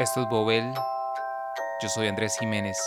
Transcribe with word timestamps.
Esto 0.00 0.22
es 0.22 0.28
Bobel. 0.30 0.72
Yo 1.82 1.88
soy 1.90 2.08
Andrés 2.08 2.38
Jiménez. 2.38 2.78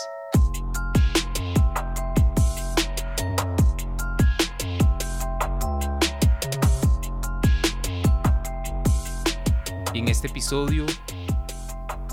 En 9.94 10.08
este 10.08 10.26
episodio, 10.26 10.86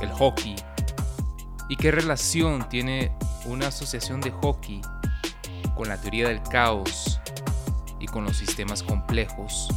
el 0.01 0.11
hockey. 0.11 0.55
¿Y 1.67 1.77
qué 1.77 1.89
relación 1.89 2.69
tiene 2.69 3.11
una 3.45 3.69
asociación 3.69 4.21
de 4.21 4.29
hockey 4.29 4.81
con 5.75 5.89
la 5.89 5.99
teoría 5.99 6.27
del 6.27 6.43
caos 6.43 7.19
y 7.99 8.05
con 8.05 8.23
los 8.23 8.37
sistemas 8.37 8.83
complejos? 8.83 9.67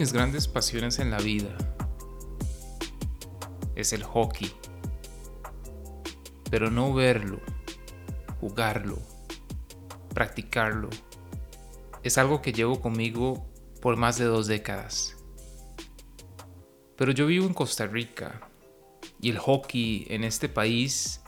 Mis 0.00 0.14
grandes 0.14 0.48
pasiones 0.48 0.98
en 0.98 1.10
la 1.10 1.18
vida 1.18 1.54
es 3.76 3.92
el 3.92 4.02
hockey. 4.02 4.50
Pero 6.50 6.70
no 6.70 6.94
verlo, 6.94 7.38
jugarlo, 8.40 8.98
practicarlo, 10.14 10.88
es 12.02 12.16
algo 12.16 12.40
que 12.40 12.54
llevo 12.54 12.80
conmigo 12.80 13.46
por 13.82 13.98
más 13.98 14.16
de 14.16 14.24
dos 14.24 14.46
décadas. 14.46 15.16
Pero 16.96 17.12
yo 17.12 17.26
vivo 17.26 17.46
en 17.46 17.52
Costa 17.52 17.86
Rica 17.86 18.48
y 19.20 19.28
el 19.28 19.38
hockey 19.38 20.06
en 20.08 20.24
este 20.24 20.48
país 20.48 21.20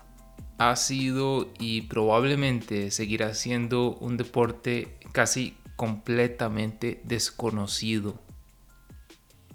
ha 0.57 0.75
sido 0.77 1.51
y 1.59 1.83
probablemente 1.83 2.91
seguirá 2.91 3.35
siendo 3.35 3.99
un 3.99 4.17
deporte 4.17 4.99
casi 5.13 5.59
completamente 5.77 7.03
desconocido. 7.05 8.32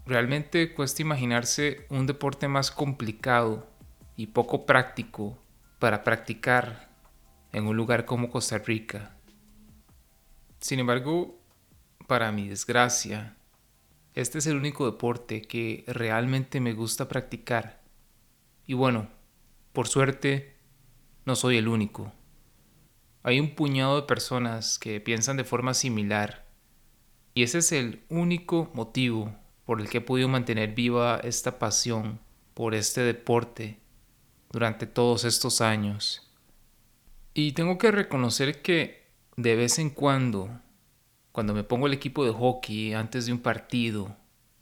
Realmente 0.07 0.73
cuesta 0.73 1.01
imaginarse 1.01 1.85
un 1.89 2.07
deporte 2.07 2.47
más 2.47 2.71
complicado 2.71 3.67
y 4.15 4.27
poco 4.27 4.65
práctico 4.65 5.37
para 5.79 6.05
practicar 6.05 6.89
en 7.51 7.67
un 7.67 7.75
lugar 7.75 8.05
como 8.05 8.29
Costa 8.29 8.57
Rica. 8.57 9.17
Sin 10.61 10.79
embargo, 10.79 11.37
para 12.07 12.31
mi 12.31 12.47
desgracia, 12.47 13.35
este 14.13 14.37
es 14.37 14.47
el 14.47 14.55
único 14.55 14.89
deporte 14.89 15.41
que 15.41 15.83
realmente 15.87 16.61
me 16.61 16.71
gusta 16.71 17.09
practicar. 17.09 17.83
Y 18.65 18.75
bueno, 18.75 19.09
por 19.73 19.89
suerte, 19.89 20.55
no 21.25 21.35
soy 21.35 21.57
el 21.57 21.67
único. 21.67 22.13
Hay 23.23 23.41
un 23.41 23.55
puñado 23.55 23.97
de 23.99 24.07
personas 24.07 24.79
que 24.79 25.01
piensan 25.01 25.35
de 25.35 25.43
forma 25.43 25.73
similar 25.73 26.47
y 27.33 27.43
ese 27.43 27.57
es 27.57 27.73
el 27.73 28.05
único 28.07 28.71
motivo 28.73 29.35
por 29.67 29.81
el 29.81 29.89
que 29.89 29.97
he 29.97 30.01
podido 30.01 30.29
mantener 30.29 30.73
viva 30.73 31.19
esta 31.25 31.59
pasión 31.59 32.21
por 32.53 32.73
este 32.73 33.01
deporte 33.01 33.81
durante 34.49 34.87
todos 34.87 35.25
estos 35.25 35.59
años. 35.59 36.25
Y 37.33 37.51
tengo 37.51 37.77
que 37.77 37.91
reconocer 37.91 38.61
que 38.61 39.11
de 39.35 39.57
vez 39.57 39.77
en 39.77 39.89
cuando, 39.89 40.61
cuando 41.33 41.53
me 41.53 41.65
pongo 41.65 41.87
el 41.87 41.93
equipo 41.93 42.23
de 42.23 42.31
hockey 42.31 42.93
antes 42.93 43.25
de 43.25 43.33
un 43.33 43.39
partido, 43.39 44.15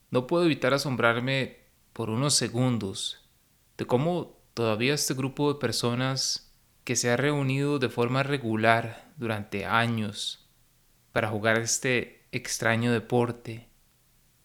no 0.09 0.25
puedo 0.25 0.43
evitar 0.43 0.73
asombrarme 0.73 1.59
por 1.93 2.09
unos 2.09 2.33
segundos 2.33 3.29
de 3.77 3.85
cómo 3.85 4.39
todavía 4.55 4.95
este 4.95 5.13
grupo 5.13 5.53
de 5.53 5.59
personas 5.59 6.51
que 6.83 6.95
se 6.95 7.11
ha 7.11 7.15
reunido 7.15 7.77
de 7.77 7.89
forma 7.89 8.23
regular 8.23 9.13
durante 9.17 9.65
años 9.65 10.49
para 11.11 11.29
jugar 11.29 11.59
este 11.59 12.25
extraño 12.31 12.91
deporte 12.91 13.69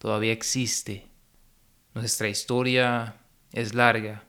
todavía 0.01 0.33
existe. 0.33 1.11
Nuestra 1.93 2.27
historia 2.27 3.21
es 3.51 3.75
larga 3.75 4.23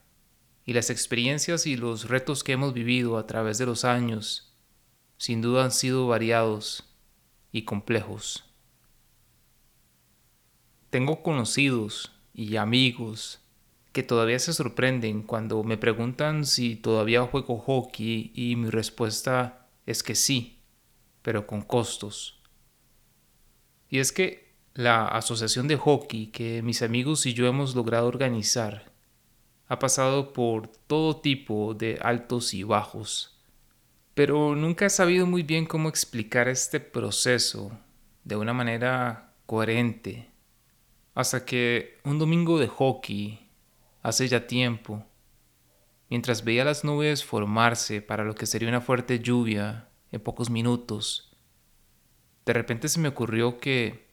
y 0.66 0.74
las 0.74 0.90
experiencias 0.90 1.66
y 1.66 1.76
los 1.76 2.10
retos 2.10 2.44
que 2.44 2.52
hemos 2.52 2.74
vivido 2.74 3.16
a 3.16 3.26
través 3.26 3.56
de 3.56 3.64
los 3.64 3.86
años 3.86 4.54
sin 5.16 5.40
duda 5.40 5.64
han 5.64 5.70
sido 5.70 6.06
variados 6.06 6.84
y 7.52 7.62
complejos. 7.62 8.44
Tengo 10.90 11.22
conocidos 11.22 12.12
y 12.34 12.56
amigos 12.56 13.40
que 13.92 14.02
todavía 14.02 14.38
se 14.40 14.52
sorprenden 14.52 15.22
cuando 15.22 15.64
me 15.64 15.78
preguntan 15.78 16.44
si 16.44 16.76
todavía 16.76 17.22
juego 17.22 17.56
hockey 17.56 18.30
y 18.34 18.56
mi 18.56 18.68
respuesta 18.68 19.70
es 19.86 20.02
que 20.02 20.16
sí, 20.16 20.60
pero 21.22 21.46
con 21.46 21.62
costos. 21.62 22.42
Y 23.88 24.00
es 24.00 24.12
que 24.12 24.51
la 24.74 25.06
asociación 25.06 25.68
de 25.68 25.76
hockey 25.76 26.28
que 26.28 26.62
mis 26.62 26.82
amigos 26.82 27.26
y 27.26 27.34
yo 27.34 27.46
hemos 27.46 27.74
logrado 27.74 28.06
organizar 28.06 28.90
ha 29.68 29.78
pasado 29.78 30.32
por 30.32 30.68
todo 30.68 31.16
tipo 31.16 31.74
de 31.74 31.98
altos 32.02 32.54
y 32.54 32.62
bajos, 32.62 33.38
pero 34.14 34.54
nunca 34.54 34.86
he 34.86 34.90
sabido 34.90 35.26
muy 35.26 35.42
bien 35.42 35.66
cómo 35.66 35.88
explicar 35.88 36.48
este 36.48 36.80
proceso 36.80 37.72
de 38.24 38.36
una 38.36 38.52
manera 38.52 39.34
coherente, 39.46 40.30
hasta 41.14 41.44
que 41.44 41.98
un 42.04 42.18
domingo 42.18 42.58
de 42.58 42.68
hockey 42.68 43.48
hace 44.02 44.28
ya 44.28 44.46
tiempo, 44.46 45.04
mientras 46.08 46.44
veía 46.44 46.64
las 46.64 46.84
nubes 46.84 47.24
formarse 47.24 48.02
para 48.02 48.24
lo 48.24 48.34
que 48.34 48.46
sería 48.46 48.68
una 48.68 48.80
fuerte 48.80 49.20
lluvia 49.20 49.88
en 50.10 50.20
pocos 50.20 50.50
minutos, 50.50 51.36
de 52.44 52.52
repente 52.52 52.88
se 52.88 53.00
me 53.00 53.08
ocurrió 53.08 53.58
que 53.58 54.11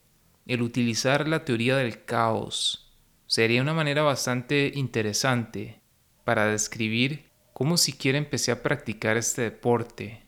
el 0.49 0.63
utilizar 0.63 1.27
la 1.27 1.45
teoría 1.45 1.77
del 1.77 2.05
caos 2.05 2.91
sería 3.27 3.61
una 3.61 3.75
manera 3.75 4.01
bastante 4.01 4.71
interesante 4.73 5.79
para 6.23 6.47
describir 6.47 7.29
cómo 7.53 7.77
siquiera 7.77 8.17
empecé 8.17 8.51
a 8.51 8.63
practicar 8.63 9.15
este 9.15 9.43
deporte, 9.43 10.23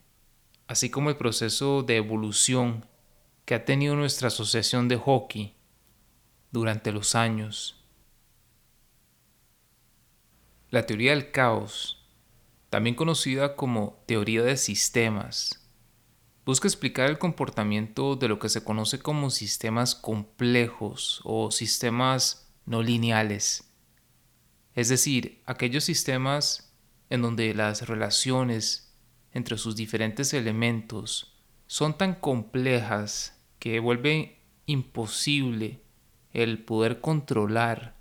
así 0.68 0.90
como 0.90 1.10
el 1.10 1.16
proceso 1.16 1.82
de 1.82 1.96
evolución 1.96 2.86
que 3.44 3.56
ha 3.56 3.64
tenido 3.64 3.96
nuestra 3.96 4.28
asociación 4.28 4.86
de 4.86 4.96
hockey 4.96 5.56
durante 6.52 6.92
los 6.92 7.16
años. 7.16 7.84
La 10.70 10.86
teoría 10.86 11.10
del 11.10 11.32
caos, 11.32 12.06
también 12.70 12.94
conocida 12.94 13.56
como 13.56 14.00
teoría 14.06 14.44
de 14.44 14.56
sistemas, 14.56 15.61
busca 16.44 16.66
explicar 16.66 17.08
el 17.08 17.18
comportamiento 17.18 18.16
de 18.16 18.28
lo 18.28 18.38
que 18.38 18.48
se 18.48 18.64
conoce 18.64 18.98
como 18.98 19.30
sistemas 19.30 19.94
complejos 19.94 21.20
o 21.24 21.50
sistemas 21.50 22.50
no 22.66 22.82
lineales, 22.82 23.72
es 24.74 24.88
decir, 24.88 25.42
aquellos 25.46 25.84
sistemas 25.84 26.72
en 27.10 27.22
donde 27.22 27.52
las 27.54 27.86
relaciones 27.88 28.94
entre 29.32 29.58
sus 29.58 29.76
diferentes 29.76 30.32
elementos 30.32 31.36
son 31.66 31.96
tan 31.96 32.14
complejas 32.14 33.38
que 33.58 33.80
vuelve 33.80 34.38
imposible 34.66 35.82
el 36.32 36.64
poder 36.64 37.00
controlar 37.00 37.96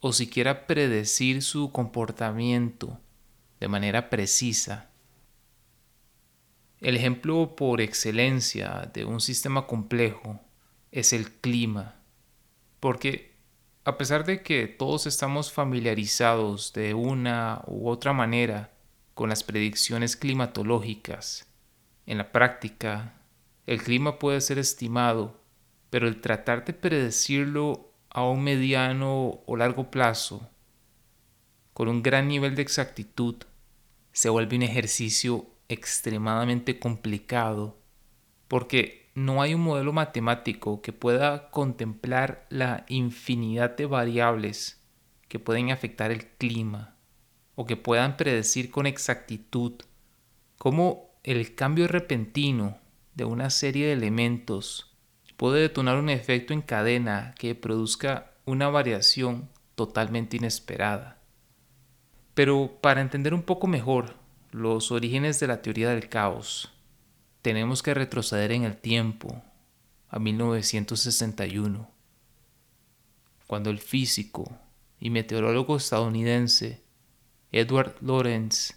o 0.00 0.12
siquiera 0.12 0.66
predecir 0.66 1.42
su 1.42 1.72
comportamiento 1.72 3.00
de 3.60 3.68
manera 3.68 4.10
precisa. 4.10 4.89
El 6.80 6.96
ejemplo 6.96 7.56
por 7.56 7.82
excelencia 7.82 8.90
de 8.94 9.04
un 9.04 9.20
sistema 9.20 9.66
complejo 9.66 10.40
es 10.90 11.12
el 11.12 11.30
clima, 11.30 11.96
porque 12.80 13.34
a 13.84 13.98
pesar 13.98 14.24
de 14.24 14.42
que 14.42 14.66
todos 14.66 15.06
estamos 15.06 15.52
familiarizados 15.52 16.72
de 16.72 16.94
una 16.94 17.62
u 17.66 17.90
otra 17.90 18.14
manera 18.14 18.72
con 19.12 19.28
las 19.28 19.42
predicciones 19.42 20.16
climatológicas, 20.16 21.46
en 22.06 22.16
la 22.16 22.32
práctica 22.32 23.20
el 23.66 23.82
clima 23.82 24.18
puede 24.18 24.40
ser 24.40 24.58
estimado, 24.58 25.38
pero 25.90 26.08
el 26.08 26.22
tratar 26.22 26.64
de 26.64 26.72
predecirlo 26.72 27.92
a 28.08 28.24
un 28.24 28.42
mediano 28.42 29.42
o 29.44 29.56
largo 29.56 29.90
plazo, 29.90 30.48
con 31.74 31.88
un 31.88 32.02
gran 32.02 32.26
nivel 32.26 32.54
de 32.54 32.62
exactitud, 32.62 33.36
se 34.12 34.30
vuelve 34.30 34.56
un 34.56 34.62
ejercicio 34.62 35.49
extremadamente 35.70 36.80
complicado, 36.80 37.78
porque 38.48 39.10
no 39.14 39.40
hay 39.40 39.54
un 39.54 39.62
modelo 39.62 39.92
matemático 39.92 40.82
que 40.82 40.92
pueda 40.92 41.50
contemplar 41.50 42.46
la 42.50 42.84
infinidad 42.88 43.76
de 43.76 43.86
variables 43.86 44.82
que 45.28 45.38
pueden 45.38 45.70
afectar 45.70 46.10
el 46.10 46.26
clima 46.26 46.96
o 47.54 47.66
que 47.66 47.76
puedan 47.76 48.16
predecir 48.16 48.70
con 48.70 48.86
exactitud 48.86 49.74
cómo 50.58 51.14
el 51.22 51.54
cambio 51.54 51.86
repentino 51.86 52.78
de 53.14 53.24
una 53.24 53.50
serie 53.50 53.86
de 53.86 53.92
elementos 53.92 54.96
puede 55.36 55.60
detonar 55.60 55.96
un 55.98 56.10
efecto 56.10 56.52
en 56.52 56.62
cadena 56.62 57.34
que 57.38 57.54
produzca 57.54 58.32
una 58.44 58.68
variación 58.68 59.48
totalmente 59.74 60.36
inesperada. 60.36 61.18
Pero 62.34 62.78
para 62.80 63.00
entender 63.00 63.34
un 63.34 63.42
poco 63.42 63.66
mejor 63.66 64.19
los 64.50 64.90
orígenes 64.90 65.38
de 65.40 65.46
la 65.46 65.62
teoría 65.62 65.90
del 65.90 66.08
caos, 66.08 66.72
tenemos 67.42 67.82
que 67.82 67.94
retroceder 67.94 68.52
en 68.52 68.64
el 68.64 68.76
tiempo 68.76 69.42
a 70.08 70.18
1961, 70.18 71.90
cuando 73.46 73.70
el 73.70 73.78
físico 73.78 74.50
y 74.98 75.10
meteorólogo 75.10 75.76
estadounidense 75.76 76.82
Edward 77.52 77.96
Lorenz, 78.00 78.74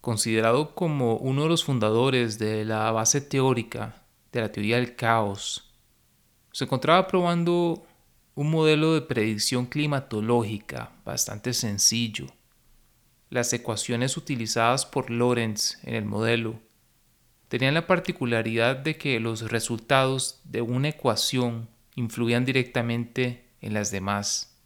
considerado 0.00 0.74
como 0.74 1.16
uno 1.16 1.44
de 1.44 1.48
los 1.48 1.64
fundadores 1.64 2.38
de 2.38 2.64
la 2.64 2.90
base 2.90 3.20
teórica 3.20 4.02
de 4.32 4.40
la 4.40 4.52
teoría 4.52 4.76
del 4.76 4.96
caos, 4.96 5.72
se 6.52 6.64
encontraba 6.64 7.06
probando 7.06 7.84
un 8.34 8.50
modelo 8.50 8.94
de 8.94 9.02
predicción 9.02 9.66
climatológica 9.66 10.92
bastante 11.04 11.52
sencillo. 11.52 12.26
Las 13.30 13.52
ecuaciones 13.52 14.16
utilizadas 14.16 14.84
por 14.84 15.08
Lorenz 15.08 15.78
en 15.84 15.94
el 15.94 16.04
modelo 16.04 16.60
tenían 17.46 17.74
la 17.74 17.86
particularidad 17.86 18.74
de 18.76 18.96
que 18.96 19.20
los 19.20 19.50
resultados 19.50 20.40
de 20.44 20.62
una 20.62 20.88
ecuación 20.88 21.68
influían 21.94 22.44
directamente 22.44 23.48
en 23.60 23.72
las 23.72 23.92
demás. 23.92 24.56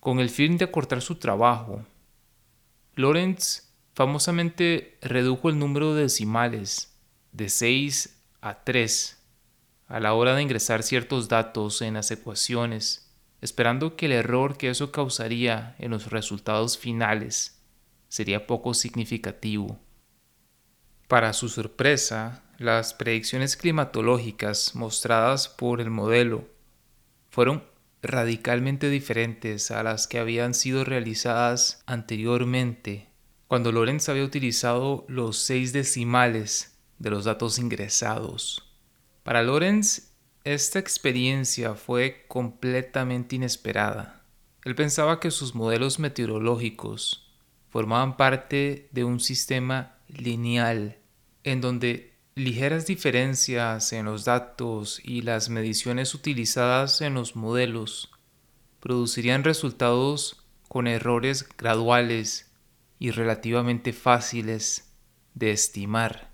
Con 0.00 0.20
el 0.20 0.28
fin 0.28 0.58
de 0.58 0.66
acortar 0.66 1.00
su 1.00 1.14
trabajo, 1.16 1.86
Lorenz 2.94 3.70
famosamente 3.94 4.98
redujo 5.00 5.48
el 5.48 5.58
número 5.58 5.94
de 5.94 6.02
decimales 6.02 6.94
de 7.32 7.48
6 7.48 8.22
a 8.42 8.64
3 8.64 9.18
a 9.88 9.98
la 9.98 10.12
hora 10.12 10.34
de 10.34 10.42
ingresar 10.42 10.82
ciertos 10.82 11.28
datos 11.28 11.82
en 11.82 11.94
las 11.94 12.10
ecuaciones, 12.10 13.09
esperando 13.40 13.96
que 13.96 14.06
el 14.06 14.12
error 14.12 14.56
que 14.56 14.70
eso 14.70 14.92
causaría 14.92 15.74
en 15.78 15.90
los 15.90 16.10
resultados 16.10 16.78
finales 16.78 17.62
sería 18.08 18.46
poco 18.46 18.74
significativo. 18.74 19.78
Para 21.08 21.32
su 21.32 21.48
sorpresa, 21.48 22.42
las 22.58 22.92
predicciones 22.92 23.56
climatológicas 23.56 24.74
mostradas 24.74 25.48
por 25.48 25.80
el 25.80 25.90
modelo 25.90 26.48
fueron 27.30 27.64
radicalmente 28.02 28.88
diferentes 28.88 29.70
a 29.70 29.82
las 29.82 30.06
que 30.06 30.18
habían 30.18 30.54
sido 30.54 30.84
realizadas 30.84 31.82
anteriormente, 31.86 33.08
cuando 33.46 33.72
Lorenz 33.72 34.08
había 34.08 34.24
utilizado 34.24 35.04
los 35.08 35.38
seis 35.38 35.72
decimales 35.72 36.78
de 36.98 37.10
los 37.10 37.24
datos 37.24 37.58
ingresados. 37.58 38.70
Para 39.22 39.42
Lorenz, 39.42 40.09
esta 40.44 40.78
experiencia 40.78 41.74
fue 41.74 42.24
completamente 42.28 43.36
inesperada. 43.36 44.24
Él 44.64 44.74
pensaba 44.74 45.20
que 45.20 45.30
sus 45.30 45.54
modelos 45.54 45.98
meteorológicos 45.98 47.30
formaban 47.68 48.16
parte 48.16 48.88
de 48.92 49.04
un 49.04 49.20
sistema 49.20 49.96
lineal 50.08 50.98
en 51.44 51.60
donde 51.60 52.14
ligeras 52.34 52.86
diferencias 52.86 53.92
en 53.92 54.06
los 54.06 54.24
datos 54.24 55.00
y 55.04 55.22
las 55.22 55.48
mediciones 55.50 56.14
utilizadas 56.14 57.00
en 57.00 57.14
los 57.14 57.36
modelos 57.36 58.10
producirían 58.80 59.44
resultados 59.44 60.44
con 60.68 60.86
errores 60.86 61.48
graduales 61.58 62.50
y 62.98 63.10
relativamente 63.10 63.92
fáciles 63.92 64.92
de 65.34 65.52
estimar. 65.52 66.30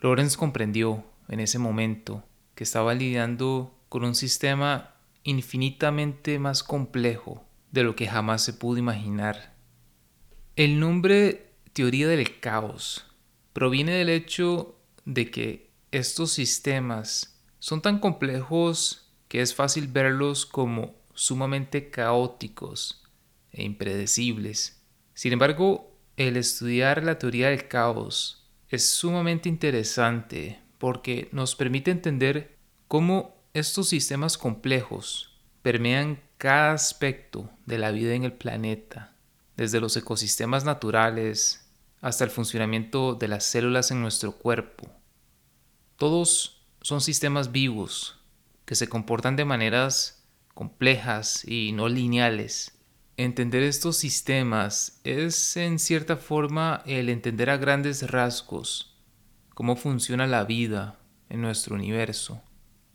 Lorenz 0.00 0.36
comprendió 0.36 1.04
en 1.28 1.40
ese 1.40 1.58
momento 1.58 2.24
que 2.60 2.64
estaba 2.64 2.92
lidiando 2.92 3.74
con 3.88 4.04
un 4.04 4.14
sistema 4.14 4.94
infinitamente 5.22 6.38
más 6.38 6.62
complejo 6.62 7.42
de 7.70 7.84
lo 7.84 7.96
que 7.96 8.06
jamás 8.06 8.44
se 8.44 8.52
pudo 8.52 8.76
imaginar. 8.76 9.54
El 10.56 10.78
nombre 10.78 11.54
teoría 11.72 12.06
del 12.06 12.38
caos 12.38 13.06
proviene 13.54 13.92
del 13.92 14.10
hecho 14.10 14.78
de 15.06 15.30
que 15.30 15.70
estos 15.90 16.32
sistemas 16.32 17.40
son 17.60 17.80
tan 17.80 17.98
complejos 17.98 19.10
que 19.28 19.40
es 19.40 19.54
fácil 19.54 19.88
verlos 19.88 20.44
como 20.44 20.96
sumamente 21.14 21.88
caóticos 21.88 23.02
e 23.52 23.62
impredecibles. 23.62 24.82
Sin 25.14 25.32
embargo, 25.32 25.96
el 26.18 26.36
estudiar 26.36 27.04
la 27.04 27.18
teoría 27.18 27.48
del 27.48 27.68
caos 27.68 28.46
es 28.68 28.86
sumamente 28.86 29.48
interesante 29.48 30.60
porque 30.80 31.28
nos 31.30 31.54
permite 31.54 31.90
entender 31.90 32.56
cómo 32.88 33.36
estos 33.52 33.90
sistemas 33.90 34.38
complejos 34.38 35.38
permean 35.62 36.20
cada 36.38 36.72
aspecto 36.72 37.50
de 37.66 37.76
la 37.76 37.90
vida 37.90 38.14
en 38.14 38.24
el 38.24 38.32
planeta, 38.32 39.14
desde 39.58 39.78
los 39.78 39.94
ecosistemas 39.98 40.64
naturales 40.64 41.70
hasta 42.00 42.24
el 42.24 42.30
funcionamiento 42.30 43.14
de 43.14 43.28
las 43.28 43.44
células 43.44 43.90
en 43.90 44.00
nuestro 44.00 44.32
cuerpo. 44.32 44.90
Todos 45.96 46.62
son 46.80 47.02
sistemas 47.02 47.52
vivos 47.52 48.18
que 48.64 48.74
se 48.74 48.88
comportan 48.88 49.36
de 49.36 49.44
maneras 49.44 50.24
complejas 50.54 51.46
y 51.46 51.72
no 51.72 51.90
lineales. 51.90 52.72
Entender 53.18 53.64
estos 53.64 53.98
sistemas 53.98 54.98
es 55.04 55.58
en 55.58 55.78
cierta 55.78 56.16
forma 56.16 56.82
el 56.86 57.10
entender 57.10 57.50
a 57.50 57.58
grandes 57.58 58.10
rasgos 58.10 58.89
cómo 59.60 59.76
funciona 59.76 60.26
la 60.26 60.44
vida 60.44 60.98
en 61.28 61.42
nuestro 61.42 61.74
universo, 61.74 62.42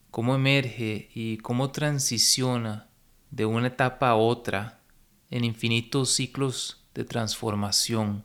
cómo 0.10 0.34
emerge 0.34 1.12
y 1.14 1.38
cómo 1.38 1.70
transiciona 1.70 2.90
de 3.30 3.46
una 3.46 3.68
etapa 3.68 4.10
a 4.10 4.16
otra 4.16 4.82
en 5.30 5.44
infinitos 5.44 6.10
ciclos 6.16 6.84
de 6.96 7.04
transformación. 7.04 8.24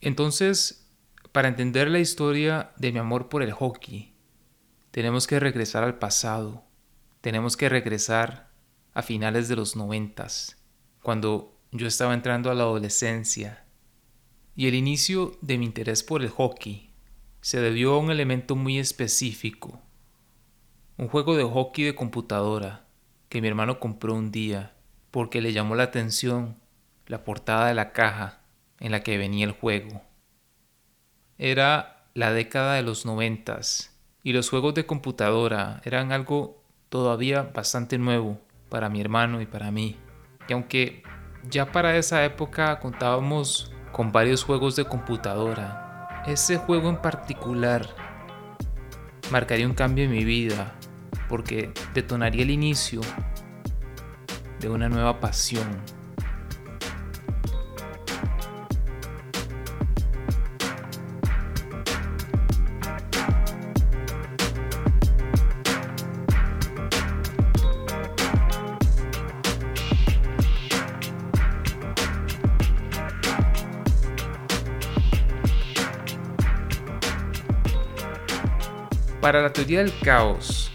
Entonces, 0.00 0.88
para 1.32 1.48
entender 1.48 1.90
la 1.90 1.98
historia 1.98 2.70
de 2.76 2.92
mi 2.92 3.00
amor 3.00 3.28
por 3.28 3.42
el 3.42 3.50
hockey, 3.50 4.14
tenemos 4.92 5.26
que 5.26 5.40
regresar 5.40 5.82
al 5.82 5.98
pasado, 5.98 6.62
tenemos 7.22 7.56
que 7.56 7.68
regresar 7.68 8.52
a 8.94 9.02
finales 9.02 9.48
de 9.48 9.56
los 9.56 9.74
noventas, 9.74 10.62
cuando 11.02 11.58
yo 11.72 11.88
estaba 11.88 12.14
entrando 12.14 12.52
a 12.52 12.54
la 12.54 12.62
adolescencia, 12.62 13.66
y 14.54 14.68
el 14.68 14.76
inicio 14.76 15.36
de 15.40 15.58
mi 15.58 15.66
interés 15.66 16.04
por 16.04 16.22
el 16.22 16.28
hockey 16.28 16.89
se 17.40 17.60
debió 17.60 17.94
a 17.94 17.98
un 17.98 18.10
elemento 18.10 18.56
muy 18.56 18.78
específico, 18.78 19.80
un 20.96 21.08
juego 21.08 21.36
de 21.36 21.44
hockey 21.44 21.84
de 21.84 21.94
computadora 21.94 22.84
que 23.28 23.40
mi 23.40 23.48
hermano 23.48 23.80
compró 23.80 24.14
un 24.14 24.30
día 24.30 24.74
porque 25.10 25.40
le 25.40 25.52
llamó 25.52 25.74
la 25.74 25.84
atención 25.84 26.56
la 27.06 27.24
portada 27.24 27.68
de 27.68 27.74
la 27.74 27.92
caja 27.92 28.40
en 28.78 28.92
la 28.92 29.02
que 29.02 29.18
venía 29.18 29.46
el 29.46 29.52
juego. 29.52 30.02
Era 31.38 32.06
la 32.14 32.32
década 32.32 32.74
de 32.74 32.82
los 32.82 33.06
noventas 33.06 33.98
y 34.22 34.32
los 34.32 34.50
juegos 34.50 34.74
de 34.74 34.86
computadora 34.86 35.80
eran 35.84 36.12
algo 36.12 36.62
todavía 36.88 37.42
bastante 37.42 37.96
nuevo 37.98 38.38
para 38.68 38.88
mi 38.88 39.00
hermano 39.00 39.40
y 39.40 39.46
para 39.46 39.70
mí. 39.70 39.96
Y 40.48 40.52
aunque 40.52 41.02
ya 41.48 41.72
para 41.72 41.96
esa 41.96 42.24
época 42.24 42.78
contábamos 42.80 43.72
con 43.92 44.12
varios 44.12 44.44
juegos 44.44 44.76
de 44.76 44.84
computadora, 44.84 45.89
ese 46.26 46.56
juego 46.58 46.88
en 46.88 47.00
particular 47.00 47.86
marcaría 49.30 49.66
un 49.66 49.74
cambio 49.74 50.04
en 50.04 50.10
mi 50.10 50.24
vida 50.24 50.74
porque 51.28 51.72
detonaría 51.94 52.42
el 52.42 52.50
inicio 52.50 53.00
de 54.60 54.68
una 54.68 54.88
nueva 54.88 55.20
pasión 55.20 55.66
Para 79.30 79.42
la 79.42 79.52
teoría 79.52 79.78
del 79.78 79.96
caos, 80.00 80.72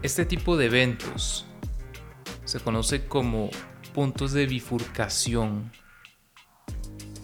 este 0.00 0.24
tipo 0.24 0.56
de 0.56 0.64
eventos 0.64 1.44
se 2.46 2.58
conoce 2.58 3.06
como 3.06 3.50
puntos 3.92 4.32
de 4.32 4.46
bifurcación 4.46 5.70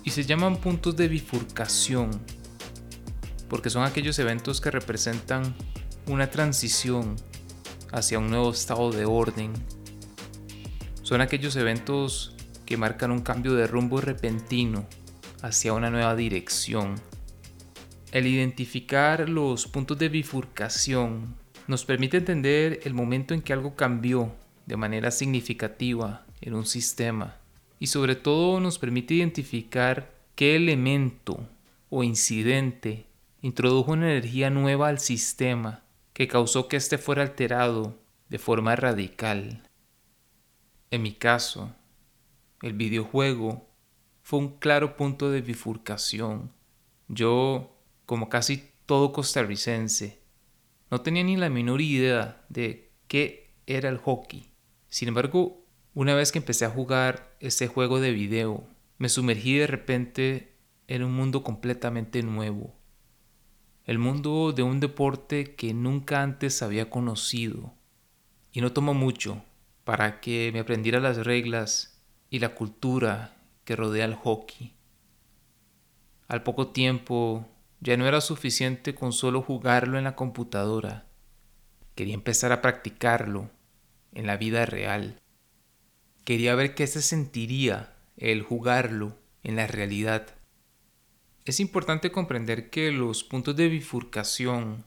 y 0.05 0.11
se 0.11 0.25
llaman 0.25 0.59
puntos 0.59 0.95
de 0.95 1.09
bifurcación 1.09 2.11
porque 3.49 3.71
son 3.71 3.85
aquellos 3.85 4.19
eventos 4.19 4.61
que 4.61 4.71
representan 4.71 5.55
una 6.07 6.29
transición 6.29 7.17
hacia 7.93 8.19
un 8.19 8.29
nuevo 8.29 8.50
estado 8.50 8.93
de 8.93 9.07
orden. 9.07 9.55
Son 11.00 11.23
aquellos 11.23 11.57
eventos 11.57 12.37
que 12.67 12.76
marcan 12.76 13.11
un 13.11 13.23
cambio 13.23 13.55
de 13.55 13.67
rumbo 13.67 14.02
repentino 14.02 14.87
hacia 15.41 15.73
una 15.73 15.88
nueva 15.88 16.14
dirección. 16.14 17.00
El 18.12 18.26
identificar 18.26 19.31
los 19.31 19.66
puntos 19.66 19.99
de 19.99 20.11
bifurcación 20.11 21.35
nos 21.66 21.87
permite 21.87 22.19
entender 22.19 22.81
el 22.85 22.92
momento 22.92 23.33
en 23.33 23.40
que 23.40 23.54
algo 23.54 23.75
cambió 23.75 24.35
de 24.66 24.76
manera 24.76 25.11
significativa 25.11 26.26
en 26.42 26.52
un 26.52 26.66
sistema 26.66 27.38
y 27.78 27.87
sobre 27.87 28.14
todo 28.14 28.61
nos 28.61 28.78
permite 28.78 29.14
identificar 29.14 30.12
qué 30.35 30.57
elemento 30.57 31.49
o 31.88 32.04
incidente 32.04 33.07
introdujo 33.40 33.92
una 33.92 34.12
energía 34.12 34.50
nueva 34.50 34.88
al 34.88 34.99
sistema 34.99 35.83
que 36.12 36.28
causó 36.28 36.69
que 36.69 36.76
éste 36.76 36.99
fuera 36.99 37.23
alterado 37.23 37.99
de 38.28 38.38
forma 38.38 38.76
radical. 38.76 39.62
En 40.90 41.00
mi 41.00 41.14
caso, 41.14 41.75
el 42.61 42.75
videojuego 42.75 43.66
fue 44.21 44.38
un 44.38 44.59
claro 44.59 44.99
punto 44.99 45.31
de 45.31 45.40
bifurcación. 45.40 46.52
Yo, 47.09 47.73
como 48.12 48.28
casi 48.28 48.69
todo 48.85 49.11
costarricense, 49.11 50.21
no 50.90 51.00
tenía 51.00 51.25
ni 51.25 51.38
la 51.38 51.49
menor 51.49 51.81
idea 51.81 52.45
de 52.50 52.92
qué 53.09 53.54
era 53.66 53.88
el 53.88 53.97
hockey. 53.97 54.52
Sin 54.90 55.09
embargo, 55.09 55.64
una 55.95 56.14
vez 56.14 56.31
que 56.31 56.38
empecé 56.38 56.66
a 56.66 56.71
jugar 56.71 57.35
ese 57.40 57.69
juego 57.69 58.00
de 58.00 58.12
video, 58.12 58.69
me 58.99 59.09
sumergí 59.09 59.57
de 59.57 59.66
repente 59.66 60.59
en 60.88 61.04
un 61.04 61.14
mundo 61.14 61.42
completamente 61.42 62.23
nuevo. 62.23 62.75
El 63.87 63.99
mundo 63.99 64.52
de 64.52 64.62
un 64.62 64.78
deporte 64.78 65.54
que 65.54 65.73
nunca 65.73 66.23
antes 66.23 66.61
había 66.61 66.90
conocido. 66.90 67.73
Y 68.52 68.61
no 68.61 68.75
tomó 68.75 68.92
mucho 68.92 69.42
para 69.85 70.21
que 70.21 70.50
me 70.52 70.61
aprendiera 70.61 71.00
las 71.00 71.25
reglas 71.25 71.99
y 72.28 72.40
la 72.40 72.54
cultura 72.54 73.38
que 73.64 73.75
rodea 73.75 74.04
el 74.04 74.16
hockey. 74.16 74.75
Al 76.28 76.42
poco 76.42 76.69
tiempo 76.73 77.49
ya 77.83 77.97
no 77.97 78.07
era 78.07 78.21
suficiente 78.21 78.95
con 78.95 79.12
solo 79.12 79.43
jugarlo 79.43 79.99
en 79.99 80.05
la 80.05 80.15
computadora. 80.15 81.09
Quería 81.97 82.15
empezar 82.15 82.53
a 82.53 82.62
practicarlo 82.62 83.51
en 84.15 84.29
la 84.29 84.37
vida 84.37 84.65
real. 84.67 85.21
Quería 86.25 86.55
ver 86.55 86.77
qué 86.77 86.87
se 86.87 87.03
sentiría 87.03 87.97
el 88.17 88.43
jugarlo 88.43 89.19
en 89.43 89.57
la 89.57 89.67
realidad. 89.67 90.29
Es 91.45 91.59
importante 91.59 92.12
comprender 92.12 92.71
que 92.71 92.93
los 92.93 93.25
puntos 93.25 93.57
de 93.57 93.69
bifurcación 93.69 94.85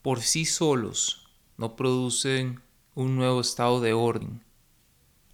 por 0.00 0.22
sí 0.22 0.46
solos 0.46 1.28
no 1.58 1.76
producen 1.76 2.62
un 2.94 3.16
nuevo 3.16 3.42
estado 3.42 3.82
de 3.82 3.92
orden. 3.92 4.42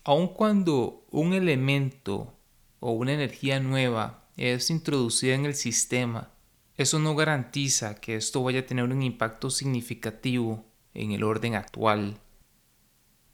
Aun 0.03 0.27
cuando 0.27 1.07
un 1.13 1.33
elemento 1.33 2.37
o 2.81 2.91
una 2.91 3.13
energía 3.13 3.61
nueva 3.61 4.25
es 4.37 4.69
introducida 4.71 5.37
en 5.37 5.47
el 5.47 5.55
sistema, 5.55 6.34
eso 6.77 6.99
no 6.99 7.15
garantiza 7.15 8.01
que 8.01 8.17
esto 8.17 8.43
vaya 8.43 8.61
a 8.61 8.67
tener 8.67 8.85
un 8.85 9.03
impacto 9.03 9.51
significativo 9.51 10.65
en 10.93 11.13
el 11.13 11.23
orden 11.23 11.55
actual. 11.55 12.19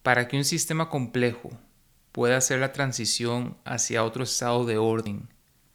Para 0.02 0.28
que 0.28 0.36
un 0.36 0.44
sistema 0.44 0.90
complejo 0.90 1.50
pueda 2.12 2.36
hacer 2.36 2.60
la 2.60 2.72
transición 2.72 3.56
hacia 3.64 4.04
otro 4.04 4.24
estado 4.24 4.66
de 4.66 4.76
orden, 4.76 5.28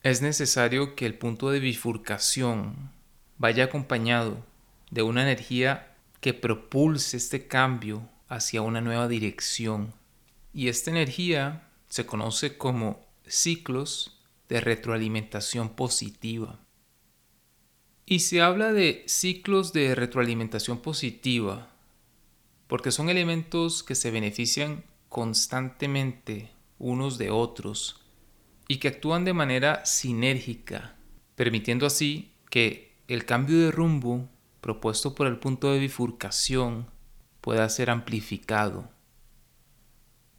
es 0.03 0.21
necesario 0.21 0.95
que 0.95 1.07
el 1.07 1.17
punto 1.17 1.49
de 1.49 1.59
bifurcación 1.59 2.91
vaya 3.37 3.65
acompañado 3.65 4.45
de 4.91 5.01
una 5.01 5.23
energía 5.23 5.95
que 6.21 6.33
propulse 6.33 7.17
este 7.17 7.47
cambio 7.47 8.07
hacia 8.27 8.61
una 8.61 8.81
nueva 8.81 9.07
dirección. 9.07 9.93
Y 10.53 10.67
esta 10.67 10.91
energía 10.91 11.67
se 11.89 12.05
conoce 12.05 12.57
como 12.57 13.05
ciclos 13.27 14.19
de 14.49 14.61
retroalimentación 14.61 15.69
positiva. 15.69 16.59
Y 18.05 18.19
se 18.19 18.41
habla 18.41 18.71
de 18.71 19.03
ciclos 19.07 19.73
de 19.73 19.95
retroalimentación 19.95 20.79
positiva 20.79 21.71
porque 22.67 22.91
son 22.91 23.09
elementos 23.09 23.83
que 23.83 23.95
se 23.95 24.11
benefician 24.11 24.83
constantemente 25.09 26.51
unos 26.79 27.17
de 27.17 27.29
otros 27.31 28.01
y 28.67 28.77
que 28.77 28.87
actúan 28.87 29.25
de 29.25 29.33
manera 29.33 29.85
sinérgica, 29.85 30.95
permitiendo 31.35 31.85
así 31.85 32.33
que 32.49 32.95
el 33.07 33.25
cambio 33.25 33.59
de 33.59 33.71
rumbo 33.71 34.27
propuesto 34.61 35.13
por 35.13 35.27
el 35.27 35.37
punto 35.37 35.71
de 35.71 35.79
bifurcación 35.79 36.87
pueda 37.41 37.69
ser 37.69 37.91
amplificado. 37.91 38.89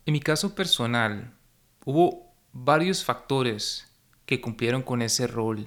En 0.04 0.12
mi 0.12 0.20
caso 0.20 0.54
personal, 0.54 1.32
hubo 1.85 2.35
varios 2.52 3.04
factores 3.04 3.92
que 4.25 4.40
cumplieron 4.40 4.82
con 4.82 5.02
ese 5.02 5.28
rol 5.28 5.66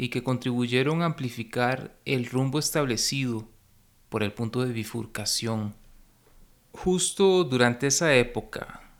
y 0.00 0.08
que 0.08 0.22
contribuyeron 0.22 1.02
a 1.02 1.04
amplificar 1.04 1.94
el 2.06 2.24
rumbo 2.24 2.58
establecido 2.58 3.46
por 4.08 4.22
el 4.22 4.32
punto 4.32 4.64
de 4.64 4.72
bifurcación. 4.72 5.74
Justo 6.72 7.44
durante 7.44 7.88
esa 7.88 8.14
época, 8.14 8.94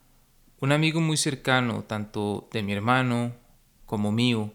un 0.61 0.73
amigo 0.73 1.01
muy 1.01 1.17
cercano, 1.17 1.85
tanto 1.85 2.51
de 2.53 2.63
mi 2.63 2.75
hermano 2.75 3.33
como 3.87 4.13
mío, 4.13 4.53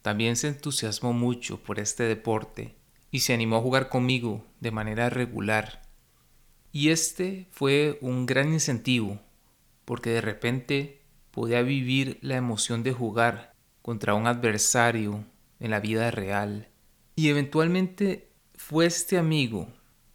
también 0.00 0.36
se 0.36 0.48
entusiasmó 0.48 1.12
mucho 1.12 1.62
por 1.62 1.78
este 1.78 2.04
deporte 2.04 2.74
y 3.10 3.20
se 3.20 3.34
animó 3.34 3.56
a 3.56 3.60
jugar 3.60 3.90
conmigo 3.90 4.46
de 4.60 4.70
manera 4.70 5.10
regular. 5.10 5.82
Y 6.72 6.88
este 6.88 7.46
fue 7.50 7.98
un 8.00 8.24
gran 8.24 8.54
incentivo, 8.54 9.20
porque 9.84 10.08
de 10.08 10.22
repente 10.22 11.02
podía 11.30 11.60
vivir 11.60 12.18
la 12.22 12.36
emoción 12.36 12.82
de 12.82 12.94
jugar 12.94 13.54
contra 13.82 14.14
un 14.14 14.26
adversario 14.26 15.26
en 15.60 15.70
la 15.70 15.80
vida 15.80 16.10
real. 16.10 16.68
Y 17.16 17.28
eventualmente 17.28 18.30
fue 18.54 18.86
este 18.86 19.18
amigo 19.18 19.68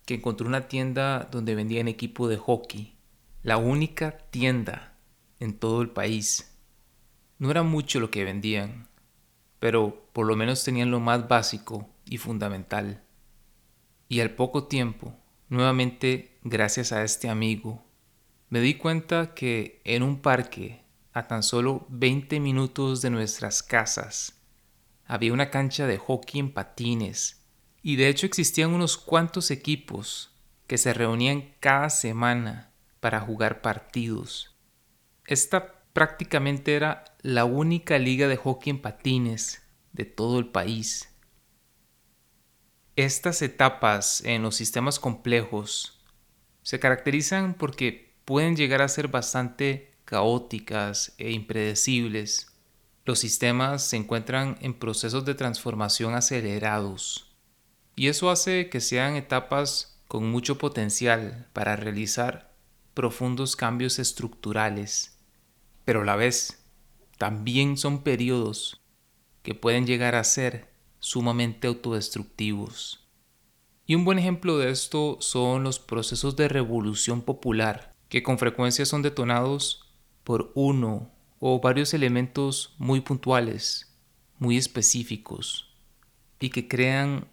que 0.06 0.16
encontró 0.16 0.48
una 0.48 0.68
tienda 0.68 1.30
donde 1.32 1.56
vendían 1.56 1.88
equipo 1.88 2.28
de 2.28 2.38
hockey, 2.38 2.98
la 3.42 3.58
única 3.58 4.18
tienda 4.30 4.98
en 5.40 5.58
todo 5.58 5.82
el 5.82 5.90
país. 5.90 6.58
No 7.40 7.52
era 7.52 7.64
mucho 7.64 8.00
lo 8.00 8.12
que 8.12 8.24
vendían, 8.24 8.88
pero 9.60 10.08
por 10.14 10.26
lo 10.26 10.36
menos 10.36 10.64
tenían 10.64 10.92
lo 10.92 11.00
más 11.00 11.28
básico 11.28 11.90
y 12.06 12.18
fundamental. 12.18 13.04
Y 14.10 14.20
al 14.20 14.32
poco 14.32 14.66
tiempo, 14.66 15.16
nuevamente 15.50 16.38
gracias 16.44 16.92
a 16.92 17.04
este 17.04 17.30
amigo, 17.30 17.84
me 18.50 18.60
di 18.60 18.76
cuenta 18.76 19.34
que 19.34 19.82
en 19.84 20.04
un 20.04 20.22
parque 20.22 20.84
a 21.14 21.28
tan 21.28 21.44
solo 21.44 21.86
20 21.90 22.40
minutos 22.40 23.02
de 23.02 23.10
nuestras 23.10 23.64
casas 23.64 24.43
había 25.06 25.34
una 25.34 25.50
cancha 25.50 25.88
de 25.88 25.98
hockey 25.98 26.40
en 26.40 26.54
patines 26.54 27.44
y 27.82 27.98
de 27.98 28.08
hecho 28.08 28.26
existían 28.26 28.74
unos 28.74 28.98
cuantos 28.98 29.52
equipos 29.52 30.32
que 30.68 30.78
se 30.78 30.94
reunían 30.94 31.54
cada 31.60 31.90
semana 31.90 32.72
para 33.00 33.20
jugar 33.20 33.62
partidos. 33.62 34.56
Esta 35.26 35.84
prácticamente 35.94 36.76
era 36.76 37.04
la 37.22 37.46
única 37.46 38.00
liga 38.00 38.28
de 38.28 38.38
hockey 38.38 38.72
en 38.72 38.82
patines 38.82 39.62
de 39.92 40.06
todo 40.06 40.40
el 40.40 40.48
país. 40.48 41.10
Estas 42.96 43.42
etapas 43.42 44.22
en 44.24 44.42
los 44.42 44.56
sistemas 44.56 45.00
complejos 45.00 46.02
se 46.62 46.80
caracterizan 46.80 47.56
porque 47.56 48.16
pueden 48.24 48.56
llegar 48.56 48.82
a 48.82 48.88
ser 48.88 49.08
bastante 49.10 49.92
caóticas 50.06 51.14
e 51.18 51.32
impredecibles 51.32 52.53
los 53.06 53.20
sistemas 53.20 53.84
se 53.84 53.98
encuentran 53.98 54.58
en 54.62 54.74
procesos 54.74 55.26
de 55.26 55.36
transformación 55.36 56.16
acelerados 56.16 57.34
y 57.96 58.08
eso 58.08 58.30
hace 58.30 58.70
que 58.70 58.82
sean 58.82 59.16
etapas 59.16 60.02
con 60.08 60.30
mucho 60.30 60.58
potencial 60.58 61.48
para 61.54 61.76
realizar 61.76 62.54
profundos 62.94 63.56
cambios 63.56 64.00
estructurales, 64.00 65.18
pero 65.86 66.02
a 66.02 66.06
la 66.06 66.16
vez 66.16 66.64
también 67.18 67.78
son 67.78 68.04
periodos 68.04 68.82
que 69.42 69.56
pueden 69.56 69.86
llegar 69.86 70.16
a 70.16 70.24
ser 70.24 70.72
sumamente 71.00 71.68
autodestructivos. 71.68 73.08
Y 73.86 73.96
un 73.96 74.06
buen 74.06 74.18
ejemplo 74.18 74.58
de 74.58 74.72
esto 74.72 75.18
son 75.20 75.64
los 75.64 75.80
procesos 75.80 76.36
de 76.36 76.48
revolución 76.48 77.22
popular, 77.22 77.92
que 78.08 78.24
con 78.24 78.40
frecuencia 78.40 78.86
son 78.86 79.02
detonados 79.02 79.92
por 80.24 80.52
uno 80.56 81.12
o 81.46 81.60
varios 81.60 81.94
elementos 81.94 82.74
muy 82.78 83.02
puntuales, 83.02 83.94
muy 84.40 84.56
específicos, 84.56 85.76
y 86.40 86.52
que 86.52 86.70
crean 86.70 87.28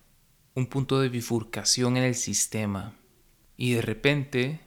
un 0.57 0.67
punto 0.67 0.99
de 0.99 1.09
bifurcación 1.09 1.97
en 1.97 2.03
el 2.03 2.17
sistema. 2.17 2.97
Y 3.57 3.75
de 3.75 3.83
repente, 3.83 4.59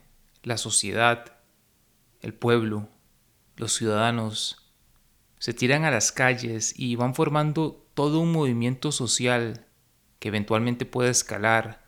la 0.43 0.55
sociedad, 0.55 1.39
el 2.21 2.33
pueblo, 2.33 2.87
los 3.57 3.73
ciudadanos, 3.73 4.71
se 5.39 5.53
tiran 5.53 5.83
a 5.83 5.91
las 5.91 6.13
calles 6.13 6.73
y 6.79 6.95
van 6.95 7.13
formando 7.13 7.85
todo 7.95 8.21
un 8.21 8.31
movimiento 8.31 8.93
social 8.93 9.67
que 10.19 10.29
eventualmente 10.29 10.85
puede 10.85 11.09
escalar 11.09 11.83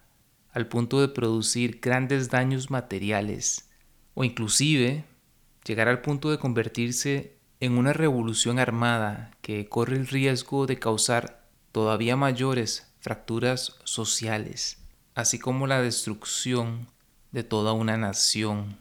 al 0.51 0.67
punto 0.67 0.99
de 0.99 1.07
producir 1.07 1.79
grandes 1.79 2.29
daños 2.29 2.69
materiales 2.69 3.69
o 4.13 4.25
inclusive 4.25 5.05
llegar 5.65 5.87
al 5.87 6.01
punto 6.01 6.31
de 6.31 6.37
convertirse 6.37 7.34
en 7.59 7.77
una 7.77 7.93
revolución 7.93 8.59
armada 8.59 9.31
que 9.41 9.67
corre 9.69 9.95
el 9.95 10.07
riesgo 10.07 10.65
de 10.65 10.77
causar 10.77 11.47
todavía 11.71 12.15
mayores 12.15 12.91
fracturas 12.99 13.77
sociales, 13.83 14.83
así 15.13 15.39
como 15.39 15.67
la 15.67 15.81
destrucción 15.81 16.87
de 17.31 17.43
toda 17.43 17.73
una 17.73 17.97
nación. 17.97 18.77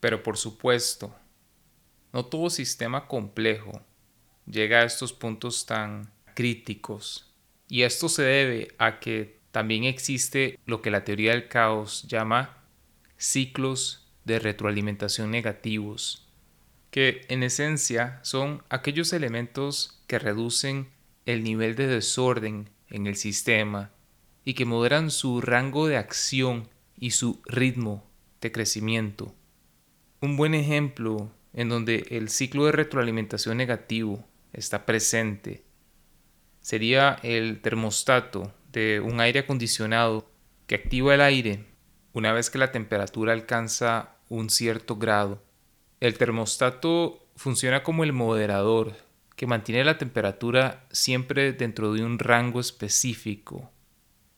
Pero 0.00 0.22
por 0.22 0.36
supuesto, 0.36 1.14
no 2.12 2.24
todo 2.24 2.50
sistema 2.50 3.06
complejo 3.06 3.80
llega 4.46 4.80
a 4.80 4.84
estos 4.84 5.12
puntos 5.12 5.66
tan 5.66 6.10
críticos, 6.34 7.32
y 7.68 7.82
esto 7.82 8.08
se 8.08 8.22
debe 8.22 8.74
a 8.78 8.98
que 8.98 9.40
también 9.52 9.84
existe 9.84 10.58
lo 10.66 10.82
que 10.82 10.90
la 10.90 11.04
teoría 11.04 11.32
del 11.32 11.48
caos 11.48 12.04
llama 12.08 12.58
ciclos 13.16 14.08
de 14.24 14.38
retroalimentación 14.38 15.30
negativos, 15.30 16.29
que 16.90 17.22
en 17.28 17.42
esencia 17.42 18.18
son 18.22 18.62
aquellos 18.68 19.12
elementos 19.12 20.02
que 20.06 20.18
reducen 20.18 20.88
el 21.26 21.44
nivel 21.44 21.76
de 21.76 21.86
desorden 21.86 22.70
en 22.88 23.06
el 23.06 23.16
sistema 23.16 23.92
y 24.44 24.54
que 24.54 24.64
moderan 24.64 25.10
su 25.10 25.40
rango 25.40 25.86
de 25.86 25.96
acción 25.96 26.68
y 26.96 27.12
su 27.12 27.40
ritmo 27.46 28.10
de 28.40 28.52
crecimiento. 28.52 29.34
Un 30.20 30.36
buen 30.36 30.54
ejemplo 30.54 31.32
en 31.52 31.68
donde 31.68 32.06
el 32.10 32.28
ciclo 32.28 32.66
de 32.66 32.72
retroalimentación 32.72 33.56
negativo 33.56 34.24
está 34.52 34.86
presente 34.86 35.64
sería 36.60 37.18
el 37.22 37.60
termostato 37.60 38.52
de 38.72 39.00
un 39.00 39.20
aire 39.20 39.40
acondicionado 39.40 40.30
que 40.66 40.76
activa 40.76 41.14
el 41.14 41.20
aire 41.20 41.66
una 42.12 42.32
vez 42.32 42.50
que 42.50 42.58
la 42.58 42.72
temperatura 42.72 43.32
alcanza 43.32 44.16
un 44.28 44.50
cierto 44.50 44.96
grado. 44.96 45.42
El 46.00 46.16
termostato 46.16 47.26
funciona 47.36 47.82
como 47.82 48.04
el 48.04 48.14
moderador 48.14 48.94
que 49.36 49.46
mantiene 49.46 49.84
la 49.84 49.98
temperatura 49.98 50.86
siempre 50.90 51.52
dentro 51.52 51.92
de 51.92 52.02
un 52.02 52.18
rango 52.18 52.58
específico. 52.58 53.70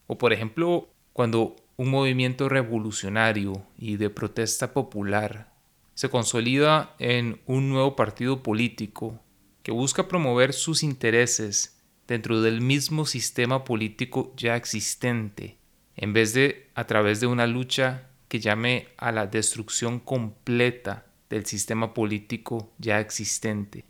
O 0.08 0.18
por 0.18 0.32
ejemplo, 0.32 0.88
cuando 1.12 1.54
un 1.76 1.88
movimiento 1.88 2.48
revolucionario 2.48 3.64
y 3.78 3.96
de 3.96 4.10
protesta 4.10 4.72
popular 4.72 5.52
se 5.94 6.08
consolida 6.08 6.96
en 6.98 7.40
un 7.46 7.68
nuevo 7.68 7.94
partido 7.94 8.42
político 8.42 9.20
que 9.62 9.70
busca 9.70 10.08
promover 10.08 10.54
sus 10.54 10.82
intereses 10.82 11.80
dentro 12.08 12.40
del 12.42 12.60
mismo 12.60 13.06
sistema 13.06 13.62
político 13.62 14.32
ya 14.36 14.56
existente, 14.56 15.58
en 15.94 16.12
vez 16.12 16.34
de 16.34 16.70
a 16.74 16.88
través 16.88 17.20
de 17.20 17.28
una 17.28 17.46
lucha 17.46 18.08
que 18.26 18.40
llame 18.40 18.88
a 18.96 19.12
la 19.12 19.28
destrucción 19.28 20.00
completa 20.00 21.06
del 21.32 21.46
sistema 21.46 21.94
político 21.94 22.70
ya 22.76 23.00
existente. 23.00 23.86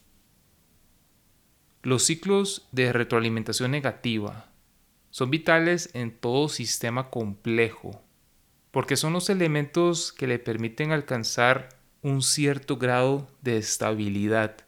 Los 1.82 2.04
ciclos 2.04 2.68
de 2.70 2.92
retroalimentación 2.92 3.72
negativa 3.72 4.48
son 5.10 5.30
vitales 5.30 5.90
en 5.92 6.12
todo 6.12 6.48
sistema 6.48 7.10
complejo, 7.10 8.00
porque 8.70 8.96
son 8.96 9.12
los 9.12 9.28
elementos 9.28 10.12
que 10.12 10.28
le 10.28 10.38
permiten 10.38 10.92
alcanzar 10.92 11.70
un 12.00 12.22
cierto 12.22 12.76
grado 12.76 13.28
de 13.42 13.56
estabilidad. 13.58 14.58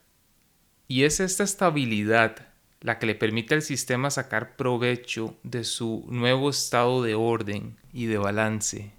Y 0.89 1.05
es 1.05 1.21
esta 1.21 1.45
estabilidad 1.45 2.49
la 2.81 2.99
que 2.99 3.07
le 3.07 3.15
permite 3.15 3.55
al 3.55 3.63
sistema 3.63 4.11
sacar 4.11 4.57
provecho 4.57 5.39
de 5.45 5.63
su 5.63 6.05
nuevo 6.09 6.51
estado 6.51 7.05
de 7.05 7.15
orden 7.15 7.77
y 7.93 8.07
de 8.07 8.19
balance. 8.19 8.93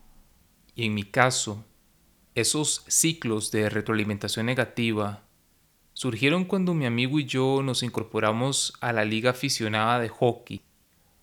Y 0.76 0.86
en 0.86 0.93
mi 0.93 1.04
caso, 1.04 1.65
esos 2.36 2.84
ciclos 2.89 3.50
de 3.52 3.69
retroalimentación 3.69 4.45
negativa 4.45 5.24
surgieron 5.93 6.43
cuando 6.43 6.74
mi 6.74 6.86
amigo 6.86 7.17
y 7.17 7.24
yo 7.24 7.62
nos 7.63 7.82
incorporamos 7.82 8.74
a 8.82 8.91
la 8.91 9.06
liga 9.06 9.30
aficionada 9.30 10.00
de 10.00 10.10
hockey, 10.10 10.62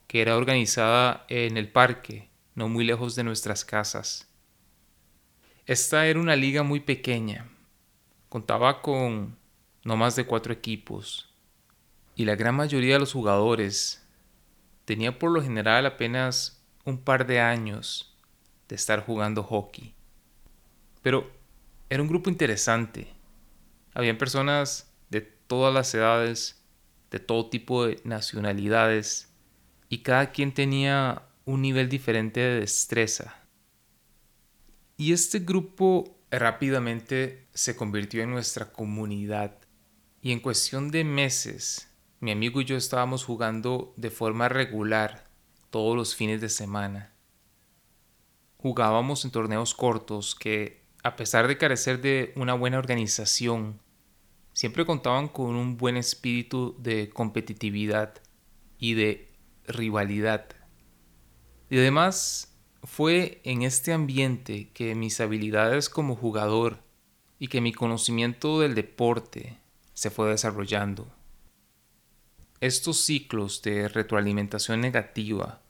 que 0.06 0.22
era 0.22 0.38
organizada 0.38 1.26
en 1.28 1.58
el 1.58 1.70
parque, 1.70 2.30
no 2.54 2.70
muy 2.70 2.84
lejos 2.84 3.14
de 3.14 3.24
nuestras 3.24 3.62
casas. 3.66 4.26
Esta 5.66 6.06
era 6.06 6.18
una 6.18 6.34
liga 6.34 6.62
muy 6.62 6.80
pequeña, 6.80 7.46
contaba 8.30 8.80
con 8.80 9.36
no 9.84 9.96
más 9.98 10.16
de 10.16 10.24
cuatro 10.24 10.54
equipos 10.54 11.28
y 12.16 12.24
la 12.24 12.36
gran 12.36 12.54
mayoría 12.54 12.94
de 12.94 13.00
los 13.00 13.12
jugadores 13.12 14.02
tenía 14.86 15.18
por 15.18 15.30
lo 15.30 15.42
general 15.42 15.84
apenas 15.84 16.64
un 16.86 16.96
par 16.96 17.26
de 17.26 17.40
años 17.40 18.16
de 18.68 18.76
estar 18.76 19.04
jugando 19.04 19.42
hockey. 19.42 19.94
Pero 21.02 21.30
era 21.90 22.02
un 22.02 22.08
grupo 22.08 22.30
interesante. 22.30 23.12
Habían 23.94 24.18
personas 24.18 24.92
de 25.10 25.20
todas 25.20 25.74
las 25.74 25.92
edades, 25.94 26.64
de 27.10 27.18
todo 27.18 27.50
tipo 27.50 27.84
de 27.86 28.00
nacionalidades, 28.04 29.34
y 29.88 29.98
cada 29.98 30.32
quien 30.32 30.54
tenía 30.54 31.22
un 31.44 31.60
nivel 31.60 31.88
diferente 31.88 32.40
de 32.40 32.60
destreza. 32.60 33.36
Y 34.96 35.12
este 35.12 35.40
grupo 35.40 36.16
rápidamente 36.30 37.48
se 37.52 37.76
convirtió 37.76 38.22
en 38.22 38.30
nuestra 38.30 38.72
comunidad. 38.72 39.58
Y 40.22 40.32
en 40.32 40.40
cuestión 40.40 40.90
de 40.90 41.04
meses 41.04 41.92
mi 42.22 42.30
amigo 42.30 42.60
y 42.60 42.64
yo 42.64 42.76
estábamos 42.76 43.24
jugando 43.24 43.94
de 43.96 44.08
forma 44.08 44.48
regular 44.48 45.28
todos 45.70 45.96
los 45.96 46.14
fines 46.14 46.40
de 46.40 46.48
semana. 46.48 47.12
Jugábamos 48.58 49.24
en 49.24 49.32
torneos 49.32 49.74
cortos 49.74 50.36
que, 50.36 50.81
a 51.02 51.16
pesar 51.16 51.48
de 51.48 51.58
carecer 51.58 52.00
de 52.00 52.32
una 52.36 52.54
buena 52.54 52.78
organización, 52.78 53.80
siempre 54.52 54.86
contaban 54.86 55.28
con 55.28 55.56
un 55.56 55.76
buen 55.76 55.96
espíritu 55.96 56.76
de 56.78 57.10
competitividad 57.10 58.14
y 58.78 58.94
de 58.94 59.32
rivalidad. 59.66 60.46
Y 61.70 61.78
además 61.78 62.54
fue 62.84 63.40
en 63.44 63.62
este 63.62 63.92
ambiente 63.92 64.70
que 64.72 64.94
mis 64.94 65.20
habilidades 65.20 65.88
como 65.88 66.16
jugador 66.16 66.78
y 67.38 67.48
que 67.48 67.60
mi 67.60 67.72
conocimiento 67.72 68.60
del 68.60 68.74
deporte 68.74 69.58
se 69.94 70.10
fue 70.10 70.30
desarrollando. 70.30 71.10
Estos 72.60 73.00
ciclos 73.00 73.62
de 73.62 73.88
retroalimentación 73.88 74.80
negativa 74.80 75.62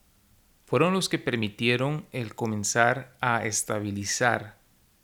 fueron 0.67 0.93
los 0.93 1.09
que 1.09 1.19
permitieron 1.19 2.07
el 2.13 2.35
comenzar 2.35 3.17
a 3.21 3.47
estabilizar 3.47 4.62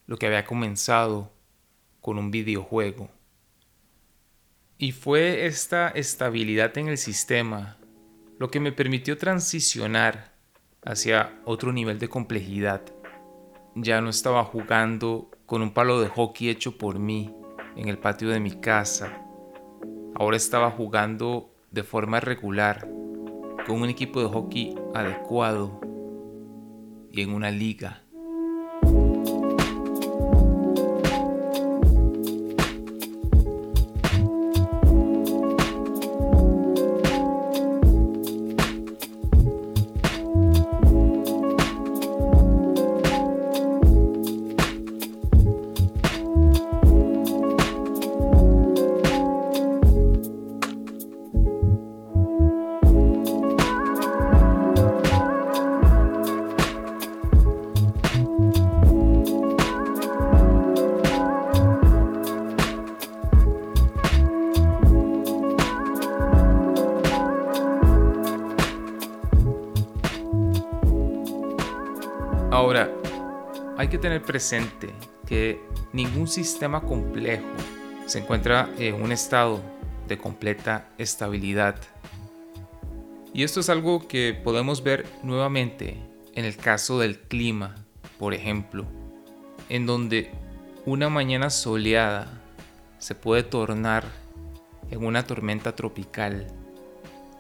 lo 0.09 0.17
que 0.17 0.27
había 0.27 0.47
comenzado 0.47 1.31
con 2.01 2.19
un 2.19 2.31
videojuego. 2.31 3.11
Y 4.79 4.93
fue 4.93 5.47
esta 5.47 5.89
estabilidad 5.91 6.77
en 6.79 6.89
el 6.89 6.97
sistema 6.97 7.77
lo 8.39 8.51
que 8.51 8.59
me 8.59 8.73
permitió 8.73 9.19
transicionar 9.19 10.33
hacia 10.83 11.39
otro 11.45 11.73
nivel 11.73 11.99
de 11.99 12.09
complejidad. 12.09 12.83
Ya 13.75 14.01
no 14.01 14.09
estaba 14.09 14.45
jugando 14.45 15.31
con 15.45 15.61
un 15.61 15.75
palo 15.75 16.01
de 16.01 16.09
hockey 16.09 16.49
hecho 16.49 16.79
por 16.79 16.99
mí 16.99 17.35
en 17.77 17.89
el 17.89 17.99
patio 17.99 18.31
de 18.31 18.41
mi 18.41 18.53
casa. 18.53 19.23
Ahora 20.15 20.39
estaba 20.39 20.71
jugando 20.71 21.53
de 21.71 21.83
forma 21.83 22.21
regular 22.21 22.89
con 23.67 23.83
un 23.83 23.91
equipo 23.91 24.23
de 24.23 24.29
hockey 24.29 24.75
adecuado 24.95 25.81
y 27.11 27.21
en 27.21 27.31
una 27.35 27.51
liga 27.51 28.08
presente 74.29 74.91
que 75.27 75.59
ningún 75.95 76.29
sistema 76.29 76.83
complejo 76.83 77.47
se 78.07 78.19
encuentra 78.19 78.71
en 78.79 79.03
un 79.03 79.11
estado 79.11 79.63
de 80.07 80.19
completa 80.19 80.91
estabilidad. 80.99 81.77
Y 83.33 83.43
esto 83.43 83.61
es 83.61 83.71
algo 83.71 84.07
que 84.07 84.35
podemos 84.35 84.83
ver 84.83 85.07
nuevamente 85.23 85.97
en 86.35 86.45
el 86.45 86.57
caso 86.57 86.99
del 86.99 87.19
clima, 87.19 87.77
por 88.19 88.35
ejemplo, 88.35 88.85
en 89.71 89.87
donde 89.87 90.31
una 90.85 91.09
mañana 91.09 91.49
soleada 91.49 92.43
se 92.99 93.15
puede 93.15 93.45
tornar 93.45 94.05
en 94.91 95.07
una 95.07 95.27
tormenta 95.27 95.75
tropical 95.75 96.49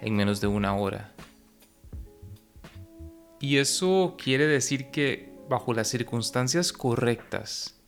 en 0.00 0.16
menos 0.16 0.40
de 0.40 0.46
una 0.46 0.74
hora. 0.74 1.12
Y 3.40 3.58
eso 3.58 4.16
quiere 4.18 4.46
decir 4.46 4.90
que 4.90 5.27
bajo 5.48 5.72
las 5.72 5.88
circunstancias 5.88 6.72
correctas, 6.72 7.80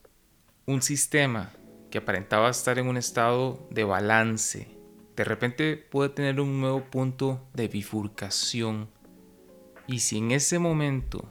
un 0.67 0.83
sistema 0.83 1.53
que 1.91 1.99
aparentaba 1.99 2.49
estar 2.49 2.79
en 2.79 2.89
un 2.89 2.97
estado 2.97 3.67
de 3.71 3.85
balance, 3.85 4.69
de 5.17 5.25
repente 5.25 5.77
puede 5.77 6.11
tener 6.11 6.41
un 6.41 6.61
nuevo 6.61 6.85
punto 6.85 7.47
de 7.53 7.69
bifurcación. 7.69 8.89
Y 9.87 10.01
si 10.01 10.19
en 10.19 10.31
ese 10.31 10.59
momento 10.59 11.29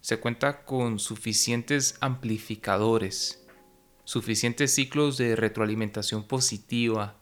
se 0.00 0.18
cuenta 0.18 0.64
con 0.64 0.98
suficientes 0.98 1.96
amplificadores, 2.00 3.46
suficientes 4.04 4.74
ciclos 4.74 5.16
de 5.16 5.36
retroalimentación 5.36 6.26
positiva, 6.26 7.16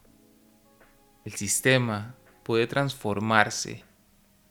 el 1.25 1.33
sistema 1.35 2.17
puede 2.43 2.67
transformarse 2.67 3.85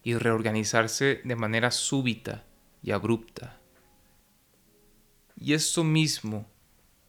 y 0.04 0.14
reorganizarse 0.14 1.22
de 1.26 1.36
manera 1.36 1.72
súbita 1.72 2.46
y 2.82 2.92
abrupta. 2.92 3.60
Y 5.36 5.54
esto 5.54 5.84
mismo 5.84 6.46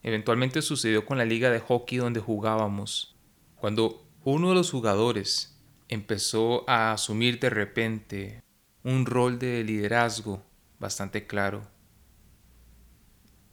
eventualmente 0.03 0.63
sucedió 0.63 1.05
con 1.05 1.19
la 1.19 1.25
liga 1.25 1.51
de 1.51 1.61
hockey 1.61 1.99
donde 1.99 2.21
jugábamos, 2.21 3.17
cuando 3.57 4.07
uno 4.25 4.51
de 4.51 4.55
los 4.55 4.71
jugadores 4.71 5.59
empezó 5.89 6.69
a 6.69 6.93
asumir 6.93 7.41
de 7.41 7.51
repente 7.51 8.43
un 8.83 9.05
rol 9.07 9.39
de 9.39 9.65
liderazgo 9.65 10.43
bastante 10.79 11.27
claro. 11.27 11.63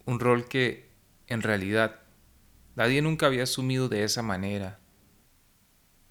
Un 0.04 0.20
rol 0.20 0.48
que, 0.48 0.90
en 1.26 1.42
realidad, 1.42 2.00
nadie 2.76 3.02
nunca 3.02 3.26
había 3.26 3.42
asumido 3.42 3.88
de 3.88 4.04
esa 4.04 4.22
manera. 4.22 4.78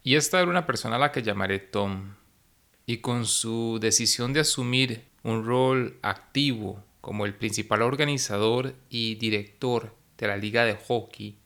Y 0.04 0.16
esta 0.16 0.40
era 0.40 0.50
una 0.50 0.68
persona 0.68 0.98
a 0.98 1.00
la 1.00 1.12
que 1.12 1.24
llamaré 1.24 1.60
Tom. 1.60 2.14
Y 2.86 2.98
con 2.98 3.26
su 3.26 3.80
decisión 3.82 4.34
de 4.34 4.42
asumir 4.42 5.06
un 5.24 5.46
rol 5.46 5.98
activo 6.02 6.84
como 7.02 7.26
el 7.26 7.34
principal 7.34 7.82
organizador 7.82 8.76
y 8.90 9.16
director 9.16 9.96
de 10.18 10.28
la 10.28 10.38
liga 10.38 10.66
de 10.66 10.76
hockey, 10.76 11.38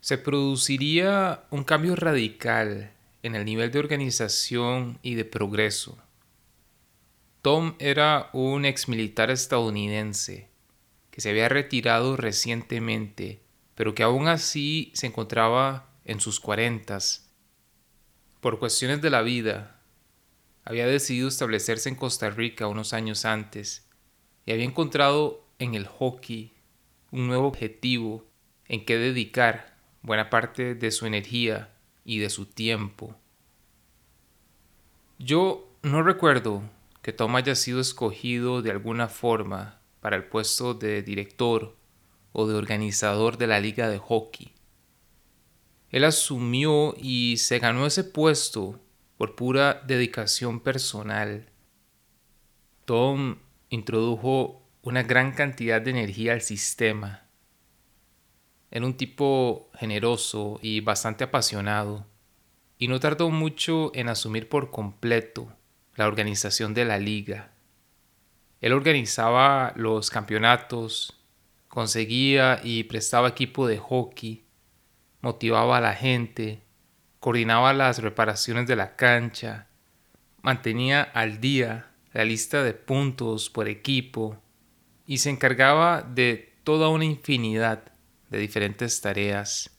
se 0.00 0.18
produciría 0.18 1.44
un 1.50 1.64
cambio 1.64 1.94
radical 1.94 2.92
en 3.22 3.34
el 3.34 3.44
nivel 3.44 3.70
de 3.70 3.78
organización 3.78 4.98
y 5.02 5.14
de 5.14 5.24
progreso. 5.24 5.98
Tom 7.42 7.74
era 7.78 8.30
un 8.32 8.64
ex 8.64 8.88
militar 8.88 9.30
estadounidense 9.30 10.48
que 11.10 11.20
se 11.20 11.30
había 11.30 11.48
retirado 11.48 12.16
recientemente, 12.16 13.40
pero 13.74 13.94
que 13.94 14.02
aún 14.02 14.28
así 14.28 14.90
se 14.94 15.06
encontraba 15.06 15.90
en 16.04 16.20
sus 16.20 16.40
cuarentas. 16.40 17.30
Por 18.40 18.58
cuestiones 18.58 19.02
de 19.02 19.10
la 19.10 19.22
vida, 19.22 19.79
había 20.64 20.86
decidido 20.86 21.28
establecerse 21.28 21.88
en 21.88 21.94
Costa 21.94 22.30
Rica 22.30 22.66
unos 22.66 22.92
años 22.92 23.24
antes 23.24 23.88
y 24.46 24.52
había 24.52 24.64
encontrado 24.64 25.46
en 25.58 25.74
el 25.74 25.86
hockey 25.86 26.52
un 27.10 27.26
nuevo 27.26 27.48
objetivo 27.48 28.26
en 28.66 28.84
que 28.84 28.98
dedicar 28.98 29.76
buena 30.02 30.30
parte 30.30 30.74
de 30.74 30.90
su 30.90 31.06
energía 31.06 31.74
y 32.04 32.18
de 32.18 32.30
su 32.30 32.46
tiempo. 32.46 33.16
Yo 35.18 35.68
no 35.82 36.02
recuerdo 36.02 36.62
que 37.02 37.12
Tom 37.12 37.36
haya 37.36 37.54
sido 37.54 37.80
escogido 37.80 38.62
de 38.62 38.70
alguna 38.70 39.08
forma 39.08 39.80
para 40.00 40.16
el 40.16 40.24
puesto 40.24 40.74
de 40.74 41.02
director 41.02 41.76
o 42.32 42.46
de 42.46 42.54
organizador 42.54 43.36
de 43.38 43.46
la 43.46 43.60
liga 43.60 43.88
de 43.88 43.98
hockey. 43.98 44.52
Él 45.90 46.04
asumió 46.04 46.94
y 46.96 47.36
se 47.38 47.58
ganó 47.58 47.86
ese 47.86 48.04
puesto 48.04 48.80
por 49.20 49.34
pura 49.34 49.82
dedicación 49.86 50.60
personal. 50.60 51.50
Tom 52.86 53.36
introdujo 53.68 54.66
una 54.80 55.02
gran 55.02 55.32
cantidad 55.32 55.82
de 55.82 55.90
energía 55.90 56.32
al 56.32 56.40
sistema. 56.40 57.26
Era 58.70 58.86
un 58.86 58.96
tipo 58.96 59.68
generoso 59.74 60.58
y 60.62 60.80
bastante 60.80 61.24
apasionado, 61.24 62.06
y 62.78 62.88
no 62.88 62.98
tardó 62.98 63.28
mucho 63.28 63.92
en 63.94 64.08
asumir 64.08 64.48
por 64.48 64.70
completo 64.70 65.52
la 65.96 66.06
organización 66.06 66.72
de 66.72 66.86
la 66.86 66.96
liga. 66.96 67.52
Él 68.62 68.72
organizaba 68.72 69.74
los 69.76 70.08
campeonatos, 70.08 71.20
conseguía 71.68 72.58
y 72.64 72.84
prestaba 72.84 73.28
equipo 73.28 73.66
de 73.66 73.76
hockey, 73.76 74.46
motivaba 75.20 75.76
a 75.76 75.82
la 75.82 75.92
gente, 75.92 76.62
coordinaba 77.20 77.72
las 77.72 78.02
reparaciones 78.02 78.66
de 78.66 78.76
la 78.76 78.96
cancha, 78.96 79.68
mantenía 80.42 81.02
al 81.02 81.40
día 81.40 81.92
la 82.12 82.24
lista 82.24 82.62
de 82.64 82.74
puntos 82.74 83.50
por 83.50 83.68
equipo 83.68 84.42
y 85.06 85.18
se 85.18 85.30
encargaba 85.30 86.02
de 86.02 86.54
toda 86.64 86.88
una 86.88 87.04
infinidad 87.04 87.92
de 88.30 88.38
diferentes 88.38 89.00
tareas. 89.00 89.70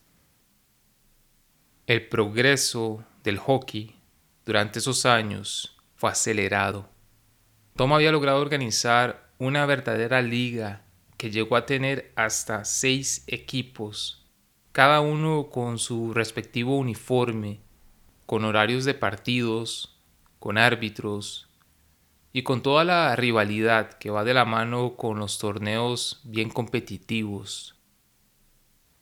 El 1.88 2.08
progreso 2.08 3.04
del 3.24 3.38
hockey 3.38 4.00
durante 4.46 4.80
esos 4.80 5.06
años 5.06 5.78
fue 5.96 6.12
acelerado. 6.12 6.90
Tom 7.76 7.94
había 7.94 8.12
logrado 8.12 8.40
organizar 8.40 9.30
una 9.40 9.66
verdadera 9.66 10.22
liga 10.22 10.84
que 11.18 11.32
llegó 11.32 11.56
a 11.56 11.66
tener 11.66 12.12
hasta 12.16 12.66
seis 12.66 13.24
equipos, 13.28 14.21
cada 14.72 15.02
uno 15.02 15.50
con 15.52 15.80
su 15.80 16.14
respectivo 16.14 16.78
uniforme, 16.78 17.60
con 18.26 18.46
horarios 18.46 18.86
de 18.86 18.94
partidos, 18.94 19.98
con 20.40 20.58
árbitros 20.58 21.50
y 22.34 22.44
con 22.44 22.62
toda 22.62 22.84
la 22.84 23.16
rivalidad 23.16 23.94
que 23.94 24.10
va 24.10 24.24
de 24.24 24.34
la 24.34 24.46
mano 24.46 24.96
con 24.96 25.20
los 25.20 25.38
torneos 25.38 26.22
bien 26.24 26.50
competitivos. 26.50 27.76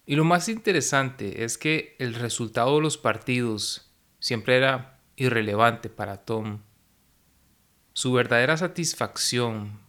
Y 0.07 0.15
lo 0.15 0.23
más 0.23 0.49
interesante 0.49 1.43
es 1.43 1.59
que 1.59 1.95
el 1.99 2.15
resultado 2.15 2.77
de 2.77 2.81
los 2.81 2.97
partidos 2.97 3.91
siempre 4.19 4.57
era 4.57 4.99
irrelevante 5.15 5.89
para 5.89 6.17
Tom. 6.25 6.61
Su 7.93 8.13
verdadera 8.13 8.57
satisfacción 8.57 9.79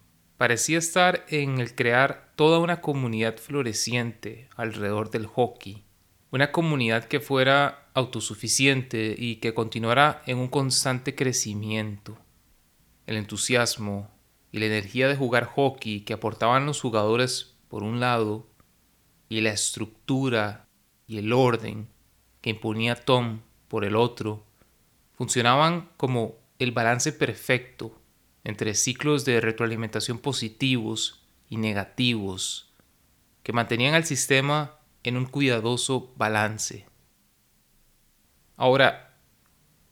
parecía 0.40 0.78
estar 0.78 1.26
en 1.28 1.60
el 1.60 1.74
crear 1.74 2.32
toda 2.34 2.60
una 2.60 2.80
comunidad 2.80 3.36
floreciente 3.36 4.48
alrededor 4.56 5.10
del 5.10 5.26
hockey, 5.26 5.84
una 6.30 6.50
comunidad 6.50 7.04
que 7.04 7.20
fuera 7.20 7.90
autosuficiente 7.92 9.14
y 9.18 9.36
que 9.36 9.52
continuara 9.52 10.22
en 10.24 10.38
un 10.38 10.48
constante 10.48 11.14
crecimiento. 11.14 12.16
El 13.06 13.16
entusiasmo 13.16 14.10
y 14.50 14.60
la 14.60 14.64
energía 14.64 15.08
de 15.08 15.16
jugar 15.16 15.44
hockey 15.44 16.00
que 16.06 16.14
aportaban 16.14 16.64
los 16.64 16.80
jugadores 16.80 17.58
por 17.68 17.82
un 17.82 18.00
lado 18.00 18.48
y 19.28 19.42
la 19.42 19.50
estructura 19.50 20.68
y 21.06 21.18
el 21.18 21.34
orden 21.34 21.86
que 22.40 22.48
imponía 22.48 22.94
Tom 22.94 23.42
por 23.68 23.84
el 23.84 23.94
otro 23.94 24.46
funcionaban 25.12 25.90
como 25.98 26.38
el 26.58 26.72
balance 26.72 27.12
perfecto 27.12 27.99
entre 28.44 28.74
ciclos 28.74 29.24
de 29.24 29.40
retroalimentación 29.40 30.18
positivos 30.18 31.22
y 31.48 31.56
negativos 31.56 32.72
que 33.42 33.52
mantenían 33.52 33.94
al 33.94 34.04
sistema 34.04 34.78
en 35.02 35.16
un 35.16 35.26
cuidadoso 35.26 36.12
balance. 36.16 36.86
Ahora, 38.56 39.18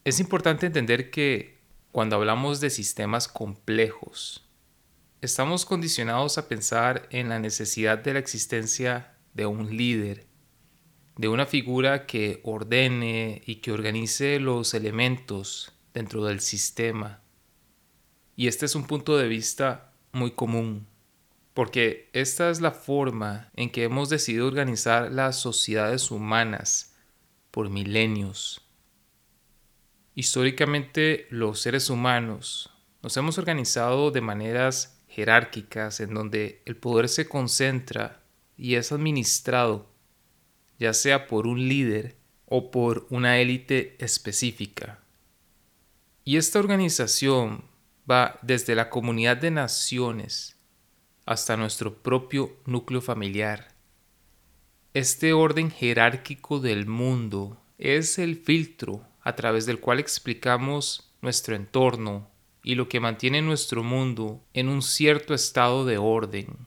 es 0.05 0.21
importante 0.21 0.67
entender 0.67 1.11
que 1.11 1.59
cuando 1.93 2.17
hablamos 2.17 2.61
de 2.61 2.71
sistemas 2.71 3.29
complejos, 3.29 4.47
estamos 5.21 5.65
condicionados 5.65 6.39
a 6.39 6.49
pensar 6.49 7.09
en 7.11 7.29
la 7.29 7.39
necesidad 7.39 7.99
de 7.99 8.13
la 8.13 8.19
existencia 8.19 9.17
de 9.35 9.47
un 9.47 9.77
líder, 9.77 10.27
de 11.17 11.29
una 11.29 11.47
figura 11.47 12.07
que 12.07 12.41
ordene 12.45 13.43
y 13.47 13.57
que 13.57 13.73
organice 13.73 14.39
los 14.39 14.75
elementos 14.75 15.73
dentro 15.93 16.25
del 16.25 16.41
sistema 16.41 17.23
y 18.39 18.47
este 18.47 18.67
es 18.67 18.77
un 18.77 18.85
punto 18.87 19.19
de 19.19 19.27
vista 19.27 19.91
muy 20.13 20.31
común, 20.31 20.87
porque 21.55 22.09
esta 22.13 22.51
es 22.51 22.61
la 22.61 22.71
forma 22.71 23.51
en 23.57 23.69
que 23.69 23.83
hemos 23.83 24.11
decidido 24.11 24.47
organizar 24.47 25.11
las 25.11 25.41
sociedades 25.41 26.13
humanas 26.13 26.95
por 27.51 27.69
milenios. 27.69 28.65
Históricamente 30.15 31.27
los 31.31 31.59
seres 31.61 31.91
humanos 31.91 32.71
nos 33.03 33.17
hemos 33.17 33.39
organizado 33.39 34.13
de 34.13 34.21
maneras 34.21 35.03
jerárquicas 35.09 35.99
en 35.99 36.15
donde 36.15 36.63
el 36.65 36.77
poder 36.77 37.09
se 37.09 37.29
concentra 37.29 38.23
y 38.57 38.77
es 38.77 38.93
administrado, 38.93 39.91
ya 40.79 40.95
sea 40.95 41.27
por 41.27 41.49
un 41.49 41.69
líder 41.69 42.15
o 42.47 42.71
por 42.71 43.09
una 43.11 43.41
élite 43.41 43.97
específica. 43.99 45.01
Y 46.25 46.37
esta 46.37 46.61
organización 46.61 47.68
va 48.09 48.39
desde 48.43 48.75
la 48.75 48.91
comunidad 48.91 49.37
de 49.37 49.51
naciones 49.51 50.57
hasta 51.27 51.57
nuestro 51.57 52.03
propio 52.03 52.57
núcleo 52.65 53.01
familiar. 53.01 53.75
Este 54.95 55.33
orden 55.33 55.71
jerárquico 55.71 56.59
del 56.61 56.87
mundo 56.87 57.61
es 57.77 58.19
el 58.19 58.37
filtro 58.37 59.07
a 59.21 59.37
través 59.37 59.67
del 59.67 59.79
cual 59.79 60.01
explicamos 60.01 61.13
nuestro 61.21 61.55
entorno 61.55 62.31
y 62.63 62.75
lo 62.75 62.89
que 62.89 63.01
mantiene 63.01 63.43
nuestro 63.43 63.83
mundo 63.83 64.43
en 64.55 64.69
un 64.69 64.83
cierto 64.83 65.35
estado 65.35 65.85
de 65.85 65.99
orden. 65.99 66.67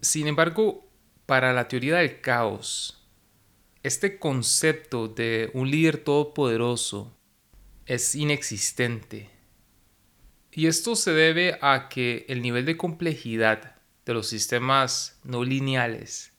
Sin 0.00 0.26
embargo, 0.26 0.84
para 1.26 1.52
la 1.52 1.68
teoría 1.68 1.96
del 1.96 2.20
caos, 2.20 3.06
este 3.82 4.18
concepto 4.18 5.08
de 5.08 5.50
un 5.54 5.70
líder 5.70 5.98
todopoderoso 5.98 7.16
es 7.86 8.14
inexistente. 8.14 9.33
Y 10.56 10.68
esto 10.68 10.94
se 10.94 11.12
debe 11.12 11.58
a 11.62 11.88
que 11.88 12.26
el 12.28 12.40
nivel 12.40 12.64
de 12.64 12.76
complejidad 12.76 13.74
de 14.06 14.14
los 14.14 14.28
sistemas 14.28 15.18
no 15.24 15.42
lineales 15.42 16.32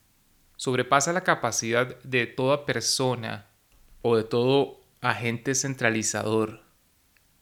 sobrepasa 0.56 1.12
la 1.12 1.26
capacidad 1.26 2.02
de 2.02 2.26
toda 2.26 2.66
persona 2.66 3.50
o 4.02 4.16
de 4.16 4.24
todo 4.24 4.80
agente 5.02 5.54
centralizador 5.54 6.64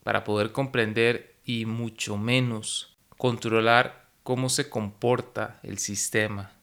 para 0.04 0.24
poder 0.24 0.52
comprender 0.52 1.36
y 1.46 1.68
mucho 1.68 2.18
menos 2.18 2.98
controlar 3.18 4.10
cómo 4.24 4.50
se 4.50 4.68
comporta 4.68 5.60
el 5.62 5.78
sistema. 5.78 6.54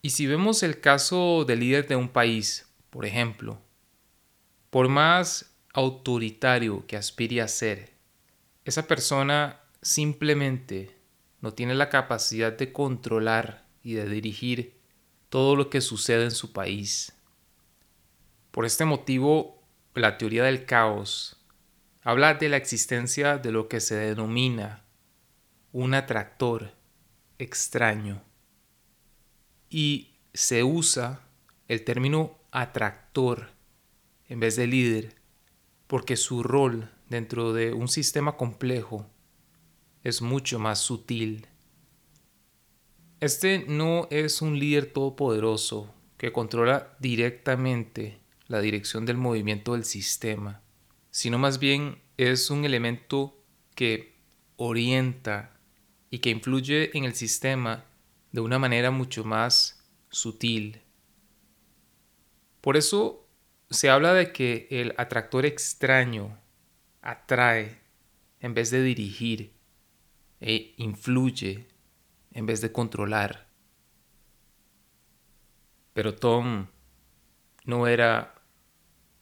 Y 0.00 0.10
si 0.10 0.26
vemos 0.26 0.62
el 0.62 0.80
caso 0.80 1.44
del 1.44 1.60
líder 1.60 1.86
de 1.86 1.96
un 1.96 2.08
país, 2.08 2.66
por 2.88 3.04
ejemplo, 3.04 3.60
por 4.70 4.88
más 4.88 5.54
autoritario 5.74 6.86
que 6.86 6.96
aspire 6.96 7.42
a 7.42 7.48
ser, 7.48 7.91
esa 8.64 8.86
persona 8.86 9.60
simplemente 9.80 10.96
no 11.40 11.52
tiene 11.52 11.74
la 11.74 11.88
capacidad 11.88 12.52
de 12.52 12.72
controlar 12.72 13.66
y 13.82 13.94
de 13.94 14.08
dirigir 14.08 14.80
todo 15.28 15.56
lo 15.56 15.70
que 15.70 15.80
sucede 15.80 16.24
en 16.24 16.30
su 16.30 16.52
país. 16.52 17.12
Por 18.50 18.64
este 18.64 18.84
motivo, 18.84 19.62
la 19.94 20.18
teoría 20.18 20.44
del 20.44 20.66
caos 20.66 21.42
habla 22.02 22.34
de 22.34 22.48
la 22.48 22.56
existencia 22.56 23.38
de 23.38 23.50
lo 23.50 23.68
que 23.68 23.80
se 23.80 23.96
denomina 23.96 24.84
un 25.72 25.94
atractor 25.94 26.74
extraño 27.38 28.22
y 29.70 30.14
se 30.34 30.62
usa 30.62 31.22
el 31.68 31.84
término 31.84 32.38
atractor 32.50 33.50
en 34.28 34.40
vez 34.40 34.56
de 34.56 34.66
líder 34.66 35.16
porque 35.86 36.16
su 36.16 36.42
rol 36.42 36.90
dentro 37.12 37.52
de 37.52 37.74
un 37.74 37.88
sistema 37.88 38.38
complejo 38.38 39.06
es 40.02 40.22
mucho 40.22 40.58
más 40.58 40.78
sutil. 40.78 41.46
Este 43.20 43.66
no 43.68 44.08
es 44.10 44.40
un 44.40 44.58
líder 44.58 44.92
todopoderoso 44.92 45.94
que 46.16 46.32
controla 46.32 46.96
directamente 47.00 48.18
la 48.48 48.60
dirección 48.60 49.04
del 49.04 49.18
movimiento 49.18 49.74
del 49.74 49.84
sistema, 49.84 50.62
sino 51.10 51.38
más 51.38 51.58
bien 51.58 52.00
es 52.16 52.50
un 52.50 52.64
elemento 52.64 53.44
que 53.74 54.16
orienta 54.56 55.60
y 56.10 56.18
que 56.20 56.30
influye 56.30 56.96
en 56.96 57.04
el 57.04 57.14
sistema 57.14 57.84
de 58.32 58.40
una 58.40 58.58
manera 58.58 58.90
mucho 58.90 59.22
más 59.22 59.84
sutil. 60.10 60.80
Por 62.62 62.78
eso 62.78 63.28
se 63.70 63.90
habla 63.90 64.14
de 64.14 64.32
que 64.32 64.66
el 64.70 64.94
atractor 64.96 65.44
extraño 65.44 66.41
atrae 67.02 67.80
en 68.40 68.54
vez 68.54 68.70
de 68.70 68.82
dirigir 68.82 69.52
e 70.40 70.74
influye 70.76 71.68
en 72.32 72.46
vez 72.46 72.60
de 72.60 72.72
controlar. 72.72 73.48
Pero 75.92 76.14
Tom 76.14 76.66
no 77.64 77.86
era 77.86 78.34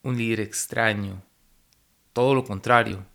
un 0.03 0.17
líder 0.17 0.39
extraño, 0.39 1.21
todo 2.13 2.33
lo 2.33 2.43
contrario. 2.43 3.05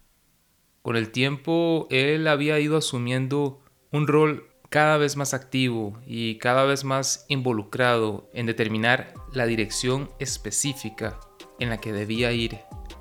Con 0.83 0.97
el 0.97 1.11
tiempo 1.11 1.89
él 1.91 2.29
había 2.29 2.61
ido 2.61 2.77
asumiendo 2.77 3.61
un 3.91 4.07
rol 4.07 4.49
cada 4.69 4.99
vez 4.99 5.17
más 5.17 5.33
activo 5.33 5.99
y 6.07 6.39
cada 6.39 6.65
vez 6.65 6.85
más 6.85 7.25
involucrado 7.29 8.29
en 8.35 8.47
determinar 8.47 9.15
la 9.33 9.47
dirección 9.47 10.11
específica 10.19 11.19
en 11.59 11.71
la 11.71 11.79
que 11.79 11.93
debía 11.93 12.33
ir 12.33 12.59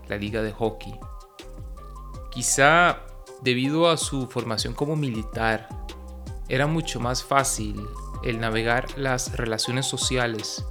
la 0.08 0.18
liga 0.18 0.42
de 0.42 0.52
hockey. 0.52 0.94
Quizá 2.36 3.00
debido 3.44 3.90
a 3.90 3.96
su 3.96 4.28
formación 4.28 4.74
como 4.74 4.98
militar, 4.98 5.70
era 6.50 6.68
mucho 6.68 7.00
más 7.00 7.24
fácil 7.24 7.82
el 8.24 8.42
navegar 8.42 8.98
las 8.98 9.38
relaciones 9.38 9.86
sociales 9.86 10.66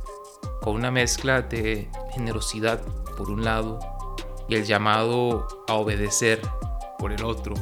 con 0.61 0.74
una 0.74 0.90
mezcla 0.90 1.40
de 1.40 1.90
generosidad 2.12 2.83
por 3.16 3.31
un 3.31 3.44
lado 3.44 3.79
y 4.46 4.57
el 4.57 4.66
llamado 4.66 5.64
a 5.66 5.72
obedecer 5.72 6.42
por 6.98 7.12
el 7.12 7.24
otro. 7.24 7.55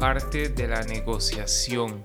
Arte 0.00 0.48
de 0.48 0.66
la 0.66 0.82
negociación 0.82 2.02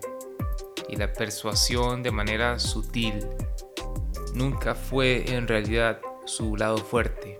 y 0.89 0.97
la 0.97 1.13
persuasión 1.13 2.03
de 2.03 2.11
manera 2.11 2.59
sutil 2.59 3.25
nunca 4.33 4.75
fue 4.75 5.33
en 5.33 5.47
realidad 5.47 6.01
su 6.25 6.57
lado 6.57 6.77
fuerte. 6.77 7.39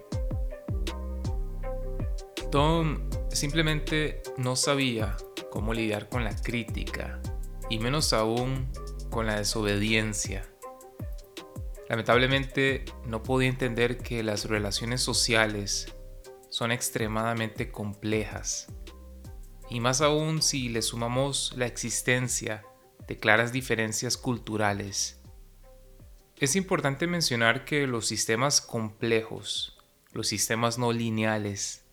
Tom 2.52 3.10
simplemente 3.32 4.22
no 4.38 4.56
sabía 4.56 5.18
cómo 5.52 5.74
lidiar 5.74 6.08
con 6.08 6.24
la 6.24 6.36
crítica 6.36 7.20
y 7.70 7.80
menos 7.80 8.14
aún 8.14 8.72
con 9.10 9.26
la 9.26 9.36
desobediencia. 9.36 10.46
Lamentablemente 11.90 12.86
no 13.06 13.24
podía 13.24 13.50
entender 13.50 13.98
que 13.98 14.24
las 14.24 14.46
relaciones 14.46 15.02
sociales 15.02 15.94
son 16.50 16.72
extremadamente 16.72 17.72
complejas 17.72 18.68
y 19.74 19.80
más 19.80 20.02
aún 20.02 20.44
si 20.44 20.70
le 20.70 20.84
sumamos 20.84 21.52
la 21.58 21.66
existencia 21.66 22.64
de 23.08 23.18
claras 23.18 23.52
diferencias 23.52 24.18
culturales. 24.18 25.20
Es 26.38 26.56
importante 26.56 27.08
mencionar 27.08 27.66
que 27.66 27.88
los 27.88 28.06
sistemas 28.06 28.62
complejos, 28.62 29.76
los 30.12 30.28
sistemas 30.28 30.78
no 30.78 30.94
lineales, 30.94 31.84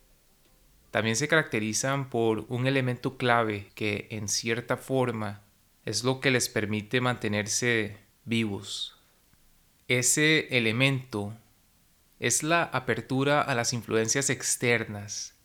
también 0.91 1.15
se 1.15 1.27
caracterizan 1.27 2.11
por 2.11 2.45
un 2.49 2.67
elemento 2.67 3.17
clave 3.17 3.71
que 3.73 4.07
en 4.11 4.27
cierta 4.27 4.77
forma 4.77 5.41
es 5.83 6.03
lo 6.03 6.19
que 6.19 6.29
les 6.29 6.49
permite 6.49 7.01
mantenerse 7.01 7.97
vivos. 8.25 8.95
Ese 9.87 10.55
elemento 10.55 11.33
es 12.19 12.43
la 12.43 12.61
apertura 12.61 13.41
a 13.41 13.55
las 13.55 13.73
influencias 13.73 14.29
externas 14.29 15.40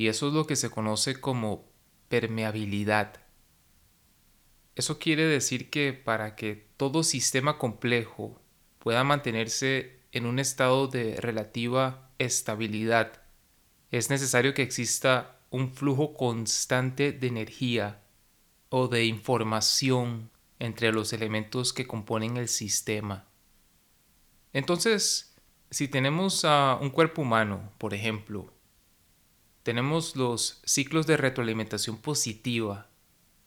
y 0.00 0.08
eso 0.08 0.28
es 0.28 0.32
lo 0.32 0.46
que 0.46 0.56
se 0.56 0.70
conoce 0.70 1.20
como 1.20 1.68
permeabilidad. 2.08 3.20
Eso 4.74 4.98
quiere 4.98 5.26
decir 5.26 5.68
que 5.68 5.92
para 5.92 6.36
que 6.36 6.70
todo 6.78 7.02
sistema 7.02 7.58
complejo 7.58 8.40
pueda 8.78 9.04
mantenerse 9.04 10.00
en 10.12 10.24
un 10.24 10.38
estado 10.38 10.86
de 10.86 11.16
relativa 11.16 12.08
estabilidad, 12.18 13.20
es 13.90 14.08
necesario 14.08 14.54
que 14.54 14.62
exista 14.62 15.38
un 15.50 15.70
flujo 15.70 16.14
constante 16.14 17.12
de 17.12 17.26
energía 17.26 18.00
o 18.70 18.88
de 18.88 19.04
información 19.04 20.30
entre 20.58 20.92
los 20.92 21.12
elementos 21.12 21.74
que 21.74 21.86
componen 21.86 22.38
el 22.38 22.48
sistema. 22.48 23.26
Entonces, 24.54 25.36
si 25.70 25.88
tenemos 25.88 26.46
a 26.46 26.78
un 26.80 26.88
cuerpo 26.88 27.20
humano, 27.20 27.70
por 27.76 27.92
ejemplo, 27.92 28.50
tenemos 29.62 30.16
los 30.16 30.60
ciclos 30.64 31.06
de 31.06 31.16
retroalimentación 31.16 31.98
positiva, 31.98 32.88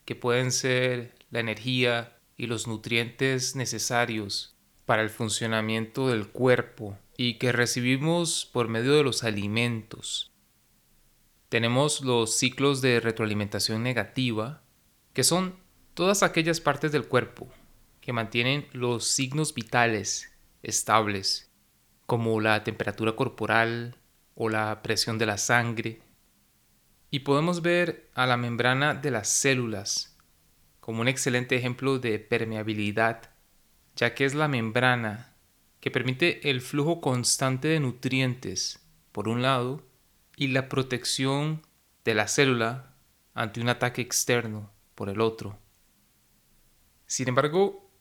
que 0.06 0.15
pueden 0.15 0.52
ser 0.52 1.15
la 1.32 1.39
energía 1.39 2.17
y 2.38 2.47
los 2.47 2.67
nutrientes 2.67 3.56
necesarios 3.56 4.56
para 4.86 5.02
el 5.02 5.10
funcionamiento 5.10 6.10
del 6.10 6.28
cuerpo 6.28 6.97
y 7.17 7.36
que 7.36 7.52
recibimos 7.52 8.49
por 8.52 8.67
medio 8.67 8.93
de 8.95 9.04
los 9.04 9.23
alimentos. 9.23 10.32
Tenemos 11.49 12.02
los 12.02 12.36
ciclos 12.36 12.82
de 12.82 12.99
retroalimentación 12.99 13.84
negativa, 13.84 14.62
que 15.13 15.23
son 15.23 15.56
todas 15.93 16.23
aquellas 16.23 16.60
partes 16.60 16.91
del 16.91 17.08
cuerpo 17.08 17.47
que 18.02 18.12
mantienen 18.12 18.67
los 18.73 19.06
signos 19.06 19.54
vitales 19.54 20.32
estables 20.62 21.49
como 22.06 22.41
la 22.41 22.63
temperatura 22.63 23.15
corporal 23.15 23.95
o 24.36 24.49
la 24.49 24.82
presión 24.82 25.17
de 25.17 25.26
la 25.26 25.38
sangre. 25.38 26.02
Y 27.13 27.19
podemos 27.19 27.62
ver 27.62 28.10
a 28.15 28.26
la 28.26 28.38
membrana 28.38 28.95
de 28.95 29.12
las 29.12 29.30
células 29.30 30.17
como 30.80 31.02
un 31.02 31.08
excelente 31.08 31.56
ejemplo 31.56 31.99
de 31.99 32.17
permeabilidad, 32.17 33.30
ya 33.95 34.15
que 34.15 34.26
es 34.26 34.34
la 34.34 34.47
membrana 34.47 35.36
que 35.80 35.91
permite 35.91 36.49
el 36.49 36.60
flujo 36.60 37.02
constante 37.02 37.67
de 37.67 37.80
nutrientes, 37.80 38.84
por 39.12 39.28
un 39.28 39.43
lado, 39.43 39.86
y 40.38 40.47
la 40.47 40.69
protección 40.69 41.62
de 42.04 42.15
la 42.15 42.28
célula 42.28 42.95
ante 43.36 43.62
un 43.62 43.69
ataque 43.69 44.02
externo, 44.02 44.71
por 44.95 45.08
el 45.08 45.21
otro. 45.21 45.60
Sin 47.06 47.28
embargo, 47.28 47.91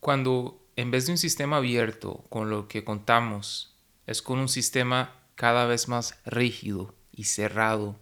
cuando 0.00 0.68
en 0.76 0.90
vez 0.90 1.06
de 1.06 1.12
un 1.12 1.18
sistema 1.18 1.56
abierto 1.56 2.26
con 2.28 2.50
lo 2.50 2.68
que 2.68 2.84
contamos, 2.84 3.74
es 4.06 4.20
con 4.20 4.38
un 4.38 4.50
sistema 4.50 5.16
cada 5.34 5.64
vez 5.64 5.88
más 5.88 6.20
rígido 6.26 6.94
y 7.10 7.24
cerrado, 7.24 7.98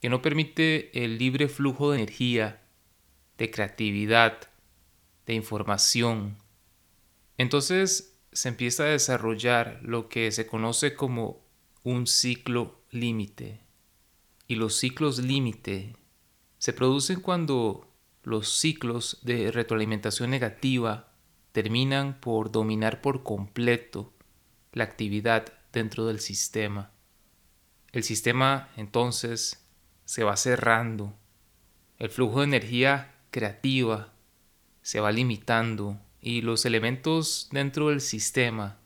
que 0.00 0.08
no 0.08 0.22
permite 0.22 1.04
el 1.04 1.18
libre 1.18 1.48
flujo 1.48 1.90
de 1.90 1.98
energía, 1.98 2.62
de 3.36 3.50
creatividad, 3.50 4.50
de 5.26 5.34
información, 5.34 6.36
entonces 7.36 8.18
se 8.32 8.48
empieza 8.48 8.84
a 8.84 8.88
desarrollar 8.88 9.80
lo 9.82 10.08
que 10.08 10.30
se 10.32 10.46
conoce 10.46 10.94
como 10.94 11.40
un 11.82 12.06
ciclo 12.06 12.82
límite. 12.90 13.60
Y 14.46 14.56
los 14.56 14.76
ciclos 14.76 15.18
límite 15.18 15.96
se 16.58 16.72
producen 16.72 17.20
cuando 17.20 17.88
los 18.22 18.48
ciclos 18.48 19.18
de 19.22 19.52
retroalimentación 19.52 20.30
negativa 20.30 21.12
terminan 21.52 22.20
por 22.20 22.50
dominar 22.50 23.00
por 23.00 23.22
completo 23.22 24.12
la 24.72 24.84
actividad 24.84 25.52
dentro 25.72 26.06
del 26.06 26.20
sistema. 26.20 26.92
El 27.92 28.04
sistema 28.04 28.68
entonces 28.76 29.64
se 30.08 30.24
va 30.24 30.38
cerrando, 30.38 31.14
el 31.98 32.08
flujo 32.08 32.38
de 32.38 32.44
energía 32.44 33.14
creativa 33.30 34.14
se 34.80 35.00
va 35.00 35.12
limitando 35.12 36.00
y 36.22 36.40
los 36.40 36.64
elementos 36.64 37.50
dentro 37.52 37.90
del 37.90 38.00
sistema 38.00 38.78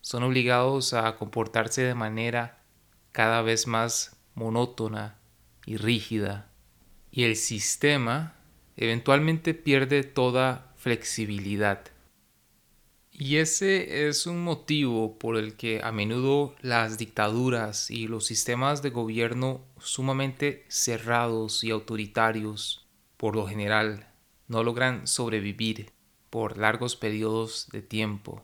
son 0.00 0.24
obligados 0.24 0.92
a 0.92 1.14
comportarse 1.14 1.82
de 1.82 1.94
manera 1.94 2.64
cada 3.12 3.42
vez 3.42 3.68
más 3.68 4.16
monótona 4.34 5.20
y 5.66 5.76
rígida 5.76 6.50
y 7.12 7.22
el 7.22 7.36
sistema 7.36 8.34
eventualmente 8.76 9.54
pierde 9.54 10.02
toda 10.02 10.72
flexibilidad. 10.74 11.84
Y 13.22 13.36
ese 13.36 14.08
es 14.08 14.26
un 14.26 14.42
motivo 14.42 15.18
por 15.18 15.36
el 15.36 15.54
que 15.54 15.82
a 15.84 15.92
menudo 15.92 16.54
las 16.62 16.96
dictaduras 16.96 17.90
y 17.90 18.08
los 18.08 18.24
sistemas 18.24 18.80
de 18.80 18.88
gobierno 18.88 19.62
sumamente 19.78 20.64
cerrados 20.68 21.62
y 21.62 21.70
autoritarios, 21.70 22.88
por 23.18 23.36
lo 23.36 23.46
general, 23.46 24.08
no 24.48 24.64
logran 24.64 25.06
sobrevivir 25.06 25.92
por 26.30 26.56
largos 26.56 26.96
periodos 26.96 27.68
de 27.70 27.82
tiempo. 27.82 28.42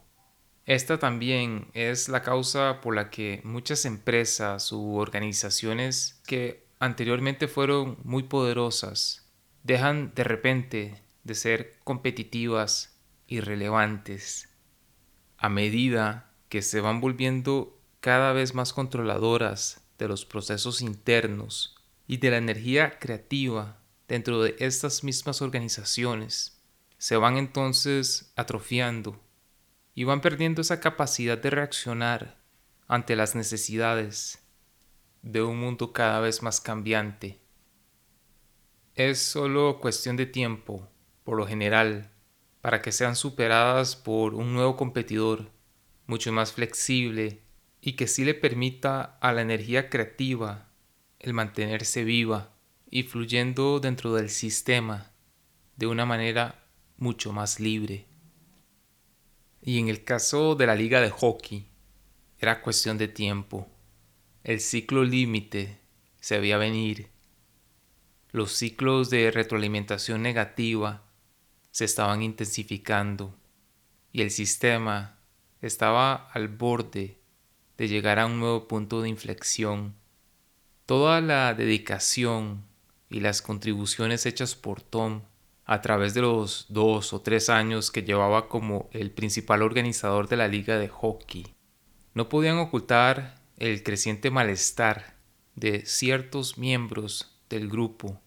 Esta 0.67 0.99
también 0.99 1.69
es 1.73 2.11
la 2.11 2.23
causa 2.23 2.83
por 2.83 2.95
la 2.95 3.09
que 3.09 3.41
muchas 3.45 3.87
empresas 3.87 4.73
u 4.73 4.97
organizaciones 4.97 6.21
que 6.27 6.67
anteriormente 6.81 7.49
fueron 7.49 7.97
muy 8.05 8.25
poderosas 8.25 9.27
dejan 9.63 10.13
de 10.15 10.25
repente 10.25 11.03
de 11.25 11.35
ser 11.35 11.79
competitivas 11.83 13.01
y 13.27 13.41
relevantes 13.41 14.46
a 15.39 15.49
medida 15.49 16.31
que 16.49 16.63
se 16.63 16.81
van 16.81 17.01
volviendo 17.01 17.79
cada 18.01 18.33
vez 18.33 18.55
más 18.55 18.73
controladoras 18.73 19.81
de 19.99 20.09
los 20.09 20.25
procesos 20.25 20.83
internos 20.83 21.77
y 22.07 22.19
de 22.19 22.31
la 22.31 22.37
energía 22.37 22.99
creativa 22.99 23.79
dentro 24.09 24.43
de 24.43 24.57
estas 24.59 25.03
mismas 25.03 25.43
organizaciones, 25.43 26.63
se 26.99 27.17
van 27.17 27.37
entonces 27.37 28.33
atrofiando 28.37 29.21
y 29.95 30.05
van 30.05 30.21
perdiendo 30.21 30.63
esa 30.63 30.81
capacidad 30.81 31.39
de 31.39 31.51
reaccionar 31.51 32.39
ante 32.87 33.17
las 33.17 33.35
necesidades 33.35 34.39
de 35.23 35.43
un 35.43 35.59
mundo 35.59 35.93
cada 35.93 36.21
vez 36.21 36.43
más 36.43 36.61
cambiante. 36.61 37.41
Es 38.95 39.21
solo 39.21 39.79
cuestión 39.81 40.17
de 40.17 40.27
tiempo, 40.27 40.89
por 41.25 41.37
lo 41.37 41.47
general, 41.47 42.13
para 42.67 42.83
que 42.83 42.91
sean 42.91 43.15
superadas 43.15 43.95
por 43.95 44.35
un 44.35 44.53
nuevo 44.53 44.75
competidor, 44.75 45.53
mucho 46.09 46.33
más 46.33 46.53
flexible 46.53 47.41
y 47.81 47.93
que 47.93 48.09
sí 48.09 48.25
le 48.25 48.35
permita 48.35 49.19
a 49.21 49.33
la 49.33 49.43
energía 49.43 49.89
creativa 49.89 50.69
el 51.21 51.33
mantenerse 51.33 52.03
viva 52.03 52.57
y 52.91 53.05
fluyendo 53.05 53.79
dentro 53.79 54.15
del 54.15 54.31
sistema 54.31 55.13
de 55.77 55.87
una 55.87 56.07
manera 56.07 56.65
mucho 56.97 57.33
más 57.33 57.61
libre. 57.61 58.09
Y 59.63 59.79
en 59.79 59.87
el 59.87 60.03
caso 60.03 60.57
de 60.57 60.67
la 60.67 60.75
liga 60.75 61.01
de 61.01 61.11
hockey, 61.11 61.69
era 62.41 62.63
cuestión 62.63 62.99
de 62.99 63.07
tiempo. 63.07 63.69
El 64.43 64.59
ciclo 64.59 65.05
límite 65.05 65.79
se 66.19 66.41
veía 66.41 66.59
venir. 66.59 67.11
Los 68.33 68.55
ciclos 68.55 69.09
de 69.09 69.31
retroalimentación 69.31 70.21
negativa 70.21 71.06
se 71.77 71.85
estaban 71.85 72.23
intensificando 72.23 73.35
y 74.11 74.23
el 74.23 74.31
sistema 74.31 75.19
estaba 75.61 76.15
al 76.33 76.49
borde 76.49 77.19
de 77.77 77.89
llegar 77.89 78.19
a 78.19 78.25
un 78.25 78.41
nuevo 78.41 78.67
punto 78.67 79.03
de 79.03 79.11
inflexión. 79.11 79.95
Toda 80.87 81.21
la 81.21 81.53
dedicación 81.53 82.65
y 83.11 83.21
las 83.21 83.43
contribuciones 83.43 84.25
hechas 84.25 84.55
por 84.55 84.81
Tom 84.81 85.21
a 85.67 85.83
través 85.83 86.15
de 86.15 86.23
los 86.23 86.65
dos 86.71 87.13
o 87.13 87.21
tres 87.21 87.51
años 87.51 87.91
que 87.91 88.05
llevaba 88.05 88.49
como 88.49 88.89
el 88.93 89.11
principal 89.11 89.61
organizador 89.61 90.29
de 90.29 90.39
la 90.39 90.49
liga 90.49 90.79
de 90.79 90.89
hockey. 90.89 91.45
No 92.15 92.31
podían 92.31 92.57
ocultar 92.57 93.43
el 93.59 93.83
creciente 93.83 94.31
malestar 94.31 95.19
de 95.57 95.85
ciertos 95.85 96.57
miembros 96.57 97.37
del 97.51 97.69
grupo 97.69 98.19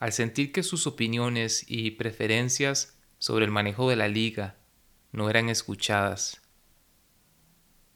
al 0.00 0.12
sentir 0.12 0.50
que 0.50 0.64
sus 0.64 0.88
opiniones 0.88 1.64
y 1.68 1.92
preferencias 1.92 2.98
sobre 3.18 3.44
el 3.44 3.52
manejo 3.52 3.88
de 3.88 3.96
la 3.96 4.08
liga 4.08 4.56
no 5.12 5.30
eran 5.30 5.48
escuchadas. 5.48 6.42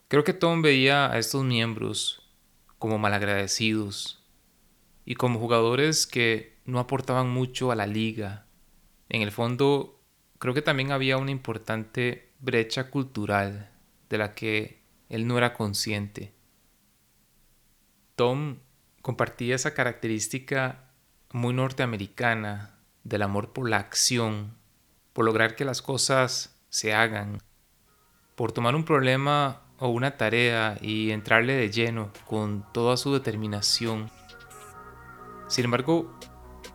Creo 0.06 0.22
que 0.22 0.34
Tom 0.34 0.62
veía 0.62 1.10
a 1.10 1.18
estos 1.18 1.42
miembros 1.42 2.30
como 2.78 2.98
malagradecidos 2.98 4.22
y 5.04 5.16
como 5.16 5.40
jugadores 5.40 6.06
que 6.06 6.60
no 6.64 6.78
aportaban 6.78 7.28
mucho 7.30 7.72
a 7.72 7.74
la 7.74 7.86
liga 7.86 8.44
en 9.08 9.22
el 9.22 9.32
fondo 9.32 10.00
creo 10.38 10.54
que 10.54 10.62
también 10.62 10.92
había 10.92 11.18
una 11.18 11.30
importante 11.30 12.32
brecha 12.40 12.90
cultural 12.90 13.70
de 14.08 14.18
la 14.18 14.34
que 14.34 14.82
él 15.08 15.26
no 15.26 15.38
era 15.38 15.54
consciente. 15.54 16.34
Tom 18.16 18.58
compartía 19.02 19.54
esa 19.54 19.74
característica 19.74 20.83
muy 21.34 21.52
norteamericana 21.52 22.70
del 23.02 23.22
amor 23.22 23.52
por 23.52 23.68
la 23.68 23.78
acción, 23.78 24.54
por 25.12 25.24
lograr 25.24 25.56
que 25.56 25.64
las 25.64 25.82
cosas 25.82 26.54
se 26.68 26.94
hagan, 26.94 27.42
por 28.36 28.52
tomar 28.52 28.76
un 28.76 28.84
problema 28.84 29.62
o 29.80 29.88
una 29.88 30.16
tarea 30.16 30.78
y 30.80 31.10
entrarle 31.10 31.54
de 31.54 31.72
lleno 31.72 32.12
con 32.24 32.64
toda 32.72 32.96
su 32.96 33.12
determinación. 33.12 34.12
Sin 35.48 35.64
embargo, 35.64 36.16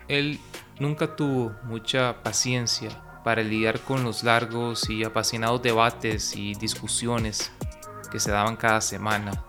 él 0.09 0.41
nunca 0.77 1.15
tuvo 1.15 1.55
mucha 1.63 2.21
paciencia 2.21 2.89
para 3.23 3.43
lidiar 3.43 3.79
con 3.79 4.03
los 4.03 4.25
largos 4.25 4.89
y 4.89 5.05
apasionados 5.05 5.61
debates 5.61 6.35
y 6.35 6.53
discusiones 6.55 7.49
que 8.11 8.19
se 8.19 8.31
daban 8.31 8.57
cada 8.57 8.81
semana, 8.81 9.45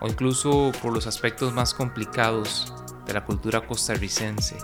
o 0.00 0.08
incluso 0.08 0.72
por 0.82 0.92
los 0.92 1.06
aspectos 1.06 1.52
más 1.52 1.72
complicados 1.72 2.74
de 3.10 3.14
la 3.14 3.24
cultura 3.24 3.66
costarricense. 3.66 4.56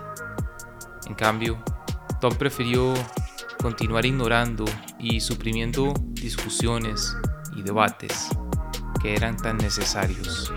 En 1.08 1.14
cambio, 1.14 1.60
Tom 2.20 2.32
prefirió 2.36 2.94
continuar 3.60 4.06
ignorando 4.06 4.64
y 5.00 5.20
suprimiendo 5.20 5.92
discusiones 6.12 7.16
y 7.56 7.62
debates 7.62 8.28
que 9.02 9.16
eran 9.16 9.36
tan 9.36 9.56
necesarios. 9.56 10.52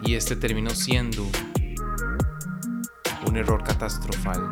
Y 0.00 0.14
este 0.14 0.34
terminó 0.34 0.70
siendo 0.70 1.26
un 3.26 3.36
error 3.36 3.62
catastrofal. 3.62 4.50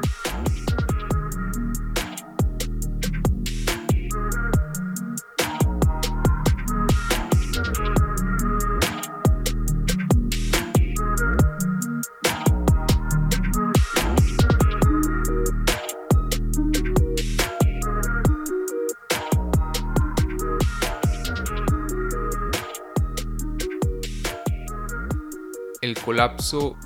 El 25.85 26.01
colapso 26.01 26.79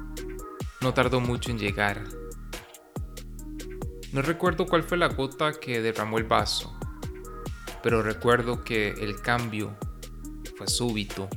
no 0.80 0.92
tardó 0.92 1.20
mucho 1.20 1.52
en 1.52 1.58
llegar. 1.60 2.02
No 4.12 4.22
recuerdo 4.22 4.66
cuál 4.66 4.82
fue 4.82 4.98
la 4.98 5.06
gota 5.06 5.52
que 5.52 5.80
derramó 5.80 6.18
el 6.18 6.24
vaso, 6.24 6.76
pero 7.80 8.02
recuerdo 8.02 8.64
que 8.64 8.88
el 8.88 9.22
cambio 9.22 9.76
fue 10.56 10.66
súbito. 10.66 11.28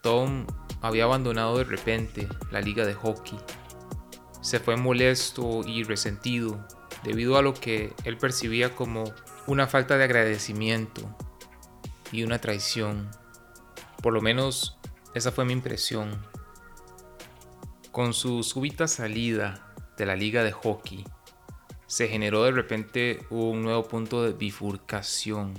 Tom 0.00 0.46
había 0.80 1.04
abandonado 1.04 1.58
de 1.58 1.64
repente 1.64 2.28
la 2.52 2.60
liga 2.60 2.86
de 2.86 2.94
hockey. 2.94 3.40
Se 4.42 4.60
fue 4.60 4.76
molesto 4.76 5.62
y 5.66 5.82
resentido 5.82 6.64
debido 7.02 7.36
a 7.36 7.42
lo 7.42 7.52
que 7.52 7.94
él 8.04 8.16
percibía 8.16 8.76
como 8.76 9.12
una 9.48 9.66
falta 9.66 9.98
de 9.98 10.04
agradecimiento 10.04 11.02
y 12.12 12.22
una 12.22 12.40
traición. 12.40 13.10
Por 14.00 14.12
lo 14.12 14.20
menos 14.20 14.78
esa 15.14 15.32
fue 15.32 15.44
mi 15.44 15.52
impresión. 15.52 16.10
Con 17.90 18.14
su 18.14 18.42
súbita 18.42 18.88
salida 18.88 19.72
de 19.96 20.06
la 20.06 20.16
liga 20.16 20.42
de 20.42 20.52
hockey, 20.52 21.04
se 21.86 22.08
generó 22.08 22.44
de 22.44 22.52
repente 22.52 23.26
un 23.28 23.62
nuevo 23.62 23.86
punto 23.86 24.22
de 24.22 24.32
bifurcación. 24.32 25.52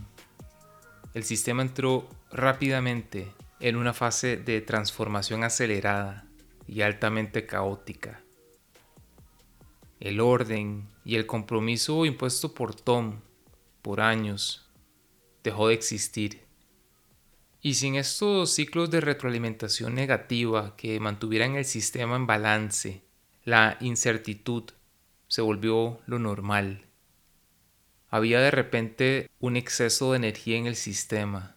El 1.13 1.23
sistema 1.23 1.61
entró 1.61 2.09
rápidamente 2.31 3.31
en 3.59 3.75
una 3.75 3.93
fase 3.93 4.37
de 4.37 4.61
transformación 4.61 5.43
acelerada 5.43 6.25
y 6.67 6.81
altamente 6.81 7.45
caótica. 7.45 8.21
El 9.99 10.19
orden 10.19 10.89
y 11.05 11.15
el 11.15 11.27
compromiso 11.27 12.05
impuesto 12.05 12.53
por 12.53 12.73
Tom 12.73 13.19
por 13.83 14.01
años 14.01 14.69
dejó 15.43 15.67
de 15.67 15.75
existir. 15.75 16.43
Y 17.65 17.75
sin 17.75 17.95
estos 17.95 18.53
ciclos 18.53 18.91
de 18.91 18.99
retroalimentación 18.99 19.95
negativa 19.95 20.75
que 20.75 20.99
mantuvieran 20.99 21.55
el 21.55 21.63
sistema 21.63 22.17
en 22.17 22.27
balance, 22.27 23.03
la 23.45 23.77
incertidumbre 23.79 24.75
se 25.29 25.41
volvió 25.41 26.01
lo 26.05 26.19
normal. 26.19 26.87
Había 28.09 28.41
de 28.41 28.51
repente 28.51 29.29
un 29.39 29.55
exceso 29.55 30.11
de 30.11 30.17
energía 30.17 30.57
en 30.57 30.67
el 30.67 30.75
sistema, 30.75 31.55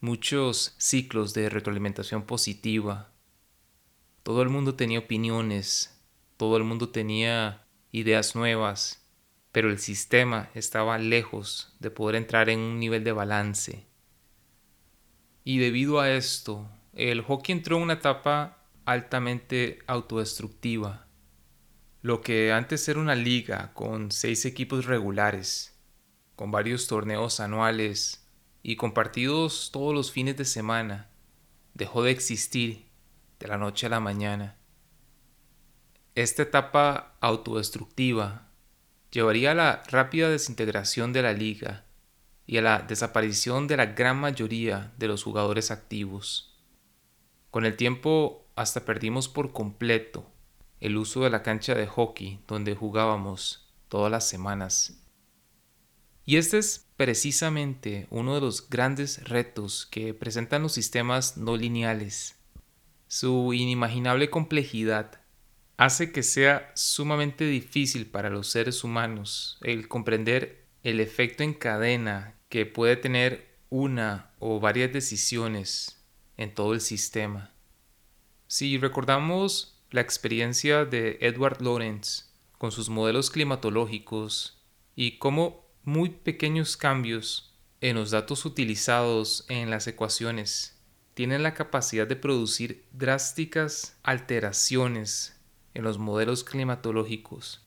muchos 0.00 0.74
ciclos 0.78 1.34
de 1.34 1.48
retroalimentación 1.48 2.24
positiva. 2.24 3.12
Todo 4.24 4.42
el 4.42 4.48
mundo 4.48 4.74
tenía 4.74 4.98
opiniones, 4.98 6.02
todo 6.36 6.56
el 6.56 6.64
mundo 6.64 6.88
tenía 6.88 7.64
ideas 7.92 8.34
nuevas, 8.34 9.06
pero 9.52 9.70
el 9.70 9.78
sistema 9.78 10.50
estaba 10.54 10.98
lejos 10.98 11.76
de 11.78 11.92
poder 11.92 12.16
entrar 12.16 12.50
en 12.50 12.58
un 12.58 12.80
nivel 12.80 13.04
de 13.04 13.12
balance. 13.12 13.91
Y 15.44 15.58
debido 15.58 16.00
a 16.00 16.10
esto, 16.10 16.70
el 16.94 17.22
hockey 17.22 17.52
entró 17.54 17.76
en 17.76 17.82
una 17.82 17.94
etapa 17.94 18.58
altamente 18.84 19.78
autodestructiva 19.86 21.06
lo 22.02 22.20
que 22.20 22.52
antes 22.52 22.88
era 22.88 22.98
una 22.98 23.14
liga 23.14 23.72
con 23.74 24.10
seis 24.10 24.44
equipos 24.44 24.86
regulares, 24.86 25.78
con 26.34 26.50
varios 26.50 26.88
torneos 26.88 27.38
anuales 27.38 28.26
y 28.64 28.74
compartidos 28.74 29.70
todos 29.72 29.94
los 29.94 30.10
fines 30.10 30.36
de 30.36 30.44
semana, 30.44 31.10
dejó 31.74 32.02
de 32.02 32.10
existir 32.10 32.88
de 33.38 33.46
la 33.46 33.56
noche 33.56 33.86
a 33.86 33.90
la 33.90 34.00
mañana. 34.00 34.58
Esta 36.16 36.42
etapa 36.42 37.16
autodestructiva 37.20 38.48
llevaría 39.12 39.52
a 39.52 39.54
la 39.54 39.82
rápida 39.88 40.28
desintegración 40.28 41.12
de 41.12 41.22
la 41.22 41.32
liga 41.32 41.84
y 42.46 42.58
a 42.58 42.62
la 42.62 42.78
desaparición 42.80 43.66
de 43.66 43.76
la 43.76 43.86
gran 43.86 44.18
mayoría 44.18 44.92
de 44.98 45.08
los 45.08 45.22
jugadores 45.22 45.70
activos. 45.70 46.58
Con 47.50 47.64
el 47.64 47.76
tiempo 47.76 48.46
hasta 48.56 48.84
perdimos 48.84 49.28
por 49.28 49.52
completo 49.52 50.30
el 50.80 50.96
uso 50.96 51.22
de 51.22 51.30
la 51.30 51.42
cancha 51.42 51.74
de 51.74 51.86
hockey 51.86 52.40
donde 52.48 52.74
jugábamos 52.74 53.72
todas 53.88 54.10
las 54.10 54.28
semanas. 54.28 54.98
Y 56.24 56.36
este 56.36 56.58
es 56.58 56.86
precisamente 56.96 58.06
uno 58.10 58.34
de 58.34 58.40
los 58.40 58.68
grandes 58.68 59.28
retos 59.28 59.86
que 59.86 60.14
presentan 60.14 60.62
los 60.62 60.72
sistemas 60.72 61.36
no 61.36 61.56
lineales. 61.56 62.36
Su 63.08 63.52
inimaginable 63.52 64.30
complejidad 64.30 65.20
hace 65.76 66.12
que 66.12 66.22
sea 66.22 66.70
sumamente 66.74 67.44
difícil 67.44 68.06
para 68.06 68.30
los 68.30 68.48
seres 68.48 68.84
humanos 68.84 69.58
el 69.62 69.88
comprender 69.88 70.61
el 70.82 71.00
efecto 71.00 71.42
en 71.42 71.54
cadena 71.54 72.34
que 72.48 72.66
puede 72.66 72.96
tener 72.96 73.56
una 73.70 74.32
o 74.38 74.60
varias 74.60 74.92
decisiones 74.92 76.04
en 76.36 76.54
todo 76.54 76.74
el 76.74 76.80
sistema. 76.80 77.52
Si 78.48 78.76
recordamos 78.78 79.80
la 79.90 80.00
experiencia 80.00 80.84
de 80.84 81.18
Edward 81.20 81.62
Lorenz 81.62 82.32
con 82.58 82.72
sus 82.72 82.88
modelos 82.88 83.30
climatológicos 83.30 84.62
y 84.94 85.18
cómo 85.18 85.66
muy 85.84 86.10
pequeños 86.10 86.76
cambios 86.76 87.54
en 87.80 87.96
los 87.96 88.10
datos 88.10 88.44
utilizados 88.44 89.44
en 89.48 89.70
las 89.70 89.86
ecuaciones 89.86 90.78
tienen 91.14 91.42
la 91.42 91.54
capacidad 91.54 92.06
de 92.06 92.16
producir 92.16 92.86
drásticas 92.92 93.98
alteraciones 94.02 95.40
en 95.74 95.84
los 95.84 95.98
modelos 95.98 96.44
climatológicos. 96.44 97.66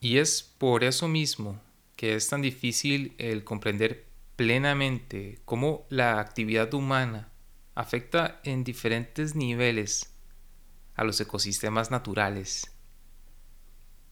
Y 0.00 0.18
es 0.18 0.42
por 0.42 0.84
eso 0.84 1.08
mismo 1.08 1.60
que 1.96 2.14
es 2.14 2.28
tan 2.28 2.42
difícil 2.42 3.14
el 3.18 3.44
comprender 3.44 4.06
plenamente 4.36 5.40
cómo 5.44 5.86
la 5.88 6.18
actividad 6.20 6.72
humana 6.74 7.32
afecta 7.74 8.40
en 8.44 8.64
diferentes 8.64 9.34
niveles 9.34 10.14
a 10.94 11.04
los 11.04 11.20
ecosistemas 11.20 11.90
naturales. 11.90 12.70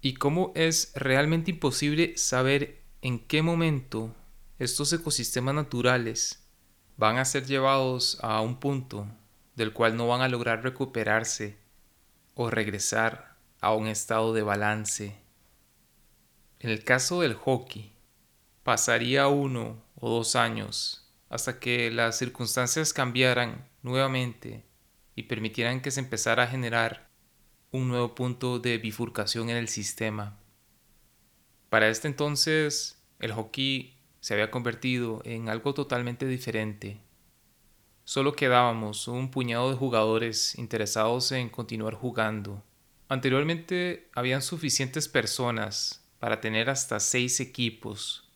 Y 0.00 0.14
cómo 0.14 0.52
es 0.54 0.92
realmente 0.94 1.52
imposible 1.52 2.16
saber 2.16 2.82
en 3.02 3.20
qué 3.20 3.42
momento 3.42 4.14
estos 4.58 4.92
ecosistemas 4.92 5.54
naturales 5.54 6.42
van 6.96 7.18
a 7.18 7.24
ser 7.24 7.46
llevados 7.46 8.18
a 8.20 8.40
un 8.40 8.58
punto 8.58 9.06
del 9.54 9.72
cual 9.72 9.96
no 9.96 10.08
van 10.08 10.22
a 10.22 10.28
lograr 10.28 10.62
recuperarse 10.62 11.56
o 12.34 12.50
regresar 12.50 13.36
a 13.60 13.74
un 13.74 13.86
estado 13.86 14.32
de 14.32 14.42
balance. 14.42 15.21
En 16.62 16.70
el 16.70 16.84
caso 16.84 17.22
del 17.22 17.34
hockey, 17.34 17.92
pasaría 18.62 19.26
uno 19.26 19.82
o 19.96 20.08
dos 20.08 20.36
años 20.36 21.10
hasta 21.28 21.58
que 21.58 21.90
las 21.90 22.16
circunstancias 22.16 22.92
cambiaran 22.92 23.68
nuevamente 23.82 24.64
y 25.16 25.24
permitieran 25.24 25.80
que 25.80 25.90
se 25.90 25.98
empezara 25.98 26.44
a 26.44 26.46
generar 26.46 27.08
un 27.72 27.88
nuevo 27.88 28.14
punto 28.14 28.60
de 28.60 28.78
bifurcación 28.78 29.50
en 29.50 29.56
el 29.56 29.66
sistema. 29.66 30.38
Para 31.68 31.88
este 31.88 32.06
entonces, 32.06 33.02
el 33.18 33.32
hockey 33.32 33.98
se 34.20 34.34
había 34.34 34.52
convertido 34.52 35.20
en 35.24 35.48
algo 35.48 35.74
totalmente 35.74 36.26
diferente. 36.26 37.00
Solo 38.04 38.34
quedábamos 38.34 39.08
un 39.08 39.32
puñado 39.32 39.68
de 39.68 39.76
jugadores 39.76 40.56
interesados 40.56 41.32
en 41.32 41.48
continuar 41.48 41.94
jugando. 41.94 42.62
Anteriormente 43.08 44.08
habían 44.14 44.42
suficientes 44.42 45.08
personas 45.08 46.01
para 46.22 46.40
tener 46.40 46.70
hasta 46.70 47.00
seis 47.00 47.40
equipos, 47.40 48.30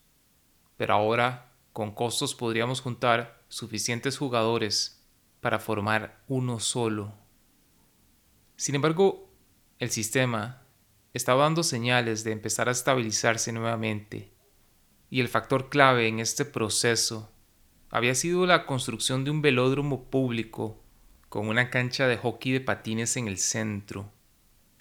pero 0.77 0.95
ahora 0.95 1.53
con 1.73 1.95
costos 1.95 2.35
podríamos 2.35 2.81
juntar 2.81 3.45
suficientes 3.47 4.19
jugadores 4.19 5.07
para 5.41 5.61
formar 5.61 6.21
uno 6.27 6.59
solo. 6.59 7.15
Sin 8.57 8.75
embargo, 8.75 9.31
el 9.79 9.91
sistema 9.91 10.65
estaba 11.15 11.45
dando 11.45 11.63
señales 11.63 12.25
de 12.25 12.33
empezar 12.33 12.69
a 12.69 12.73
estabilizarse 12.73 13.53
nuevamente, 13.53 14.33
y 15.09 15.21
el 15.21 15.29
factor 15.29 15.69
clave 15.69 16.09
en 16.09 16.19
este 16.19 16.45
proceso 16.45 17.31
había 17.89 18.17
sido 18.17 18.47
la 18.47 18.67
construcción 18.67 19.23
de 19.23 19.31
un 19.31 19.43
velódromo 19.43 20.11
público 20.11 20.83
con 21.29 21.47
una 21.47 21.71
cancha 21.71 22.09
de 22.09 22.17
hockey 22.17 22.51
de 22.51 22.61
patines 22.63 23.17
en 23.17 23.29
el 23.29 23.39
centro. 23.39 24.13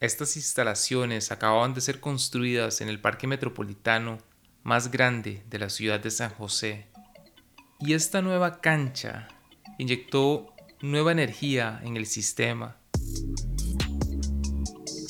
Estas 0.06 0.36
instalaciones 0.36 1.32
acababan 1.32 1.74
de 1.74 1.82
ser 1.82 1.99
construidas 1.99 2.80
en 2.82 2.89
el 2.89 3.01
parque 3.01 3.26
metropolitano 3.26 4.20
más 4.62 4.91
grande 4.91 5.41
de 5.49 5.58
la 5.58 5.68
ciudad 5.68 5.99
de 5.99 6.12
San 6.12 6.30
José. 6.30 6.86
Y 7.80 7.93
esta 7.93 8.22
nueva 8.22 8.62
cancha 8.62 9.28
inyectó 9.80 10.53
nueva 10.80 11.12
energía 11.12 11.82
en 11.84 11.97
el 11.97 12.06
sistema. 12.06 12.78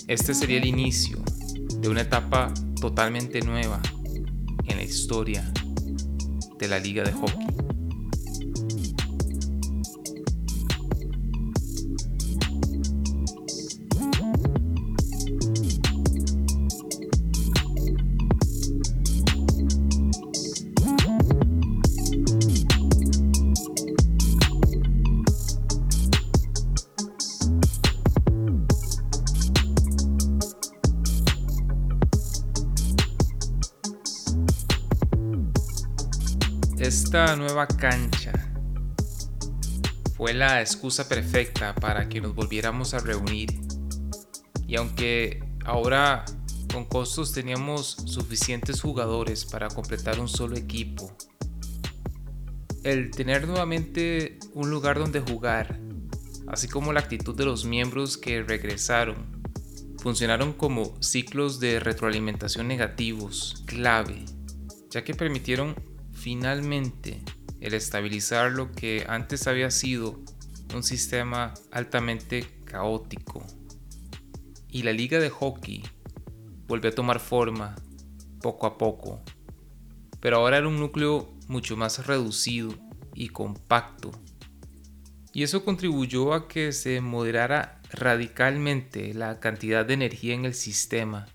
Este 0.08 0.34
sería 0.34 0.60
el 0.60 0.66
inicio 0.66 1.22
de 1.78 1.90
una 1.90 2.00
etapa 2.00 2.54
totalmente 2.80 3.42
nueva 3.42 3.82
en 4.64 4.78
la 4.78 4.84
historia 4.84 5.44
de 6.58 6.68
la 6.70 6.80
liga 6.80 7.04
de 7.04 7.12
hockey. 7.12 7.65
Esta 37.16 37.38
nueva 37.38 37.66
cancha 37.66 38.34
fue 40.18 40.34
la 40.34 40.60
excusa 40.60 41.08
perfecta 41.08 41.74
para 41.74 42.10
que 42.10 42.20
nos 42.20 42.36
volviéramos 42.36 42.94
a 42.94 43.00
reunir. 43.00 43.58
Y 44.68 44.76
aunque 44.76 45.42
ahora 45.64 46.26
con 46.74 46.84
costos 46.84 47.32
teníamos 47.32 47.96
suficientes 48.06 48.82
jugadores 48.82 49.46
para 49.46 49.70
completar 49.70 50.20
un 50.20 50.28
solo 50.28 50.58
equipo, 50.58 51.10
el 52.84 53.12
tener 53.12 53.48
nuevamente 53.48 54.38
un 54.54 54.70
lugar 54.70 55.00
donde 55.00 55.22
jugar, 55.22 55.80
así 56.48 56.68
como 56.68 56.92
la 56.92 57.00
actitud 57.00 57.34
de 57.34 57.46
los 57.46 57.64
miembros 57.64 58.18
que 58.18 58.44
regresaron, 58.44 59.42
funcionaron 60.00 60.52
como 60.52 61.02
ciclos 61.02 61.62
de 61.62 61.80
retroalimentación 61.80 62.68
negativos 62.68 63.64
clave, 63.68 64.26
ya 64.90 65.06
que 65.06 65.16
permitieron 65.16 65.95
finalmente 66.26 67.22
el 67.62 67.76
estabilizar 67.76 68.52
lo 68.52 68.72
que 68.72 69.06
antes 69.08 69.46
había 69.46 69.70
sido 69.70 70.20
un 70.74 70.82
sistema 70.82 71.54
altamente 71.70 72.64
caótico. 72.66 73.46
Y 74.68 74.82
la 74.82 74.92
liga 74.92 75.20
de 75.20 75.30
hockey 75.30 75.84
volvió 76.68 76.90
a 76.90 76.96
tomar 76.96 77.20
forma 77.20 77.76
poco 78.42 78.66
a 78.66 78.80
poco, 78.80 79.22
pero 80.20 80.38
ahora 80.38 80.58
era 80.58 80.68
un 80.68 80.80
núcleo 80.80 81.32
mucho 81.48 81.78
más 81.78 82.08
reducido 82.08 82.74
y 83.14 83.30
compacto. 83.30 84.10
Y 85.32 85.44
eso 85.44 85.64
contribuyó 85.64 86.34
a 86.34 86.48
que 86.48 86.72
se 86.72 87.02
moderara 87.02 87.84
radicalmente 87.92 89.14
la 89.14 89.40
cantidad 89.40 89.86
de 89.86 89.94
energía 89.94 90.34
en 90.34 90.46
el 90.46 90.56
sistema. 90.56 91.28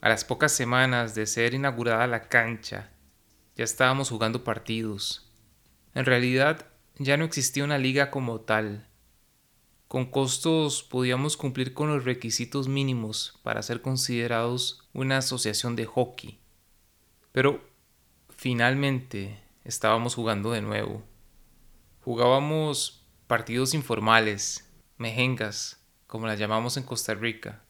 A 0.00 0.08
las 0.08 0.24
pocas 0.24 0.50
semanas 0.50 1.14
de 1.14 1.26
ser 1.26 1.54
inaugurada 1.54 2.08
la 2.08 2.28
cancha, 2.28 2.90
ya 3.58 3.64
estábamos 3.64 4.08
jugando 4.08 4.44
partidos. 4.44 5.28
En 5.92 6.04
realidad, 6.04 6.68
ya 6.96 7.16
no 7.16 7.24
existía 7.24 7.64
una 7.64 7.76
liga 7.76 8.08
como 8.12 8.40
tal. 8.40 8.86
Con 9.88 10.06
costos 10.06 10.84
podíamos 10.84 11.36
cumplir 11.36 11.74
con 11.74 11.88
los 11.88 12.04
requisitos 12.04 12.68
mínimos 12.68 13.40
para 13.42 13.62
ser 13.62 13.82
considerados 13.82 14.88
una 14.92 15.18
asociación 15.18 15.74
de 15.74 15.86
hockey. 15.86 16.38
Pero 17.32 17.68
finalmente 18.30 19.42
estábamos 19.64 20.14
jugando 20.14 20.52
de 20.52 20.62
nuevo. 20.62 21.02
Jugábamos 22.02 23.08
partidos 23.26 23.74
informales, 23.74 24.70
mejengas, 24.98 25.84
como 26.06 26.28
las 26.28 26.38
llamamos 26.38 26.76
en 26.76 26.84
Costa 26.84 27.14
Rica. 27.14 27.64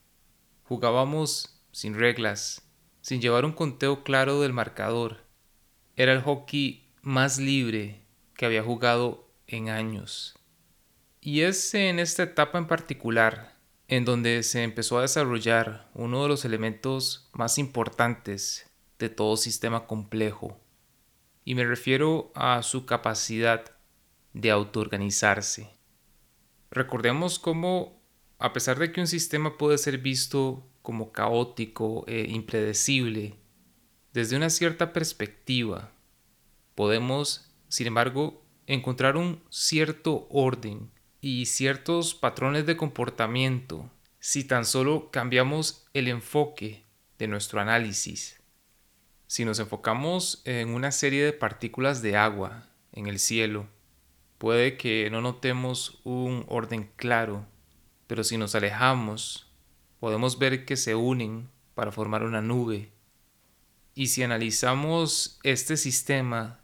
Jugábamos 0.64 1.62
sin 1.72 1.95
reglas, 1.95 2.68
sin 3.01 3.22
llevar 3.22 3.47
un 3.47 3.53
conteo 3.53 4.05
claro 4.05 4.43
del 4.43 4.53
marcador 4.53 5.28
era 5.99 6.12
el 6.12 6.22
hockey 6.22 6.88
más 7.03 7.38
libre 7.38 8.01
que 8.34 8.46
había 8.46 8.62
jugado 8.62 9.28
en 9.49 9.68
años. 9.68 10.38
Y 11.20 11.40
es 11.40 11.74
en 11.74 11.99
esta 11.99 12.22
etapa 12.22 12.57
en 12.57 12.68
particular 12.68 13.57
en 13.88 14.05
donde 14.05 14.44
se 14.44 14.62
empezó 14.62 14.99
a 14.99 15.03
desarrollar 15.03 15.90
uno 15.94 16.22
de 16.22 16.28
los 16.28 16.44
elementos 16.44 17.28
más 17.32 17.59
importantes 17.59 18.70
de 19.01 19.09
todo 19.09 19.36
sistema 19.36 19.88
complejo. 19.88 20.61
Y 21.44 21.57
me 21.57 21.64
refiero 21.64 22.30
a 22.36 22.62
su 22.62 22.86
capacidad 22.86 23.64
de 24.34 24.53
autoorganizarse. 24.53 25.68
Recordemos 26.70 27.40
cómo, 27.40 28.01
a 28.38 28.53
pesar 28.53 28.78
de 28.78 28.92
que 28.92 29.01
un 29.01 29.09
sistema 29.09 29.59
puede 29.59 29.78
ser 29.78 29.99
visto 29.99 30.64
como 30.80 31.11
caótico 31.11 32.05
e 32.07 32.28
impredecible, 32.30 33.34
desde 34.12 34.36
una 34.36 34.50
cierta 34.50 34.92
perspectiva, 34.92 35.92
podemos, 36.74 37.50
sin 37.68 37.88
embargo, 37.88 38.42
encontrar 38.66 39.16
un 39.16 39.42
cierto 39.50 40.26
orden 40.30 40.90
y 41.20 41.46
ciertos 41.46 42.14
patrones 42.14 42.66
de 42.66 42.76
comportamiento 42.76 43.90
si 44.20 44.44
tan 44.44 44.64
solo 44.64 45.11
cambiamos 45.11 45.86
el 45.94 46.09
enfoque 46.09 46.84
de 47.18 47.28
nuestro 47.28 47.61
análisis. 47.61 48.40
Si 49.26 49.44
nos 49.44 49.59
enfocamos 49.59 50.42
en 50.44 50.70
una 50.70 50.90
serie 50.90 51.24
de 51.24 51.32
partículas 51.32 52.02
de 52.02 52.16
agua 52.16 52.66
en 52.92 53.06
el 53.06 53.18
cielo, 53.18 53.66
puede 54.38 54.76
que 54.76 55.09
no 55.11 55.20
notemos 55.20 56.00
un 56.04 56.44
orden 56.48 56.90
claro, 56.96 57.46
pero 58.06 58.24
si 58.24 58.38
nos 58.38 58.54
alejamos, 58.54 59.50
podemos 60.00 60.38
ver 60.38 60.64
que 60.64 60.76
se 60.76 60.94
unen 60.94 61.48
para 61.74 61.92
formar 61.92 62.22
una 62.22 62.40
nube 62.40 62.90
y 63.99 64.07
si 64.07 64.22
analizamos 64.22 65.40
este 65.42 65.76
sistema 65.76 66.61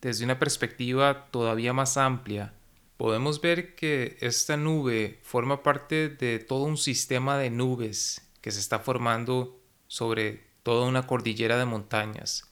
desde 0.00 0.24
una 0.24 0.38
perspectiva 0.38 1.26
todavía 1.32 1.72
más 1.72 1.96
amplia, 1.96 2.54
podemos 2.96 3.40
ver 3.40 3.74
que 3.74 4.16
esta 4.20 4.56
nube 4.56 5.18
forma 5.24 5.64
parte 5.64 6.08
de 6.08 6.38
todo 6.38 6.62
un 6.62 6.76
sistema 6.76 7.36
de 7.36 7.50
nubes 7.50 8.30
que 8.40 8.52
se 8.52 8.60
está 8.60 8.78
formando 8.78 9.60
sobre 9.88 10.44
toda 10.62 10.86
una 10.86 11.08
cordillera 11.08 11.58
de 11.58 11.64
montañas. 11.64 12.48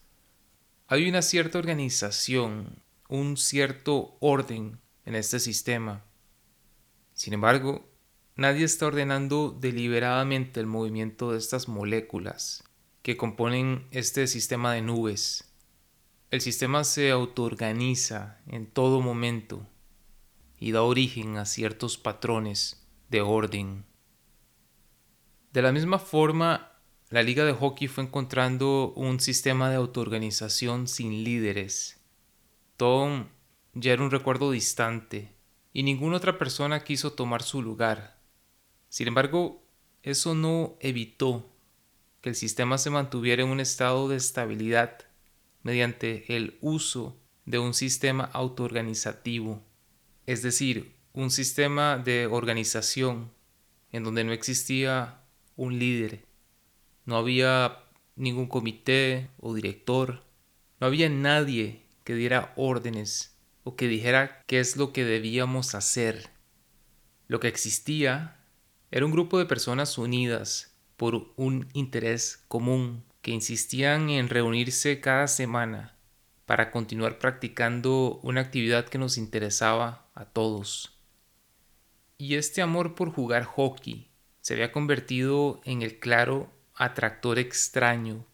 Hay 0.89 1.09
una 1.09 1.23
cierta 1.23 1.61
organización, 1.61 2.83
un 3.09 3.37
cierto 3.37 4.17
orden 4.19 4.81
en 5.05 5.15
este 5.15 5.39
sistema. 5.39 6.05
Sin 7.15 7.33
embargo, 7.33 7.89
nadie 8.35 8.65
está 8.65 8.87
ordenando 8.87 9.57
deliberadamente 9.57 10.59
el 10.59 10.67
movimiento 10.67 11.31
de 11.31 11.39
estas 11.39 11.69
moléculas 11.69 12.66
que 13.07 13.17
componen 13.17 13.87
este 13.93 14.27
sistema 14.27 14.73
de 14.73 14.83
nubes. 14.83 15.45
El 16.33 16.41
sistema 16.41 16.83
se 16.83 17.13
autoorganiza 17.13 18.41
en 18.49 18.67
todo 18.67 19.01
momento 19.01 19.65
y 20.59 20.73
da 20.73 20.83
origen 20.83 21.37
a 21.37 21.45
ciertos 21.45 21.99
patrones 21.99 22.85
de 23.09 23.21
orden. 23.21 23.85
De 25.53 25.63
la 25.63 25.71
misma 25.71 26.01
forma, 26.01 26.73
la 27.09 27.23
liga 27.23 27.45
de 27.45 27.53
hockey 27.53 27.87
fue 27.87 28.03
encontrando 28.03 28.93
un 28.97 29.21
sistema 29.21 29.71
de 29.71 29.77
autoorganización 29.77 30.89
sin 30.89 31.23
líderes. 31.23 32.01
Tom 32.77 33.29
ya 33.73 33.93
era 33.93 34.03
un 34.03 34.11
recuerdo 34.11 34.51
distante 34.51 35.33
y 35.73 35.85
ninguna 35.85 36.17
otra 36.17 36.39
persona 36.39 36.83
quiso 36.83 37.13
tomar 37.13 37.45
su 37.45 37.63
lugar. 37.63 38.19
Sin 38.89 39.07
embargo, 39.07 39.63
eso 40.03 40.35
no 40.35 40.77
evitó 40.81 41.56
que 42.27 42.31
el 42.31 42.35
sistema 42.35 42.77
se 42.77 42.91
mantuviera 42.91 43.45
en 43.45 43.51
un 43.51 43.61
estado 43.61 44.09
de 44.09 44.17
estabilidad 44.17 44.99
mediante 45.63 46.37
el 46.37 46.59
uso 46.61 47.17
de 47.45 47.61
un 47.61 47.73
sistema 47.73 48.25
autoorganizativo, 48.25 49.63
es 50.27 50.43
decir, 50.43 50.97
un 51.13 51.31
sistema 51.31 51.99
de 51.99 52.27
organización 52.27 53.31
en 53.93 54.03
donde 54.03 54.25
no 54.25 54.33
existía 54.33 55.21
un 55.55 55.79
líder, 55.79 56.25
no 57.05 57.17
había 57.17 57.85
ningún 58.17 58.49
comité 58.49 59.31
o 59.39 59.55
director, 59.55 60.25
no 60.81 60.89
había 60.89 61.09
nadie 61.09 61.87
que 62.03 62.17
diera 62.17 62.55
órdenes 62.57 63.39
o 63.63 63.77
que 63.77 63.87
dijera 63.87 64.43
qué 64.49 64.59
es 64.59 64.77
lo 64.77 64.93
que 64.93 65.05
debíamos 65.05 65.77
hacer. 65.77 66.31
Lo 67.29 67.39
que 67.39 67.47
existía 67.47 68.45
era 68.91 69.07
un 69.07 69.13
grupo 69.13 69.39
de 69.39 69.47
personas 69.47 69.97
unidas 69.97 70.76
por 70.97 71.33
un 71.37 71.69
interés 71.73 72.45
común 72.49 73.05
que 73.23 73.31
insistían 73.31 74.09
en 74.09 74.29
reunirse 74.29 75.01
cada 75.01 75.27
semana 75.27 75.97
para 76.47 76.71
continuar 76.71 77.19
practicando 77.19 78.21
una 78.23 78.41
actividad 78.41 78.87
que 78.87 78.99
nos 78.99 79.19
interesaba 79.19 80.07
a 80.15 80.25
todos. 80.25 80.97
Y 82.19 82.37
este 82.37 82.63
amor 82.63 82.95
por 82.95 83.11
jugar 83.11 83.45
hockey 83.45 84.09
se 84.41 84.55
había 84.55 84.73
convertido 84.73 85.61
en 85.65 85.83
el 85.83 85.99
claro 85.99 86.51
atractor 86.75 87.39
extraño 87.39 88.25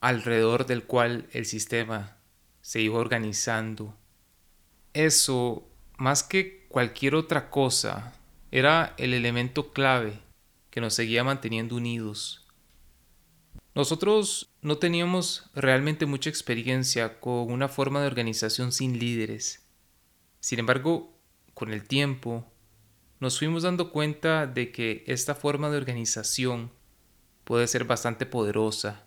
alrededor 0.00 0.66
del 0.66 0.84
cual 0.84 1.26
el 1.32 1.46
sistema 1.46 2.18
se 2.60 2.80
iba 2.80 2.98
organizando. 2.98 3.96
Eso, 4.92 5.66
más 5.96 6.22
que 6.22 6.66
cualquier 6.68 7.14
otra 7.14 7.48
cosa, 7.48 8.12
era 8.50 8.94
el 8.98 9.14
elemento 9.14 9.72
clave 9.72 10.20
que 10.72 10.80
nos 10.80 10.94
seguía 10.94 11.22
manteniendo 11.22 11.76
unidos. 11.76 12.46
Nosotros 13.74 14.50
no 14.62 14.78
teníamos 14.78 15.50
realmente 15.54 16.06
mucha 16.06 16.30
experiencia 16.30 17.20
con 17.20 17.52
una 17.52 17.68
forma 17.68 18.00
de 18.00 18.06
organización 18.06 18.72
sin 18.72 18.98
líderes. 18.98 19.66
Sin 20.40 20.58
embargo, 20.58 21.14
con 21.52 21.74
el 21.74 21.86
tiempo, 21.86 22.50
nos 23.20 23.38
fuimos 23.38 23.64
dando 23.64 23.92
cuenta 23.92 24.46
de 24.46 24.72
que 24.72 25.04
esta 25.06 25.34
forma 25.34 25.68
de 25.68 25.76
organización 25.76 26.72
puede 27.44 27.68
ser 27.68 27.84
bastante 27.84 28.24
poderosa, 28.24 29.04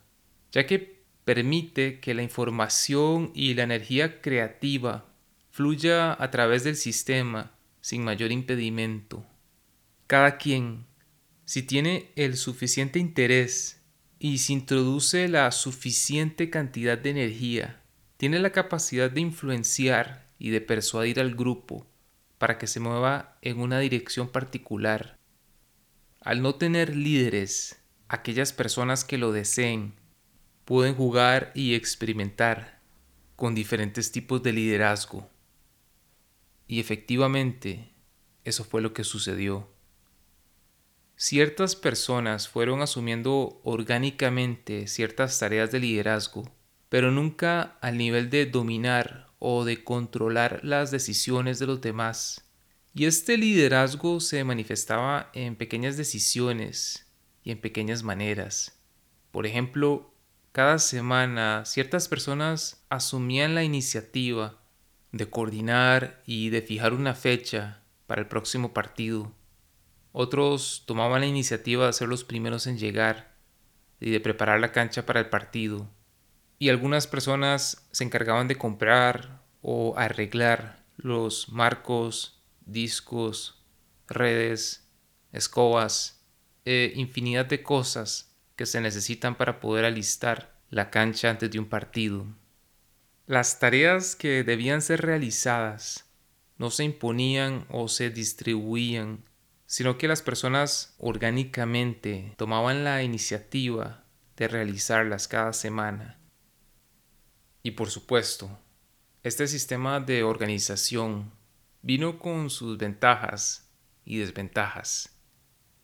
ya 0.51 0.67
que 0.67 1.03
permite 1.25 1.99
que 1.99 2.13
la 2.13 2.21
información 2.21 3.31
y 3.33 3.55
la 3.55 3.63
energía 3.63 4.21
creativa 4.21 5.05
fluya 5.49 6.13
a 6.13 6.29
través 6.29 6.63
del 6.63 6.75
sistema 6.75 7.53
sin 7.81 8.03
mayor 8.03 8.31
impedimento. 8.31 9.25
Cada 10.05 10.37
quien 10.37 10.85
si 11.45 11.61
tiene 11.61 12.11
el 12.15 12.37
suficiente 12.37 12.99
interés 12.99 13.81
y 14.17 14.39
se 14.39 14.53
introduce 14.53 15.27
la 15.27 15.51
suficiente 15.51 16.49
cantidad 16.49 16.97
de 16.97 17.11
energía, 17.11 17.81
tiene 18.17 18.39
la 18.39 18.51
capacidad 18.51 19.11
de 19.11 19.21
influenciar 19.21 20.27
y 20.39 20.49
de 20.49 20.61
persuadir 20.61 21.19
al 21.19 21.35
grupo 21.35 21.85
para 22.39 22.57
que 22.57 22.67
se 22.67 22.79
mueva 22.79 23.37
en 23.41 23.59
una 23.59 23.79
dirección 23.79 24.29
particular. 24.29 25.19
Al 26.19 26.41
no 26.41 26.55
tener 26.55 26.95
líderes, 26.95 27.79
aquellas 28.07 28.51
personas 28.51 29.05
que 29.05 29.19
lo 29.19 29.31
deseen 29.31 29.93
pueden 30.65 30.95
jugar 30.95 31.51
y 31.53 31.75
experimentar 31.75 32.81
con 33.35 33.53
diferentes 33.53 34.11
tipos 34.11 34.41
de 34.41 34.53
liderazgo. 34.53 35.29
Y 36.67 36.79
efectivamente, 36.79 37.91
eso 38.43 38.63
fue 38.63 38.81
lo 38.81 38.93
que 38.93 39.03
sucedió. 39.03 39.74
Ciertas 41.17 41.77
personas 41.77 42.49
fueron 42.49 42.81
asumiendo 42.81 43.61
orgánicamente 43.63 44.87
ciertas 44.87 45.39
tareas 45.39 45.71
de 45.71 45.79
liderazgo, 45.79 46.51
pero 46.89 47.09
nunca 47.09 47.77
al 47.79 47.97
nivel 47.97 48.29
de 48.29 48.45
dominar 48.45 49.27
o 49.39 49.63
de 49.63 49.81
controlar 49.81 50.59
las 50.63 50.91
decisiones 50.91 51.57
de 51.57 51.67
los 51.67 51.79
demás. 51.79 52.43
Y 52.93 53.05
este 53.05 53.37
liderazgo 53.37 54.19
se 54.19 54.43
manifestaba 54.43 55.29
en 55.33 55.55
pequeñas 55.55 55.95
decisiones 55.95 57.07
y 57.43 57.51
en 57.51 57.61
pequeñas 57.61 58.03
maneras. 58.03 58.77
Por 59.31 59.45
ejemplo, 59.45 60.13
cada 60.51 60.79
semana 60.79 61.63
ciertas 61.65 62.09
personas 62.09 62.85
asumían 62.89 63.55
la 63.55 63.63
iniciativa 63.63 64.61
de 65.13 65.29
coordinar 65.29 66.21
y 66.25 66.49
de 66.49 66.61
fijar 66.61 66.93
una 66.93 67.13
fecha 67.13 67.83
para 68.05 68.19
el 68.21 68.27
próximo 68.27 68.73
partido. 68.73 69.33
Otros 70.17 70.83
tomaban 70.85 71.19
la 71.19 71.27
iniciativa 71.27 71.87
de 71.87 71.91
ser 71.91 72.07
los 72.07 72.23
primeros 72.23 72.67
en 72.67 72.77
llegar 72.77 73.35
y 73.99 74.11
de 74.11 74.21
preparar 74.21 74.61
la 74.61 74.71
cancha 74.71 75.05
para 75.05 75.19
el 75.19 75.27
partido. 75.27 75.91
Y 76.57 76.69
algunas 76.69 77.05
personas 77.05 77.85
se 77.91 78.05
encargaban 78.05 78.47
de 78.47 78.57
comprar 78.57 79.41
o 79.61 79.93
arreglar 79.97 80.85
los 80.95 81.49
marcos, 81.49 82.41
discos, 82.65 83.61
redes, 84.07 84.89
escobas, 85.33 86.23
e 86.63 86.93
infinidad 86.95 87.47
de 87.47 87.61
cosas 87.61 88.33
que 88.55 88.65
se 88.65 88.79
necesitan 88.79 89.35
para 89.35 89.59
poder 89.59 89.83
alistar 89.83 90.57
la 90.69 90.91
cancha 90.91 91.29
antes 91.29 91.51
de 91.51 91.59
un 91.59 91.67
partido. 91.67 92.25
Las 93.27 93.59
tareas 93.59 94.15
que 94.15 94.45
debían 94.45 94.81
ser 94.81 95.01
realizadas 95.01 96.05
no 96.57 96.71
se 96.71 96.85
imponían 96.85 97.65
o 97.69 97.89
se 97.89 98.09
distribuían 98.11 99.25
sino 99.65 99.97
que 99.97 100.07
las 100.07 100.21
personas 100.21 100.95
orgánicamente 100.99 102.33
tomaban 102.37 102.83
la 102.83 103.03
iniciativa 103.03 104.03
de 104.37 104.47
realizarlas 104.47 105.27
cada 105.27 105.53
semana. 105.53 106.19
Y 107.63 107.71
por 107.71 107.89
supuesto, 107.89 108.59
este 109.23 109.47
sistema 109.47 109.99
de 109.99 110.23
organización 110.23 111.31
vino 111.81 112.19
con 112.19 112.49
sus 112.49 112.77
ventajas 112.77 113.71
y 114.03 114.17
desventajas. 114.17 115.17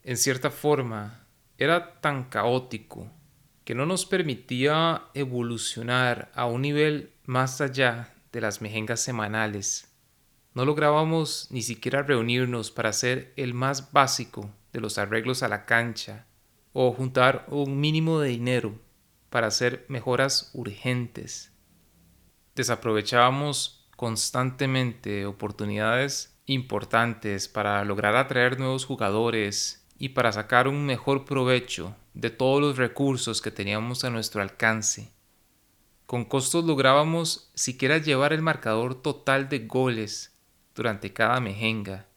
En 0.04 0.18
cierta 0.18 0.52
forma, 0.52 1.28
era 1.58 2.00
tan 2.02 2.26
caótico 2.26 3.12
que 3.64 3.76
no 3.76 3.86
nos 3.86 4.06
permitía 4.06 5.04
evolucionar 5.14 6.32
a 6.36 6.46
un 6.46 6.64
nivel 6.64 7.14
más 7.26 7.62
allá 7.62 8.14
de 8.32 8.42
las 8.42 8.62
mejengas 8.62 9.02
semanales 9.02 9.91
no 10.54 10.66
lográbamos 10.66 11.48
ni 11.50 11.62
siquiera 11.62 12.04
reunirnos 12.04 12.72
para 12.72 12.90
hacer 12.90 13.34
el 13.38 13.54
más 13.54 13.92
básico 13.94 14.50
de 14.74 14.82
los 14.82 14.98
arreglos 14.98 15.44
a 15.44 15.48
la 15.48 15.66
cancha 15.66 16.26
o 16.74 16.92
juntar 16.92 17.46
un 17.50 17.80
mínimo 17.80 18.20
de 18.20 18.30
dinero 18.30 18.80
para 19.30 19.48
hacer 19.48 19.86
mejoras 19.88 20.52
urgentes. 20.54 21.52
Desaprovechábamos 22.56 23.90
constantemente 23.96 25.26
oportunidades 25.26 26.38
importantes 26.46 27.48
para 27.48 27.84
lograr 27.86 28.16
atraer 28.16 28.60
nuevos 28.60 28.86
jugadores 28.86 29.88
y 29.98 30.10
para 30.10 30.32
sacar 30.32 30.68
un 30.68 30.86
mejor 30.86 31.24
provecho 31.24 31.96
de 32.14 32.30
todos 32.30 32.60
los 32.60 32.78
recursos 32.78 33.42
que 33.42 33.52
teníamos 33.52 34.04
a 34.04 34.10
nuestro 34.10 34.42
alcance. 34.42 35.14
Con 36.06 36.26
costos 36.26 36.66
lográbamos 36.66 37.52
siquiera 37.54 38.00
llevar 38.00 38.34
el 38.34 38.42
marcador 38.42 39.02
total 39.02 39.48
de 39.48 39.60
goles 39.60 40.32
durante 40.76 41.14
cada 41.14 41.40
mejenga. 41.40 42.08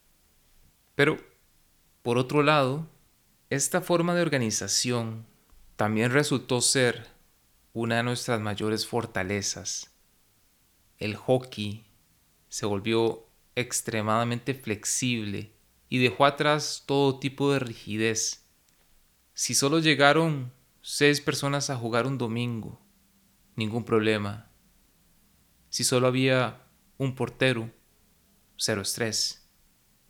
Pero, 0.95 1.19
por 2.03 2.19
otro 2.19 2.43
lado, 2.43 2.89
esta 3.51 3.81
forma 3.81 4.15
de 4.15 4.23
organización 4.23 5.27
también 5.77 6.13
resultó 6.13 6.61
ser 6.61 7.07
una 7.73 7.97
de 7.97 8.03
nuestras 8.05 8.41
mayores 8.41 8.87
fortalezas. 8.87 9.93
El 10.99 11.17
hockey 11.17 11.85
se 12.49 12.67
volvió 12.67 13.27
extremadamente 13.57 14.55
flexible 14.55 15.53
y 15.89 15.99
dejó 15.99 16.25
atrás 16.25 16.85
todo 16.87 17.19
tipo 17.19 17.53
de 17.53 17.59
rigidez. 17.59 18.45
Si 19.35 19.55
solo 19.55 19.81
llegaron 19.81 20.53
seis 20.81 21.21
personas 21.21 21.71
a 21.71 21.77
jugar 21.77 22.07
un 22.07 22.19
domingo, 22.19 22.81
ningún 23.57 23.85
problema. 23.85 24.51
Si 25.69 25.83
solo 25.83 26.07
había 26.07 26.63
un 26.99 27.15
portero, 27.17 27.71
cero 28.65 28.81
estrés. 28.81 29.47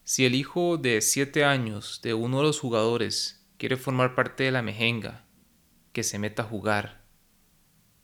Si 0.04 0.24
el 0.24 0.36
hijo 0.36 0.76
de 0.76 1.00
7 1.00 1.44
años 1.44 2.00
de 2.02 2.14
uno 2.14 2.38
de 2.38 2.44
los 2.44 2.60
jugadores 2.60 3.44
quiere 3.56 3.76
formar 3.76 4.14
parte 4.14 4.44
de 4.44 4.52
la 4.52 4.62
mejenga, 4.62 5.26
que 5.92 6.04
se 6.04 6.20
meta 6.20 6.42
a 6.42 6.46
jugar. 6.46 7.04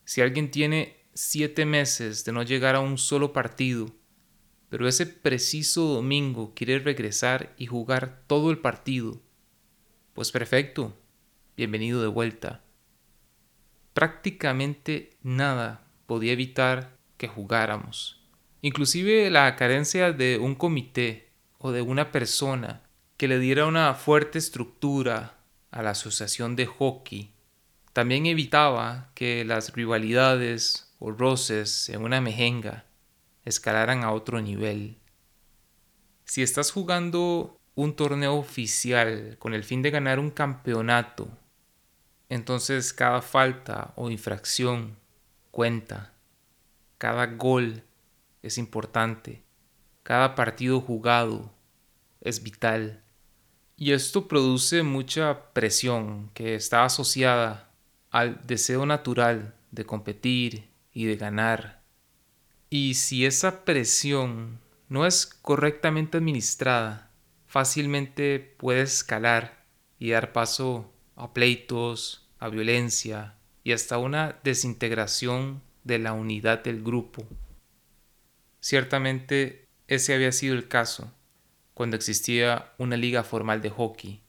Si 0.05 0.21
alguien 0.21 0.51
tiene 0.51 1.07
7 1.15 1.67
meses 1.67 2.25
de 2.25 2.33
no 2.33 2.43
llegar 2.43 2.75
a 2.75 2.81
un 2.81 2.99
solo 2.99 3.33
partido, 3.33 3.95
pero 4.69 4.89
ese 4.89 5.07
preciso 5.07 5.85
domingo 5.85 6.53
quiere 6.55 6.81
regresar 6.81 7.55
y 7.57 7.67
jugar 7.67 8.25
todo 8.27 8.51
el 8.51 8.59
partido, 8.59 9.23
pues 10.15 10.33
perfecto, 10.33 10.99
bienvenido 11.57 12.03
de 12.03 12.09
vuelta. 12.09 12.65
Prácticamente 13.95 15.17
nada 15.23 15.87
podía 16.07 16.33
evitar 16.33 16.99
que 17.19 17.29
jugáramos. 17.29 18.20
Inclusive 18.63 19.31
la 19.31 19.57
carencia 19.57 20.13
de 20.13 20.39
un 20.39 20.55
comité 20.55 21.31
o 21.59 21.73
de 21.73 21.83
una 21.83 22.13
persona 22.13 22.83
que 23.17 23.29
le 23.29 23.39
diera 23.39 23.67
una 23.67 23.95
fuerte 23.95 24.39
estructura 24.39 25.39
a 25.71 25.83
la 25.83 25.91
asociación 25.91 26.57
de 26.57 26.67
hockey 26.67 27.33
también 27.93 28.27
evitaba 28.27 29.11
que 29.15 29.45
las 29.45 29.73
rivalidades 29.73 30.95
o 30.99 31.11
roces 31.11 31.89
en 31.89 32.03
una 32.03 32.21
mejenga 32.21 32.85
escalaran 33.45 34.05
a 34.05 34.13
otro 34.13 34.41
nivel. 34.41 34.99
Si 36.25 36.43
estás 36.43 36.71
jugando 36.71 37.59
un 37.75 37.97
torneo 37.97 38.37
oficial 38.37 39.37
con 39.39 39.55
el 39.55 39.65
fin 39.65 39.83
de 39.83 39.91
ganar 39.91 40.19
un 40.19 40.31
campeonato, 40.31 41.29
entonces 42.29 42.93
cada 42.93 43.23
falta 43.23 43.93
o 43.97 44.11
infracción 44.11 44.97
cuenta, 45.51 46.15
cada 46.99 47.27
gol 47.27 47.83
es 48.43 48.59
importante. 48.59 49.43
Cada 50.03 50.35
partido 50.35 50.81
jugado 50.81 51.53
es 52.21 52.43
vital. 52.43 53.03
Y 53.77 53.93
esto 53.93 54.29
produce 54.29 54.83
mucha 54.83 55.53
presión 55.53 56.31
que 56.35 56.55
está 56.55 56.85
asociada 56.85 57.71
al 58.11 58.47
deseo 58.47 58.85
natural 58.87 59.55
de 59.71 59.85
competir 59.85 60.69
y 60.93 61.05
de 61.05 61.17
ganar. 61.17 61.83
Y 62.69 62.95
si 62.95 63.25
esa 63.25 63.65
presión 63.65 64.61
no 64.89 65.07
es 65.07 65.27
correctamente 65.27 66.19
administrada, 66.19 67.11
fácilmente 67.47 68.39
puede 68.59 68.83
escalar 68.83 69.65
y 69.99 70.11
dar 70.11 70.33
paso 70.33 70.93
a 71.17 71.33
pleitos, 71.33 72.29
a 72.39 72.49
violencia 72.49 73.37
y 73.65 73.73
hasta 73.73 73.99
una 73.99 74.39
desintegración 74.45 75.63
de 75.85 75.99
la 75.99 76.13
unidad 76.13 76.63
del 76.63 76.83
grupo. 76.83 77.27
Ciertamente 78.61 79.69
ese 79.89 80.15
había 80.15 80.33
sido 80.33 80.55
el 80.55 80.69
caso 80.69 81.13
cuando 81.75 81.97
existía 81.97 82.73
una 82.79 82.97
liga 82.97 83.25
formal 83.25 83.63
de 83.63 83.71
hockey 83.71 84.23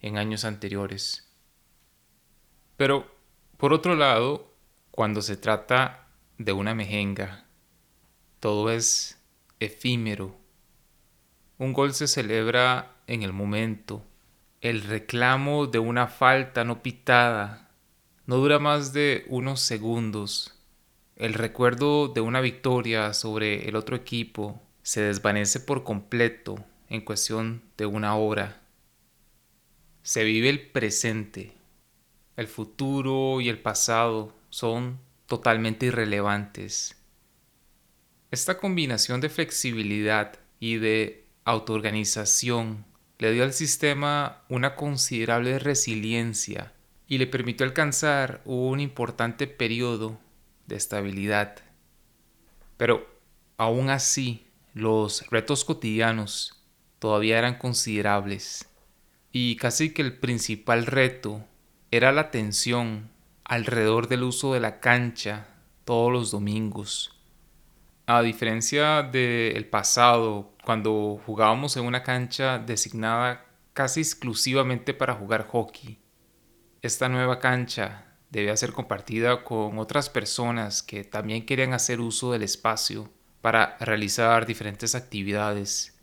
en 0.00 0.18
años 0.18 0.44
anteriores. 0.44 1.30
Pero, 2.76 3.14
por 3.56 3.72
otro 3.72 3.94
lado, 3.94 4.54
cuando 4.90 5.20
se 5.22 5.36
trata 5.36 6.08
de 6.38 6.52
una 6.52 6.74
mejenga, 6.74 7.44
todo 8.40 8.70
es 8.70 9.22
efímero. 9.60 10.36
Un 11.58 11.74
gol 11.74 11.92
se 11.92 12.08
celebra 12.08 12.96
en 13.06 13.22
el 13.22 13.34
momento. 13.34 14.02
El 14.62 14.82
reclamo 14.82 15.66
de 15.66 15.78
una 15.78 16.06
falta 16.06 16.64
no 16.64 16.82
pitada 16.82 17.70
no 18.30 18.36
dura 18.36 18.60
más 18.60 18.92
de 18.92 19.24
unos 19.28 19.60
segundos 19.60 20.59
el 21.20 21.34
recuerdo 21.34 22.08
de 22.08 22.22
una 22.22 22.40
victoria 22.40 23.12
sobre 23.12 23.68
el 23.68 23.76
otro 23.76 23.94
equipo 23.94 24.62
se 24.82 25.02
desvanece 25.02 25.60
por 25.60 25.84
completo 25.84 26.64
en 26.88 27.02
cuestión 27.02 27.62
de 27.76 27.84
una 27.84 28.16
hora. 28.16 28.62
Se 30.02 30.24
vive 30.24 30.48
el 30.48 30.70
presente. 30.70 31.52
El 32.38 32.46
futuro 32.46 33.42
y 33.42 33.50
el 33.50 33.58
pasado 33.58 34.34
son 34.48 34.98
totalmente 35.26 35.84
irrelevantes. 35.84 36.96
Esta 38.30 38.56
combinación 38.56 39.20
de 39.20 39.28
flexibilidad 39.28 40.38
y 40.58 40.76
de 40.76 41.26
autoorganización 41.44 42.86
le 43.18 43.32
dio 43.32 43.42
al 43.42 43.52
sistema 43.52 44.40
una 44.48 44.74
considerable 44.74 45.58
resiliencia 45.58 46.72
y 47.06 47.18
le 47.18 47.26
permitió 47.26 47.66
alcanzar 47.66 48.40
un 48.46 48.80
importante 48.80 49.46
periodo 49.46 50.18
de 50.70 50.76
estabilidad. 50.76 51.56
Pero 52.78 53.06
aún 53.58 53.90
así, 53.90 54.46
los 54.72 55.28
retos 55.28 55.66
cotidianos 55.66 56.64
todavía 56.98 57.38
eran 57.38 57.58
considerables 57.58 58.70
y 59.32 59.56
casi 59.56 59.92
que 59.92 60.00
el 60.00 60.16
principal 60.18 60.86
reto 60.86 61.44
era 61.90 62.12
la 62.12 62.30
tensión 62.30 63.10
alrededor 63.44 64.08
del 64.08 64.22
uso 64.22 64.54
de 64.54 64.60
la 64.60 64.80
cancha 64.80 65.48
todos 65.84 66.10
los 66.12 66.30
domingos. 66.30 67.16
A 68.06 68.22
diferencia 68.22 69.02
del 69.02 69.66
pasado, 69.66 70.52
cuando 70.64 71.20
jugábamos 71.26 71.76
en 71.76 71.84
una 71.84 72.02
cancha 72.02 72.58
designada 72.58 73.44
casi 73.72 74.00
exclusivamente 74.00 74.94
para 74.94 75.14
jugar 75.14 75.46
hockey, 75.48 75.98
esta 76.82 77.08
nueva 77.08 77.38
cancha 77.38 78.09
debía 78.30 78.56
ser 78.56 78.72
compartida 78.72 79.44
con 79.44 79.78
otras 79.78 80.08
personas 80.08 80.82
que 80.82 81.04
también 81.04 81.44
querían 81.44 81.72
hacer 81.72 82.00
uso 82.00 82.32
del 82.32 82.42
espacio 82.42 83.10
para 83.40 83.76
realizar 83.78 84.46
diferentes 84.46 84.94
actividades. 84.94 85.98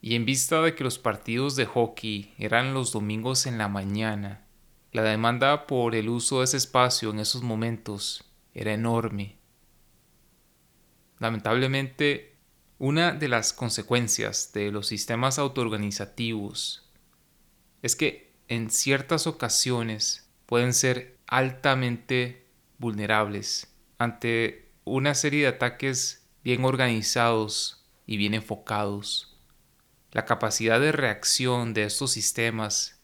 Y 0.00 0.14
en 0.14 0.24
vista 0.24 0.62
de 0.62 0.74
que 0.74 0.84
los 0.84 0.98
partidos 0.98 1.56
de 1.56 1.66
hockey 1.66 2.34
eran 2.38 2.72
los 2.72 2.92
domingos 2.92 3.46
en 3.46 3.58
la 3.58 3.68
mañana, 3.68 4.46
la 4.92 5.02
demanda 5.02 5.66
por 5.66 5.94
el 5.94 6.08
uso 6.08 6.38
de 6.38 6.44
ese 6.44 6.56
espacio 6.56 7.10
en 7.10 7.18
esos 7.18 7.42
momentos 7.42 8.24
era 8.54 8.72
enorme. 8.72 9.38
Lamentablemente, 11.18 12.38
una 12.78 13.12
de 13.12 13.28
las 13.28 13.52
consecuencias 13.52 14.52
de 14.52 14.70
los 14.70 14.86
sistemas 14.86 15.38
autoorganizativos 15.38 16.88
es 17.82 17.96
que 17.96 18.32
en 18.46 18.70
ciertas 18.70 19.26
ocasiones 19.26 20.30
pueden 20.46 20.72
ser 20.72 21.17
altamente 21.28 22.46
vulnerables 22.78 23.72
ante 23.98 24.72
una 24.84 25.14
serie 25.14 25.42
de 25.42 25.48
ataques 25.48 26.26
bien 26.42 26.64
organizados 26.64 27.86
y 28.06 28.16
bien 28.16 28.34
enfocados. 28.34 29.38
La 30.12 30.24
capacidad 30.24 30.80
de 30.80 30.92
reacción 30.92 31.74
de 31.74 31.84
estos 31.84 32.12
sistemas 32.12 33.02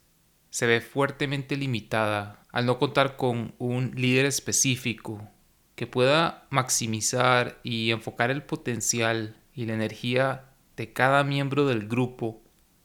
se 0.50 0.66
ve 0.66 0.80
fuertemente 0.80 1.56
limitada 1.56 2.42
al 2.50 2.64
no 2.66 2.78
contar 2.78 3.16
con 3.16 3.54
un 3.58 3.92
líder 3.94 4.24
específico 4.24 5.28
que 5.74 5.86
pueda 5.86 6.46
maximizar 6.50 7.60
y 7.62 7.90
enfocar 7.90 8.30
el 8.30 8.42
potencial 8.42 9.36
y 9.52 9.66
la 9.66 9.74
energía 9.74 10.52
de 10.76 10.92
cada 10.92 11.24
miembro 11.24 11.66
del 11.66 11.88
grupo 11.88 12.42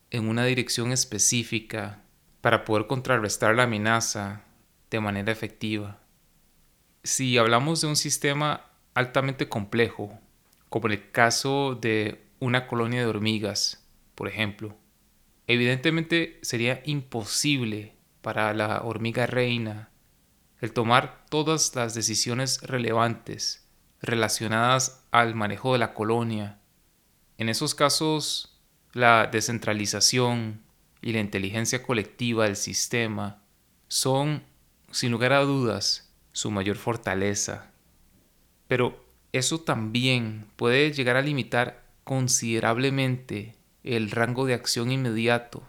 en 0.10 0.28
una 0.28 0.44
dirección 0.46 0.92
específica 0.92 2.02
para 2.42 2.66
poder 2.66 2.88
contrarrestar 2.88 3.56
la 3.56 3.64
amenaza 3.64 4.44
de 4.90 5.00
manera 5.00 5.32
efectiva. 5.32 6.00
Si 7.04 7.38
hablamos 7.38 7.82
de 7.82 7.88
un 7.88 7.96
sistema 7.96 8.66
altamente 8.94 9.48
complejo, 9.48 10.20
como 10.70 10.88
en 10.88 10.94
el 10.94 11.12
caso 11.12 11.76
de 11.76 12.26
una 12.40 12.68
colonia 12.68 13.00
de 13.00 13.08
hormigas, 13.08 13.86
por 14.16 14.28
ejemplo, 14.28 14.76
evidentemente 15.48 16.40
sería 16.42 16.82
imposible 16.86 17.96
para 18.22 18.54
la 18.54 18.82
hormiga 18.84 19.26
reina 19.26 19.90
el 20.62 20.74
tomar 20.74 21.26
todas 21.30 21.74
las 21.76 21.94
decisiones 21.94 22.62
relevantes 22.62 23.66
relacionadas 24.02 25.06
al 25.12 25.36
manejo 25.36 25.74
de 25.74 25.80
la 25.80 25.94
colonia. 25.94 26.60
En 27.38 27.50
esos 27.50 27.76
casos, 27.76 28.60
la 28.94 29.28
descentralización 29.28 30.62
y 31.02 31.14
la 31.14 31.20
inteligencia 31.20 31.82
colectiva 31.82 32.46
del 32.46 32.58
sistema 32.58 33.42
son, 33.88 34.44
sin 34.92 35.12
lugar 35.12 35.34
a 35.34 35.42
dudas, 35.42 36.14
su 36.32 36.52
mayor 36.52 36.78
fortaleza. 36.78 37.72
Pero 38.68 39.04
eso 39.32 39.60
también 39.60 40.48
puede 40.56 40.92
llegar 40.92 41.16
a 41.16 41.22
limitar 41.22 41.86
considerablemente 42.04 43.56
el 43.84 44.12
rango 44.12 44.46
de 44.46 44.54
acción 44.54 44.92
inmediato 44.92 45.64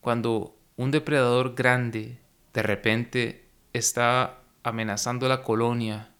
cuando 0.00 0.56
un 0.76 0.90
depredador 0.90 1.54
grande 1.54 2.18
de 2.52 2.62
repente 2.62 3.48
está 3.72 4.42
amenazando 4.62 5.28
la 5.28 5.42
colonia 5.42 6.14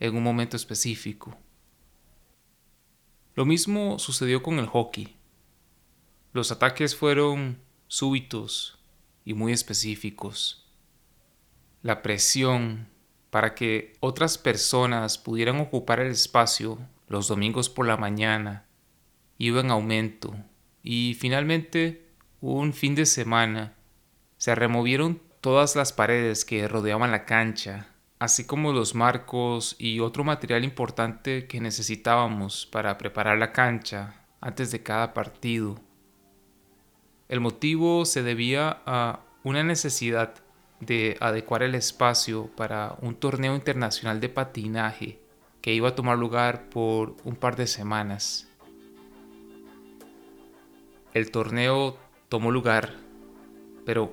en 0.00 0.16
un 0.16 0.22
momento 0.22 0.56
específico. 0.56 1.36
Lo 3.34 3.44
mismo 3.44 3.98
sucedió 3.98 4.42
con 4.42 4.58
el 4.58 4.66
hockey. 4.66 5.16
Los 6.32 6.52
ataques 6.52 6.94
fueron 6.96 7.60
súbitos 7.86 8.78
y 9.24 9.34
muy 9.34 9.52
específicos. 9.52 10.63
La 11.84 12.00
presión 12.00 12.88
para 13.28 13.54
que 13.54 13.92
otras 14.00 14.38
personas 14.38 15.18
pudieran 15.18 15.60
ocupar 15.60 16.00
el 16.00 16.12
espacio 16.12 16.78
los 17.08 17.28
domingos 17.28 17.68
por 17.68 17.86
la 17.86 17.98
mañana 17.98 18.64
iba 19.36 19.60
en 19.60 19.70
aumento 19.70 20.34
y 20.82 21.12
finalmente 21.20 22.08
un 22.40 22.72
fin 22.72 22.94
de 22.94 23.04
semana 23.04 23.74
se 24.38 24.54
removieron 24.54 25.20
todas 25.42 25.76
las 25.76 25.92
paredes 25.92 26.46
que 26.46 26.66
rodeaban 26.68 27.10
la 27.10 27.26
cancha, 27.26 27.88
así 28.18 28.46
como 28.46 28.72
los 28.72 28.94
marcos 28.94 29.76
y 29.78 30.00
otro 30.00 30.24
material 30.24 30.64
importante 30.64 31.46
que 31.46 31.60
necesitábamos 31.60 32.64
para 32.64 32.96
preparar 32.96 33.36
la 33.36 33.52
cancha 33.52 34.24
antes 34.40 34.70
de 34.70 34.82
cada 34.82 35.12
partido. 35.12 35.78
El 37.28 37.40
motivo 37.40 38.06
se 38.06 38.22
debía 38.22 38.80
a 38.86 39.20
una 39.42 39.62
necesidad 39.62 40.43
de 40.80 41.16
adecuar 41.20 41.62
el 41.62 41.74
espacio 41.74 42.48
para 42.56 42.96
un 43.00 43.14
torneo 43.14 43.54
internacional 43.54 44.20
de 44.20 44.28
patinaje 44.28 45.18
que 45.60 45.72
iba 45.72 45.88
a 45.88 45.94
tomar 45.94 46.18
lugar 46.18 46.68
por 46.68 47.16
un 47.24 47.36
par 47.36 47.56
de 47.56 47.66
semanas. 47.66 48.48
El 51.14 51.30
torneo 51.30 51.96
tomó 52.28 52.50
lugar, 52.50 52.94
pero 53.86 54.12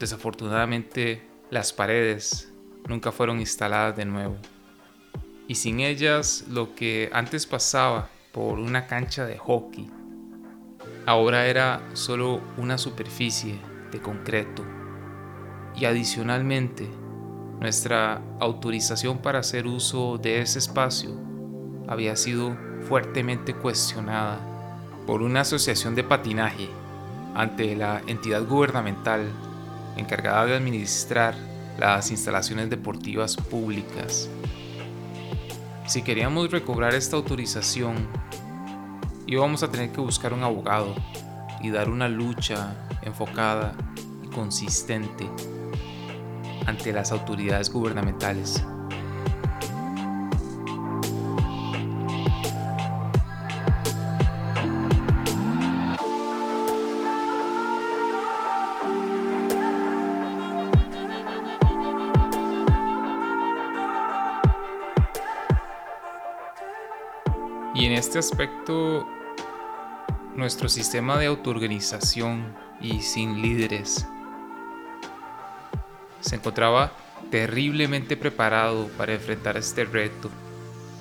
Desafortunadamente, 0.00 1.20
las 1.50 1.74
paredes 1.74 2.50
nunca 2.88 3.12
fueron 3.12 3.38
instaladas 3.38 3.94
de 3.98 4.06
nuevo. 4.06 4.38
Y 5.46 5.56
sin 5.56 5.80
ellas, 5.80 6.46
lo 6.48 6.74
que 6.74 7.10
antes 7.12 7.44
pasaba 7.44 8.08
por 8.32 8.58
una 8.58 8.86
cancha 8.86 9.26
de 9.26 9.36
hockey, 9.36 9.90
ahora 11.04 11.46
era 11.48 11.82
solo 11.92 12.40
una 12.56 12.78
superficie 12.78 13.60
de 13.92 14.00
concreto. 14.00 14.64
Y 15.80 15.86
adicionalmente, 15.86 16.86
nuestra 17.58 18.20
autorización 18.38 19.16
para 19.16 19.38
hacer 19.38 19.66
uso 19.66 20.18
de 20.18 20.42
ese 20.42 20.58
espacio 20.58 21.18
había 21.88 22.16
sido 22.16 22.54
fuertemente 22.86 23.54
cuestionada 23.54 24.38
por 25.06 25.22
una 25.22 25.40
asociación 25.40 25.94
de 25.94 26.04
patinaje 26.04 26.68
ante 27.34 27.74
la 27.76 28.02
entidad 28.06 28.46
gubernamental 28.46 29.22
encargada 29.96 30.44
de 30.44 30.56
administrar 30.56 31.34
las 31.78 32.10
instalaciones 32.10 32.68
deportivas 32.68 33.36
públicas. 33.36 34.28
Si 35.86 36.02
queríamos 36.02 36.50
recobrar 36.50 36.94
esta 36.94 37.16
autorización, 37.16 38.06
íbamos 39.26 39.62
a 39.62 39.70
tener 39.70 39.92
que 39.92 40.02
buscar 40.02 40.34
un 40.34 40.42
abogado 40.42 40.94
y 41.62 41.70
dar 41.70 41.88
una 41.88 42.06
lucha 42.06 42.76
enfocada 43.00 43.72
consistente 44.30 45.28
ante 46.66 46.92
las 46.92 47.12
autoridades 47.12 47.70
gubernamentales. 47.70 48.64
Y 67.74 67.86
en 67.86 67.92
este 67.92 68.18
aspecto, 68.18 69.06
nuestro 70.36 70.68
sistema 70.68 71.18
de 71.18 71.26
autoorganización 71.26 72.54
y 72.78 73.00
sin 73.00 73.40
líderes 73.40 74.06
se 76.20 76.36
encontraba 76.36 76.92
terriblemente 77.30 78.16
preparado 78.16 78.88
para 78.96 79.14
enfrentar 79.14 79.56
este 79.56 79.84
reto 79.84 80.30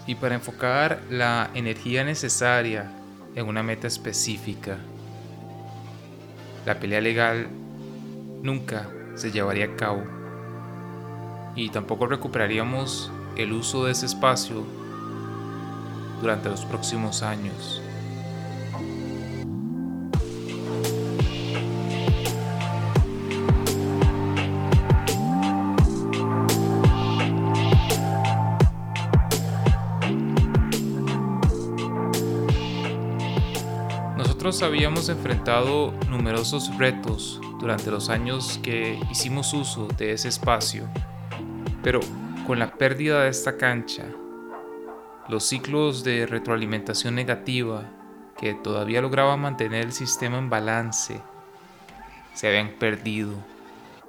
y 0.05 0.15
para 0.15 0.35
enfocar 0.35 1.01
la 1.09 1.49
energía 1.53 2.03
necesaria 2.03 2.91
en 3.35 3.47
una 3.47 3.63
meta 3.63 3.87
específica. 3.87 4.77
La 6.65 6.79
pelea 6.79 7.01
legal 7.01 7.47
nunca 8.41 8.89
se 9.15 9.31
llevaría 9.31 9.65
a 9.65 9.75
cabo 9.75 10.03
y 11.55 11.69
tampoco 11.69 12.07
recuperaríamos 12.07 13.11
el 13.35 13.53
uso 13.53 13.85
de 13.85 13.91
ese 13.91 14.05
espacio 14.05 14.65
durante 16.21 16.49
los 16.49 16.65
próximos 16.65 17.23
años. 17.23 17.81
Habíamos 34.61 35.09
enfrentado 35.09 35.93
numerosos 36.09 36.75
retos 36.77 37.39
durante 37.59 37.89
los 37.91 38.09
años 38.09 38.59
que 38.61 38.99
hicimos 39.09 39.53
uso 39.53 39.87
de 39.97 40.11
ese 40.11 40.27
espacio, 40.27 40.87
pero 41.81 41.99
con 42.45 42.59
la 42.59 42.73
pérdida 42.73 43.23
de 43.23 43.29
esta 43.29 43.57
cancha 43.57 44.05
los 45.27 45.45
ciclos 45.45 46.03
de 46.03 46.25
retroalimentación 46.25 47.15
negativa 47.15 47.89
que 48.37 48.53
todavía 48.53 49.01
lograban 49.01 49.39
mantener 49.41 49.85
el 49.85 49.91
sistema 49.93 50.37
en 50.37 50.49
balance 50.49 51.21
se 52.39 52.47
habían 52.47 52.69
perdido. 52.79 53.33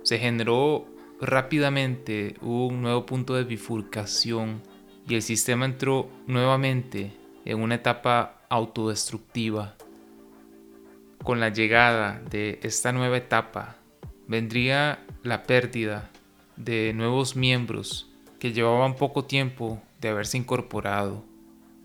Se 0.03 0.19
generó 0.19 0.87
rápidamente 1.21 2.37
un 2.41 2.81
nuevo 2.81 3.05
punto 3.05 3.35
de 3.35 3.43
bifurcación 3.43 4.63
y 5.09 5.17
el 5.17 5.23
sistema 5.23 5.65
entró 5.65 6.09
nuevamente 6.29 7.13
en 7.45 7.61
una 7.61 7.75
etapa 7.75 8.43
autodestructiva. 8.49 9.75
Con 11.23 11.39
la 11.39 11.51
llegada 11.51 12.21
de 12.31 12.59
esta 12.63 12.93
nueva 12.93 13.19
etapa 13.19 13.77
vendría 14.27 15.05
la 15.23 15.43
pérdida 15.43 16.11
de 16.57 16.93
nuevos 16.95 17.37
miembros 17.37 18.11
que 18.39 18.53
llevaban 18.53 18.97
poco 18.97 19.27
tiempo 19.27 19.83
de 20.01 20.09
haberse 20.09 20.39
incorporado, 20.39 21.23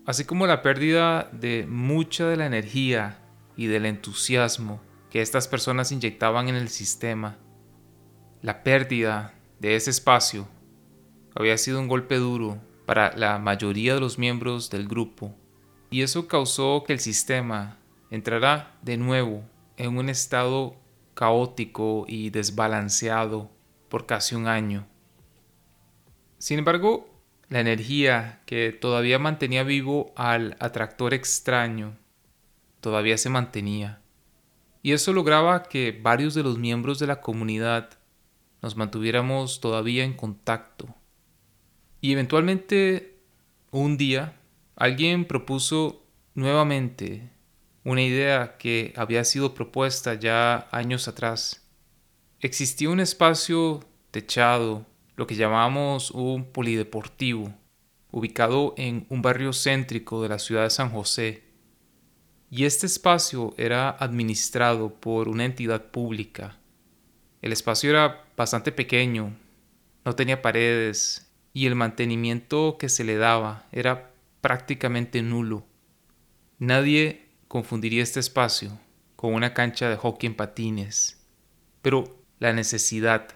así 0.06 0.24
como 0.24 0.46
la 0.46 0.62
pérdida 0.62 1.28
de 1.32 1.66
mucha 1.68 2.26
de 2.26 2.38
la 2.38 2.46
energía 2.46 3.18
y 3.56 3.66
del 3.66 3.84
entusiasmo 3.84 4.80
que 5.10 5.20
estas 5.20 5.48
personas 5.48 5.92
inyectaban 5.92 6.48
en 6.48 6.54
el 6.54 6.70
sistema. 6.70 7.36
La 8.40 8.62
pérdida 8.62 9.34
de 9.60 9.76
ese 9.76 9.90
espacio 9.90 10.48
había 11.34 11.58
sido 11.58 11.78
un 11.78 11.88
golpe 11.88 12.16
duro 12.16 12.58
para 12.86 13.14
la 13.16 13.38
mayoría 13.38 13.94
de 13.94 14.00
los 14.00 14.18
miembros 14.18 14.70
del 14.70 14.88
grupo 14.88 15.34
y 15.90 16.00
eso 16.00 16.26
causó 16.26 16.84
que 16.86 16.94
el 16.94 17.00
sistema 17.00 17.76
entrara 18.10 18.76
de 18.82 18.96
nuevo 18.96 19.42
en 19.76 19.96
un 19.98 20.08
estado 20.08 20.76
caótico 21.14 22.04
y 22.08 22.30
desbalanceado 22.30 23.50
por 23.88 24.06
casi 24.06 24.34
un 24.34 24.46
año. 24.46 24.86
Sin 26.38 26.58
embargo, 26.58 27.08
la 27.48 27.60
energía 27.60 28.42
que 28.44 28.72
todavía 28.72 29.18
mantenía 29.18 29.62
vivo 29.62 30.12
al 30.16 30.56
atractor 30.60 31.14
extraño 31.14 31.96
todavía 32.80 33.18
se 33.18 33.30
mantenía. 33.30 34.00
Y 34.82 34.92
eso 34.92 35.12
lograba 35.12 35.64
que 35.64 35.98
varios 36.00 36.34
de 36.34 36.42
los 36.42 36.58
miembros 36.58 36.98
de 36.98 37.06
la 37.06 37.20
comunidad 37.20 37.90
nos 38.62 38.76
mantuviéramos 38.76 39.60
todavía 39.60 40.04
en 40.04 40.14
contacto. 40.14 40.94
Y 42.00 42.12
eventualmente, 42.12 43.18
un 43.70 43.96
día, 43.96 44.36
alguien 44.76 45.24
propuso 45.24 46.04
nuevamente 46.34 47.30
una 47.86 48.02
idea 48.02 48.56
que 48.58 48.92
había 48.96 49.22
sido 49.22 49.54
propuesta 49.54 50.14
ya 50.14 50.66
años 50.72 51.06
atrás. 51.06 51.64
Existía 52.40 52.90
un 52.90 52.98
espacio 52.98 53.78
techado 54.10 54.84
lo 55.14 55.28
que 55.28 55.36
llamamos 55.36 56.10
un 56.10 56.50
polideportivo, 56.50 57.54
ubicado 58.10 58.74
en 58.76 59.06
un 59.08 59.22
barrio 59.22 59.52
céntrico 59.52 60.20
de 60.20 60.28
la 60.28 60.40
ciudad 60.40 60.64
de 60.64 60.70
San 60.70 60.90
José. 60.90 61.44
Y 62.50 62.64
este 62.64 62.86
espacio 62.86 63.54
era 63.56 63.90
administrado 63.90 64.92
por 64.92 65.28
una 65.28 65.44
entidad 65.44 65.92
pública. 65.92 66.58
El 67.40 67.52
espacio 67.52 67.90
era 67.90 68.24
bastante 68.36 68.72
pequeño, 68.72 69.32
no 70.04 70.16
tenía 70.16 70.42
paredes 70.42 71.30
y 71.52 71.66
el 71.66 71.76
mantenimiento 71.76 72.78
que 72.80 72.88
se 72.88 73.04
le 73.04 73.16
daba 73.16 73.68
era 73.70 74.10
prácticamente 74.40 75.22
nulo. 75.22 75.64
Nadie 76.58 77.25
confundiría 77.56 78.02
este 78.02 78.20
espacio 78.20 78.78
con 79.16 79.32
una 79.32 79.54
cancha 79.54 79.88
de 79.88 79.96
hockey 79.96 80.26
en 80.26 80.36
patines, 80.36 81.26
pero 81.80 82.22
la 82.38 82.52
necesidad 82.52 83.28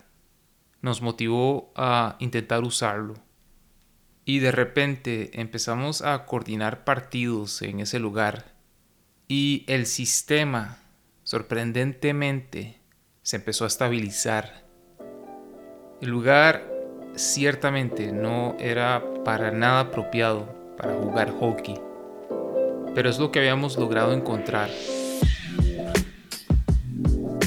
nos 0.83 1.01
motivó 1.01 1.73
a 1.75 2.17
intentar 2.19 2.63
usarlo. 2.63 3.15
Y 4.27 4.41
de 4.41 4.53
repente 4.53 5.31
empezamos 5.41 6.03
a 6.03 6.27
coordinar 6.27 6.85
partidos 6.85 7.63
en 7.63 7.81
ese 7.81 7.99
lugar. 7.99 8.53
Y 9.27 9.65
el 9.69 9.87
sistema, 9.87 10.77
sorprendentemente, 11.23 12.79
se 13.23 13.37
empezó 13.37 13.65
a 13.65 13.69
estabilizar. 13.69 14.67
El 16.03 16.11
lugar 16.11 16.71
ciertamente 17.15 18.13
no 18.13 18.55
era 18.59 19.03
para 19.25 19.51
nada 19.51 19.81
apropiado 19.81 20.45
para 20.77 20.93
jugar 20.95 21.31
hockey, 21.31 21.81
pero 22.95 23.11
es 23.11 23.19
lo 23.19 23.31
que 23.31 23.39
habíamos 23.39 23.77
logrado 23.77 24.13
encontrar. 24.13 24.71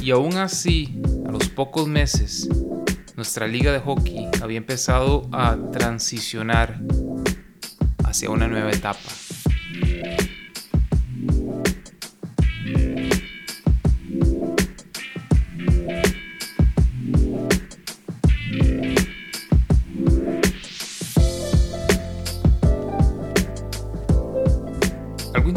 Y 0.01 0.11
aún 0.11 0.37
así, 0.37 1.01
a 1.25 1.31
los 1.31 1.47
pocos 1.49 1.87
meses, 1.87 2.49
nuestra 3.15 3.47
liga 3.47 3.71
de 3.71 3.79
hockey 3.79 4.27
había 4.41 4.57
empezado 4.57 5.29
a 5.31 5.57
transicionar 5.71 6.79
hacia 8.03 8.29
una 8.29 8.47
nueva 8.47 8.71
etapa. 8.71 8.99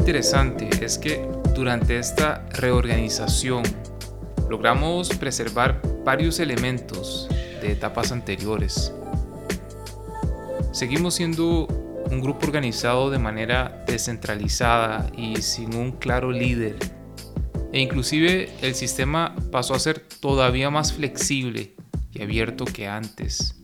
Interesante 0.07 0.71
es 0.85 0.99
que 0.99 1.29
durante 1.53 1.99
esta 1.99 2.47
reorganización 2.51 3.65
logramos 4.49 5.09
preservar 5.09 5.83
varios 6.05 6.39
elementos 6.39 7.29
etapas 7.61 8.13
anteriores. 8.13 8.93
Seguimos 10.71 11.15
siendo 11.15 11.67
un 12.09 12.21
grupo 12.21 12.47
organizado 12.47 13.11
de 13.11 13.19
manera 13.19 13.83
descentralizada 13.89 15.11
y 15.17 15.43
sin 15.43 15.75
un 15.75 15.91
claro 15.91 16.31
líder. 16.31 16.77
E 17.73 17.81
inclusive 17.81 18.49
el 18.63 18.77
sistema 18.77 19.35
pasó 19.51 19.75
a 19.75 19.81
ser 19.81 19.99
todavía 20.21 20.71
más 20.71 20.93
flexible 20.93 21.75
y 22.13 22.23
abierto 22.23 22.65
que 22.65 22.87
antes. 22.87 23.57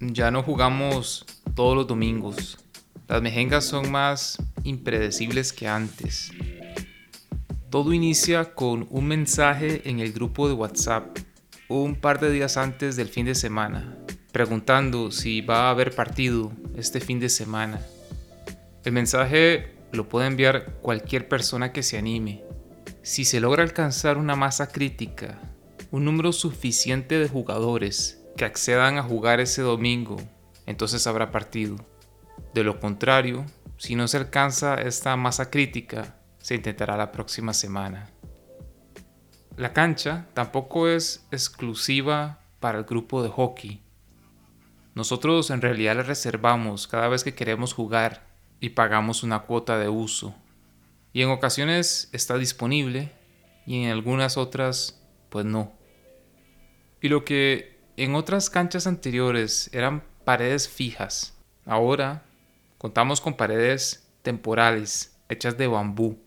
Ya 0.00 0.32
no 0.32 0.42
jugamos 0.42 1.24
todos 1.54 1.76
los 1.76 1.86
domingos. 1.86 2.58
Las 3.06 3.22
mejengas 3.22 3.64
son 3.64 3.90
más 3.92 4.36
impredecibles 4.64 5.52
que 5.52 5.68
antes. 5.68 6.32
Todo 7.70 7.92
inicia 7.92 8.54
con 8.54 8.86
un 8.90 9.06
mensaje 9.06 9.88
en 9.88 10.00
el 10.00 10.12
grupo 10.12 10.48
de 10.48 10.54
WhatsApp 10.54 11.18
un 11.68 11.96
par 11.96 12.18
de 12.18 12.30
días 12.30 12.56
antes 12.56 12.96
del 12.96 13.08
fin 13.08 13.26
de 13.26 13.34
semana, 13.34 13.98
preguntando 14.32 15.10
si 15.10 15.42
va 15.42 15.68
a 15.68 15.70
haber 15.70 15.94
partido 15.94 16.52
este 16.76 17.00
fin 17.00 17.20
de 17.20 17.28
semana. 17.28 17.80
El 18.84 18.92
mensaje 18.92 19.74
lo 19.92 20.08
puede 20.08 20.28
enviar 20.28 20.78
cualquier 20.80 21.28
persona 21.28 21.72
que 21.72 21.82
se 21.82 21.98
anime. 21.98 22.42
Si 23.02 23.24
se 23.24 23.40
logra 23.40 23.62
alcanzar 23.62 24.16
una 24.16 24.34
masa 24.34 24.68
crítica, 24.68 25.38
un 25.90 26.04
número 26.04 26.32
suficiente 26.32 27.18
de 27.18 27.28
jugadores 27.28 28.22
que 28.36 28.44
accedan 28.44 28.96
a 28.96 29.02
jugar 29.02 29.40
ese 29.40 29.62
domingo, 29.62 30.16
entonces 30.66 31.06
habrá 31.06 31.30
partido. 31.30 31.76
De 32.54 32.64
lo 32.64 32.80
contrario, 32.80 33.44
si 33.78 33.94
no 33.94 34.08
se 34.08 34.16
alcanza 34.16 34.74
esta 34.74 35.16
masa 35.16 35.50
crítica, 35.50 36.16
se 36.38 36.56
intentará 36.56 36.96
la 36.96 37.12
próxima 37.12 37.54
semana. 37.54 38.10
La 39.56 39.72
cancha 39.72 40.26
tampoco 40.34 40.88
es 40.88 41.26
exclusiva 41.30 42.40
para 42.58 42.78
el 42.78 42.84
grupo 42.84 43.22
de 43.22 43.28
hockey. 43.28 43.80
Nosotros 44.94 45.50
en 45.50 45.60
realidad 45.60 45.96
la 45.96 46.02
reservamos 46.02 46.88
cada 46.88 47.06
vez 47.06 47.22
que 47.22 47.34
queremos 47.34 47.72
jugar 47.72 48.26
y 48.58 48.70
pagamos 48.70 49.22
una 49.22 49.40
cuota 49.40 49.78
de 49.78 49.88
uso. 49.88 50.34
Y 51.12 51.22
en 51.22 51.30
ocasiones 51.30 52.08
está 52.12 52.36
disponible 52.36 53.12
y 53.64 53.84
en 53.84 53.90
algunas 53.92 54.36
otras 54.36 55.00
pues 55.28 55.44
no. 55.44 55.72
Y 57.00 57.10
lo 57.10 57.24
que 57.24 57.78
en 57.96 58.16
otras 58.16 58.50
canchas 58.50 58.88
anteriores 58.88 59.70
eran 59.72 60.02
paredes 60.24 60.68
fijas, 60.68 61.38
ahora 61.64 62.24
contamos 62.78 63.20
con 63.20 63.36
paredes 63.36 64.08
temporales 64.22 65.16
hechas 65.28 65.58
de 65.58 65.66
bambú 65.66 66.18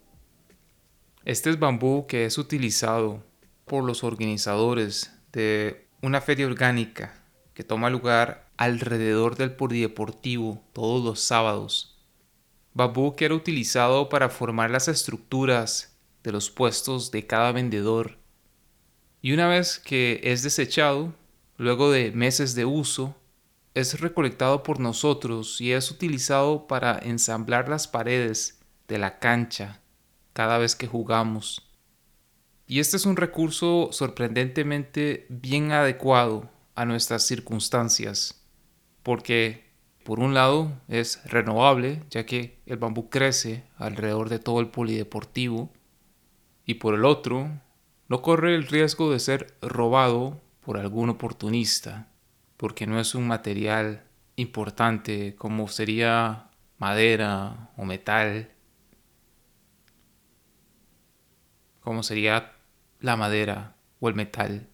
este 1.23 1.51
es 1.51 1.59
bambú 1.59 2.07
que 2.07 2.25
es 2.25 2.39
utilizado 2.39 3.23
por 3.65 3.83
los 3.83 4.03
organizadores 4.03 5.13
de 5.31 5.87
una 6.01 6.19
feria 6.19 6.47
orgánica 6.47 7.13
que 7.53 7.63
toma 7.63 7.91
lugar 7.91 8.49
alrededor 8.57 9.37
del 9.37 9.51
polideportivo 9.55 10.63
todos 10.73 11.03
los 11.03 11.19
sábados. 11.19 11.99
Bambú 12.73 13.15
que 13.15 13.25
era 13.25 13.35
utilizado 13.35 14.09
para 14.09 14.29
formar 14.29 14.71
las 14.71 14.87
estructuras 14.87 15.95
de 16.23 16.31
los 16.31 16.49
puestos 16.49 17.11
de 17.11 17.27
cada 17.27 17.51
vendedor. 17.51 18.17
Y 19.21 19.33
una 19.33 19.47
vez 19.47 19.77
que 19.77 20.21
es 20.23 20.41
desechado, 20.41 21.13
luego 21.57 21.91
de 21.91 22.11
meses 22.13 22.55
de 22.55 22.65
uso, 22.65 23.15
es 23.73 23.99
recolectado 23.99 24.63
por 24.63 24.79
nosotros 24.79 25.61
y 25.61 25.71
es 25.71 25.91
utilizado 25.91 26.67
para 26.67 26.99
ensamblar 26.99 27.69
las 27.69 27.87
paredes 27.87 28.59
de 28.87 28.97
la 28.97 29.19
cancha 29.19 29.81
cada 30.33 30.57
vez 30.57 30.75
que 30.75 30.87
jugamos. 30.87 31.69
Y 32.67 32.79
este 32.79 32.97
es 32.97 33.05
un 33.05 33.17
recurso 33.17 33.89
sorprendentemente 33.91 35.25
bien 35.29 35.71
adecuado 35.71 36.49
a 36.75 36.85
nuestras 36.85 37.25
circunstancias, 37.25 38.45
porque 39.03 39.71
por 40.03 40.19
un 40.19 40.33
lado 40.33 40.71
es 40.87 41.23
renovable, 41.25 42.03
ya 42.09 42.25
que 42.25 42.59
el 42.65 42.77
bambú 42.77 43.09
crece 43.09 43.63
alrededor 43.77 44.29
de 44.29 44.39
todo 44.39 44.59
el 44.59 44.69
polideportivo, 44.69 45.71
y 46.65 46.75
por 46.75 46.95
el 46.95 47.05
otro 47.05 47.49
no 48.07 48.21
corre 48.21 48.55
el 48.55 48.67
riesgo 48.67 49.11
de 49.11 49.19
ser 49.19 49.55
robado 49.61 50.39
por 50.61 50.77
algún 50.77 51.09
oportunista, 51.09 52.10
porque 52.61 52.85
no 52.85 52.99
es 52.99 53.15
un 53.15 53.25
material 53.25 54.03
importante 54.35 55.33
como 55.35 55.67
sería 55.67 56.51
madera 56.77 57.71
o 57.75 57.85
metal, 57.85 58.51
como 61.79 62.03
sería 62.03 62.53
la 62.99 63.15
madera 63.15 63.77
o 63.99 64.09
el 64.09 64.13
metal, 64.13 64.69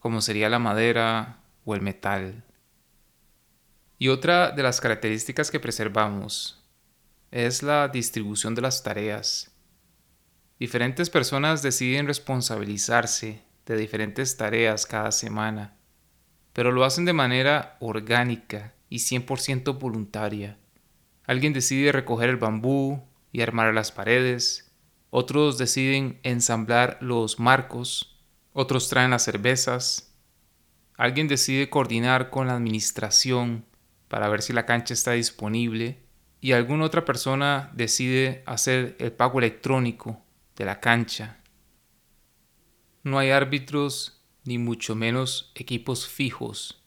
como 0.00 0.20
sería 0.20 0.50
la 0.50 0.58
madera 0.58 1.38
o 1.64 1.74
el 1.74 1.80
metal. 1.80 2.44
Y 3.96 4.08
otra 4.08 4.50
de 4.50 4.62
las 4.62 4.82
características 4.82 5.50
que 5.50 5.60
preservamos 5.60 6.62
es 7.30 7.62
la 7.62 7.88
distribución 7.88 8.54
de 8.54 8.60
las 8.60 8.82
tareas. 8.82 9.50
Diferentes 10.58 11.08
personas 11.08 11.62
deciden 11.62 12.06
responsabilizarse 12.06 13.42
de 13.64 13.76
diferentes 13.78 14.36
tareas 14.36 14.84
cada 14.84 15.10
semana, 15.10 15.78
pero 16.52 16.72
lo 16.72 16.84
hacen 16.84 17.04
de 17.04 17.12
manera 17.12 17.76
orgánica 17.80 18.74
y 18.88 18.96
100% 18.98 19.78
voluntaria. 19.78 20.58
Alguien 21.24 21.52
decide 21.52 21.92
recoger 21.92 22.28
el 22.28 22.36
bambú 22.36 23.02
y 23.32 23.40
armar 23.40 23.72
las 23.72 23.92
paredes, 23.92 24.72
otros 25.10 25.58
deciden 25.58 26.18
ensamblar 26.22 26.98
los 27.00 27.38
marcos, 27.38 28.18
otros 28.52 28.88
traen 28.88 29.10
las 29.10 29.24
cervezas, 29.24 30.14
alguien 30.96 31.28
decide 31.28 31.70
coordinar 31.70 32.30
con 32.30 32.46
la 32.46 32.54
administración 32.54 33.64
para 34.08 34.28
ver 34.28 34.42
si 34.42 34.52
la 34.52 34.66
cancha 34.66 34.94
está 34.94 35.12
disponible 35.12 36.02
y 36.40 36.52
alguna 36.52 36.84
otra 36.84 37.04
persona 37.04 37.70
decide 37.72 38.42
hacer 38.46 38.96
el 38.98 39.12
pago 39.12 39.38
electrónico 39.38 40.22
de 40.56 40.64
la 40.64 40.80
cancha. 40.80 41.38
No 43.04 43.18
hay 43.18 43.30
árbitros 43.30 44.21
ni 44.44 44.58
mucho 44.58 44.94
menos 44.94 45.52
equipos 45.54 46.06
fijos, 46.06 46.82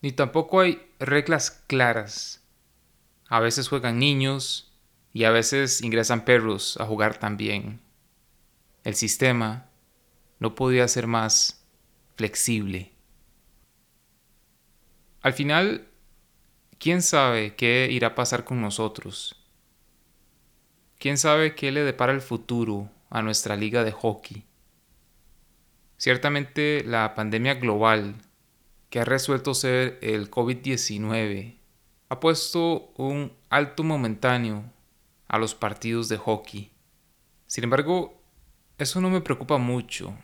ni 0.00 0.12
tampoco 0.12 0.60
hay 0.60 0.82
reglas 0.98 1.50
claras. 1.50 2.42
A 3.28 3.40
veces 3.40 3.68
juegan 3.68 3.98
niños, 3.98 4.72
y 5.12 5.24
a 5.24 5.30
veces 5.30 5.82
ingresan 5.82 6.24
perros 6.24 6.78
a 6.80 6.86
jugar 6.86 7.18
también. 7.18 7.80
El 8.84 8.94
sistema 8.94 9.68
no 10.38 10.54
podía 10.54 10.88
ser 10.88 11.06
más 11.06 11.64
flexible. 12.16 12.92
Al 15.20 15.34
final, 15.34 15.88
¿quién 16.78 17.02
sabe 17.02 17.54
qué 17.54 17.88
irá 17.90 18.08
a 18.08 18.14
pasar 18.14 18.44
con 18.44 18.60
nosotros? 18.60 19.36
¿Quién 20.98 21.18
sabe 21.18 21.54
qué 21.54 21.70
le 21.70 21.82
depara 21.84 22.12
el 22.12 22.20
futuro 22.20 22.90
a 23.10 23.22
nuestra 23.22 23.54
liga 23.54 23.84
de 23.84 23.92
hockey? 23.92 24.44
Ciertamente 26.02 26.82
la 26.84 27.14
pandemia 27.14 27.54
global 27.54 28.16
que 28.90 28.98
ha 28.98 29.04
resuelto 29.04 29.54
ser 29.54 30.00
el 30.02 30.32
COVID-19 30.32 31.54
ha 32.08 32.18
puesto 32.18 32.92
un 32.96 33.32
alto 33.50 33.84
momentáneo 33.84 34.64
a 35.28 35.38
los 35.38 35.54
partidos 35.54 36.08
de 36.08 36.16
hockey. 36.16 36.72
Sin 37.46 37.62
embargo, 37.62 38.20
eso 38.78 39.00
no 39.00 39.10
me 39.10 39.20
preocupa 39.20 39.58
mucho. 39.58 40.18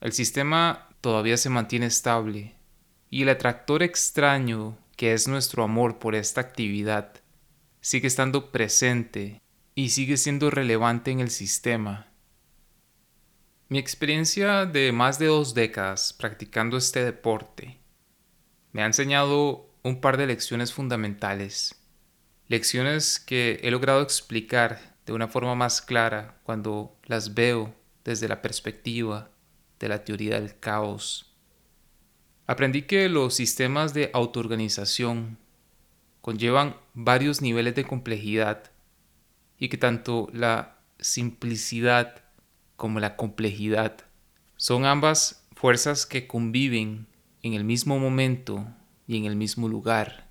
El 0.00 0.12
sistema 0.12 0.88
todavía 1.00 1.36
se 1.36 1.50
mantiene 1.50 1.86
estable 1.86 2.54
y 3.10 3.22
el 3.22 3.30
atractor 3.30 3.82
extraño 3.82 4.78
que 4.94 5.14
es 5.14 5.26
nuestro 5.26 5.64
amor 5.64 5.98
por 5.98 6.14
esta 6.14 6.42
actividad 6.42 7.12
sigue 7.80 8.06
estando 8.06 8.52
presente 8.52 9.42
y 9.74 9.88
sigue 9.88 10.16
siendo 10.16 10.48
relevante 10.48 11.10
en 11.10 11.18
el 11.18 11.30
sistema. 11.30 12.07
Mi 13.68 13.78
experiencia 13.78 14.64
de 14.64 14.92
más 14.92 15.18
de 15.18 15.26
dos 15.26 15.54
décadas 15.54 16.12
practicando 16.12 16.76
este 16.76 17.04
deporte 17.04 17.78
me 18.72 18.82
ha 18.82 18.86
enseñado 18.86 19.70
un 19.82 20.00
par 20.00 20.16
de 20.16 20.26
lecciones 20.26 20.72
fundamentales 20.72 21.78
Lecciones 22.48 23.20
que 23.20 23.60
he 23.62 23.70
logrado 23.70 24.00
explicar 24.00 24.96
de 25.04 25.12
una 25.12 25.28
forma 25.28 25.54
más 25.54 25.82
clara 25.82 26.40
cuando 26.44 26.96
las 27.04 27.34
veo 27.34 27.74
desde 28.04 28.26
la 28.26 28.40
perspectiva 28.40 29.30
de 29.78 29.88
la 29.88 30.02
teoría 30.02 30.40
del 30.40 30.58
caos. 30.58 31.36
Aprendí 32.46 32.82
que 32.82 33.10
los 33.10 33.34
sistemas 33.34 33.92
de 33.92 34.10
autoorganización 34.14 35.36
conllevan 36.22 36.74
varios 36.94 37.42
niveles 37.42 37.74
de 37.74 37.84
complejidad 37.84 38.70
y 39.58 39.68
que 39.68 39.76
tanto 39.76 40.30
la 40.32 40.78
simplicidad 40.98 42.24
como 42.78 43.00
la 43.00 43.16
complejidad 43.16 43.96
son 44.56 44.84
ambas 44.86 45.44
fuerzas 45.56 46.06
que 46.06 46.28
conviven 46.28 47.08
en 47.42 47.54
el 47.54 47.64
mismo 47.64 47.98
momento 47.98 48.68
y 49.08 49.16
en 49.16 49.24
el 49.24 49.34
mismo 49.34 49.68
lugar 49.68 50.30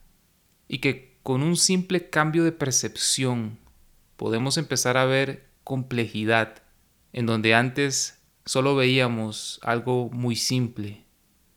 y 0.70 0.78
que 0.78 1.20
con 1.24 1.44
un 1.44 1.58
simple 1.58 2.10
cambio 2.10 2.46
de 2.46 2.54
percepción 2.54 3.60
podemos 4.16 4.58
empezar 4.58 4.96
a 4.96 5.04
ver 5.04 5.50
complejidad 5.66 6.64
en 7.12 7.26
donde 7.26 7.54
antes 7.54 8.22
solo 8.46 8.78
veíamos 8.78 9.60
algo 9.62 10.10
muy 10.10 10.38
simple 10.38 11.04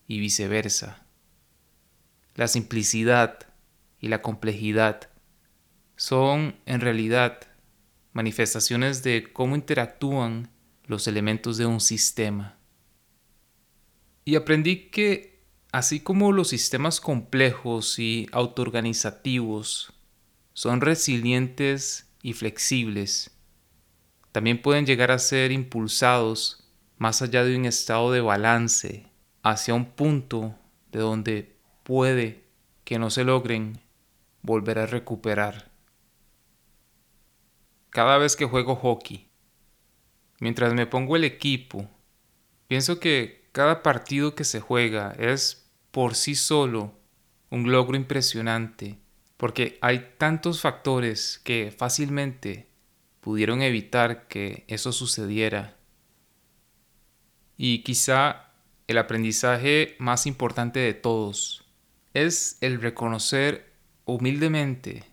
y 0.07 0.19
viceversa. 0.19 1.05
La 2.35 2.49
simplicidad 2.49 3.39
y 4.01 4.09
la 4.09 4.21
complejidad 4.21 5.09
son 5.95 6.57
en 6.65 6.81
realidad 6.81 7.39
manifestaciones 8.11 9.03
de 9.03 9.31
cómo 9.31 9.55
interactúan 9.55 10.49
los 10.91 11.07
elementos 11.07 11.57
de 11.57 11.65
un 11.65 11.81
sistema. 11.81 12.59
Y 14.25 14.35
aprendí 14.35 14.89
que 14.89 15.31
Así 15.71 16.01
como 16.01 16.33
los 16.33 16.49
sistemas 16.49 16.99
complejos 16.99 17.97
y 17.97 18.27
autoorganizativos 18.33 19.93
son 20.53 20.81
resilientes 20.81 22.11
y 22.21 22.33
flexibles, 22.33 23.31
también 24.33 24.61
pueden 24.61 24.85
llegar 24.85 25.11
a 25.11 25.19
ser 25.19 25.53
impulsados 25.53 26.69
más 26.97 27.21
allá 27.21 27.45
de 27.45 27.55
un 27.55 27.65
estado 27.65 28.11
de 28.11 28.19
balance 28.19 29.07
hacia 29.43 29.73
un 29.73 29.85
punto 29.85 30.55
de 30.91 30.99
donde 30.99 31.55
puede 31.83 32.43
que 32.83 32.99
no 32.99 33.09
se 33.09 33.23
logren 33.23 33.79
volver 34.41 34.77
a 34.77 34.87
recuperar. 34.87 35.71
Cada 37.91 38.17
vez 38.17 38.35
que 38.35 38.45
juego 38.45 38.75
hockey, 38.75 39.30
mientras 40.41 40.73
me 40.73 40.87
pongo 40.87 41.15
el 41.15 41.23
equipo, 41.23 41.87
pienso 42.67 42.99
que 42.99 43.47
cada 43.53 43.83
partido 43.83 44.35
que 44.35 44.43
se 44.43 44.59
juega 44.59 45.13
es 45.17 45.69
por 45.91 46.15
sí 46.15 46.35
solo 46.35 46.97
un 47.51 47.71
logro 47.71 47.95
impresionante, 47.95 48.97
porque 49.37 49.77
hay 49.81 50.13
tantos 50.17 50.59
factores 50.59 51.39
que 51.43 51.73
fácilmente 51.75 52.67
pudieron 53.21 53.61
evitar 53.61 54.27
que 54.27 54.65
eso 54.67 54.91
sucediera. 54.91 55.77
Y 57.55 57.83
quizá 57.83 58.51
el 58.87 58.97
aprendizaje 58.97 59.95
más 59.99 60.25
importante 60.25 60.79
de 60.79 60.95
todos 60.95 61.65
es 62.15 62.57
el 62.61 62.81
reconocer 62.81 63.71
humildemente 64.05 65.03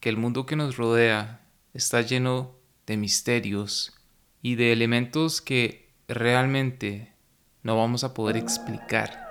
que 0.00 0.08
el 0.08 0.16
mundo 0.16 0.46
que 0.46 0.56
nos 0.56 0.78
rodea 0.78 1.46
está 1.74 2.00
lleno 2.00 2.56
de 2.86 2.96
misterios 2.96 3.99
y 4.42 4.54
de 4.54 4.72
elementos 4.72 5.40
que 5.40 5.92
realmente 6.08 7.14
no 7.62 7.76
vamos 7.76 8.04
a 8.04 8.14
poder 8.14 8.36
explicar 8.36 9.30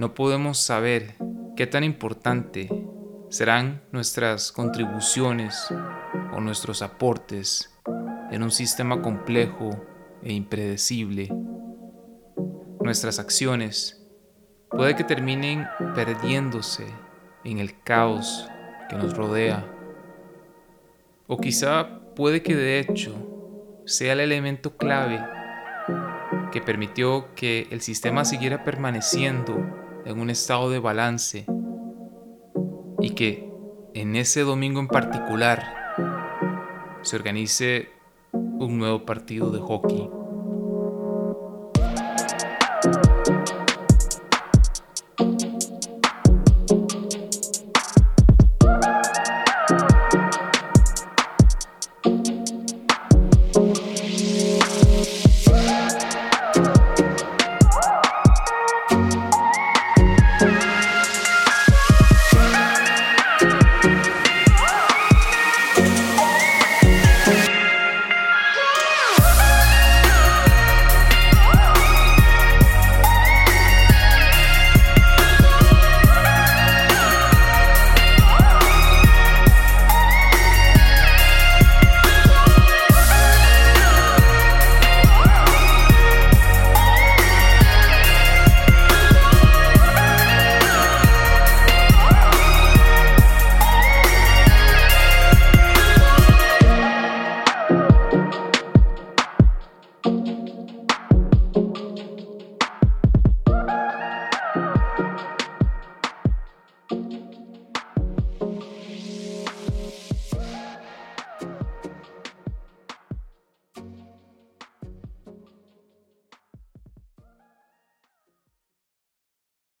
no 0.00 0.14
podemos 0.14 0.56
saber 0.56 1.16
qué 1.56 1.66
tan 1.66 1.84
importante 1.84 2.70
serán 3.28 3.82
nuestras 3.92 4.50
contribuciones 4.50 5.68
o 6.34 6.40
nuestros 6.40 6.80
aportes 6.80 7.70
en 8.30 8.42
un 8.42 8.50
sistema 8.50 9.02
complejo 9.02 9.68
e 10.22 10.32
impredecible. 10.32 11.28
Nuestras 12.80 13.18
acciones 13.18 14.02
puede 14.70 14.96
que 14.96 15.04
terminen 15.04 15.66
perdiéndose 15.94 16.86
en 17.44 17.58
el 17.58 17.82
caos 17.82 18.48
que 18.88 18.96
nos 18.96 19.14
rodea. 19.14 19.70
O 21.26 21.36
quizá 21.36 22.00
puede 22.16 22.42
que 22.42 22.56
de 22.56 22.78
hecho 22.78 23.29
sea 23.90 24.12
el 24.12 24.20
elemento 24.20 24.76
clave 24.76 25.20
que 26.52 26.60
permitió 26.60 27.34
que 27.34 27.66
el 27.72 27.80
sistema 27.80 28.24
siguiera 28.24 28.62
permaneciendo 28.62 30.02
en 30.04 30.20
un 30.20 30.30
estado 30.30 30.70
de 30.70 30.78
balance 30.78 31.44
y 33.00 33.10
que 33.10 33.50
en 33.94 34.14
ese 34.14 34.42
domingo 34.42 34.78
en 34.78 34.86
particular 34.86 35.74
se 37.02 37.16
organice 37.16 37.88
un 38.32 38.78
nuevo 38.78 39.04
partido 39.04 39.50
de 39.50 39.58
hockey 39.58 40.08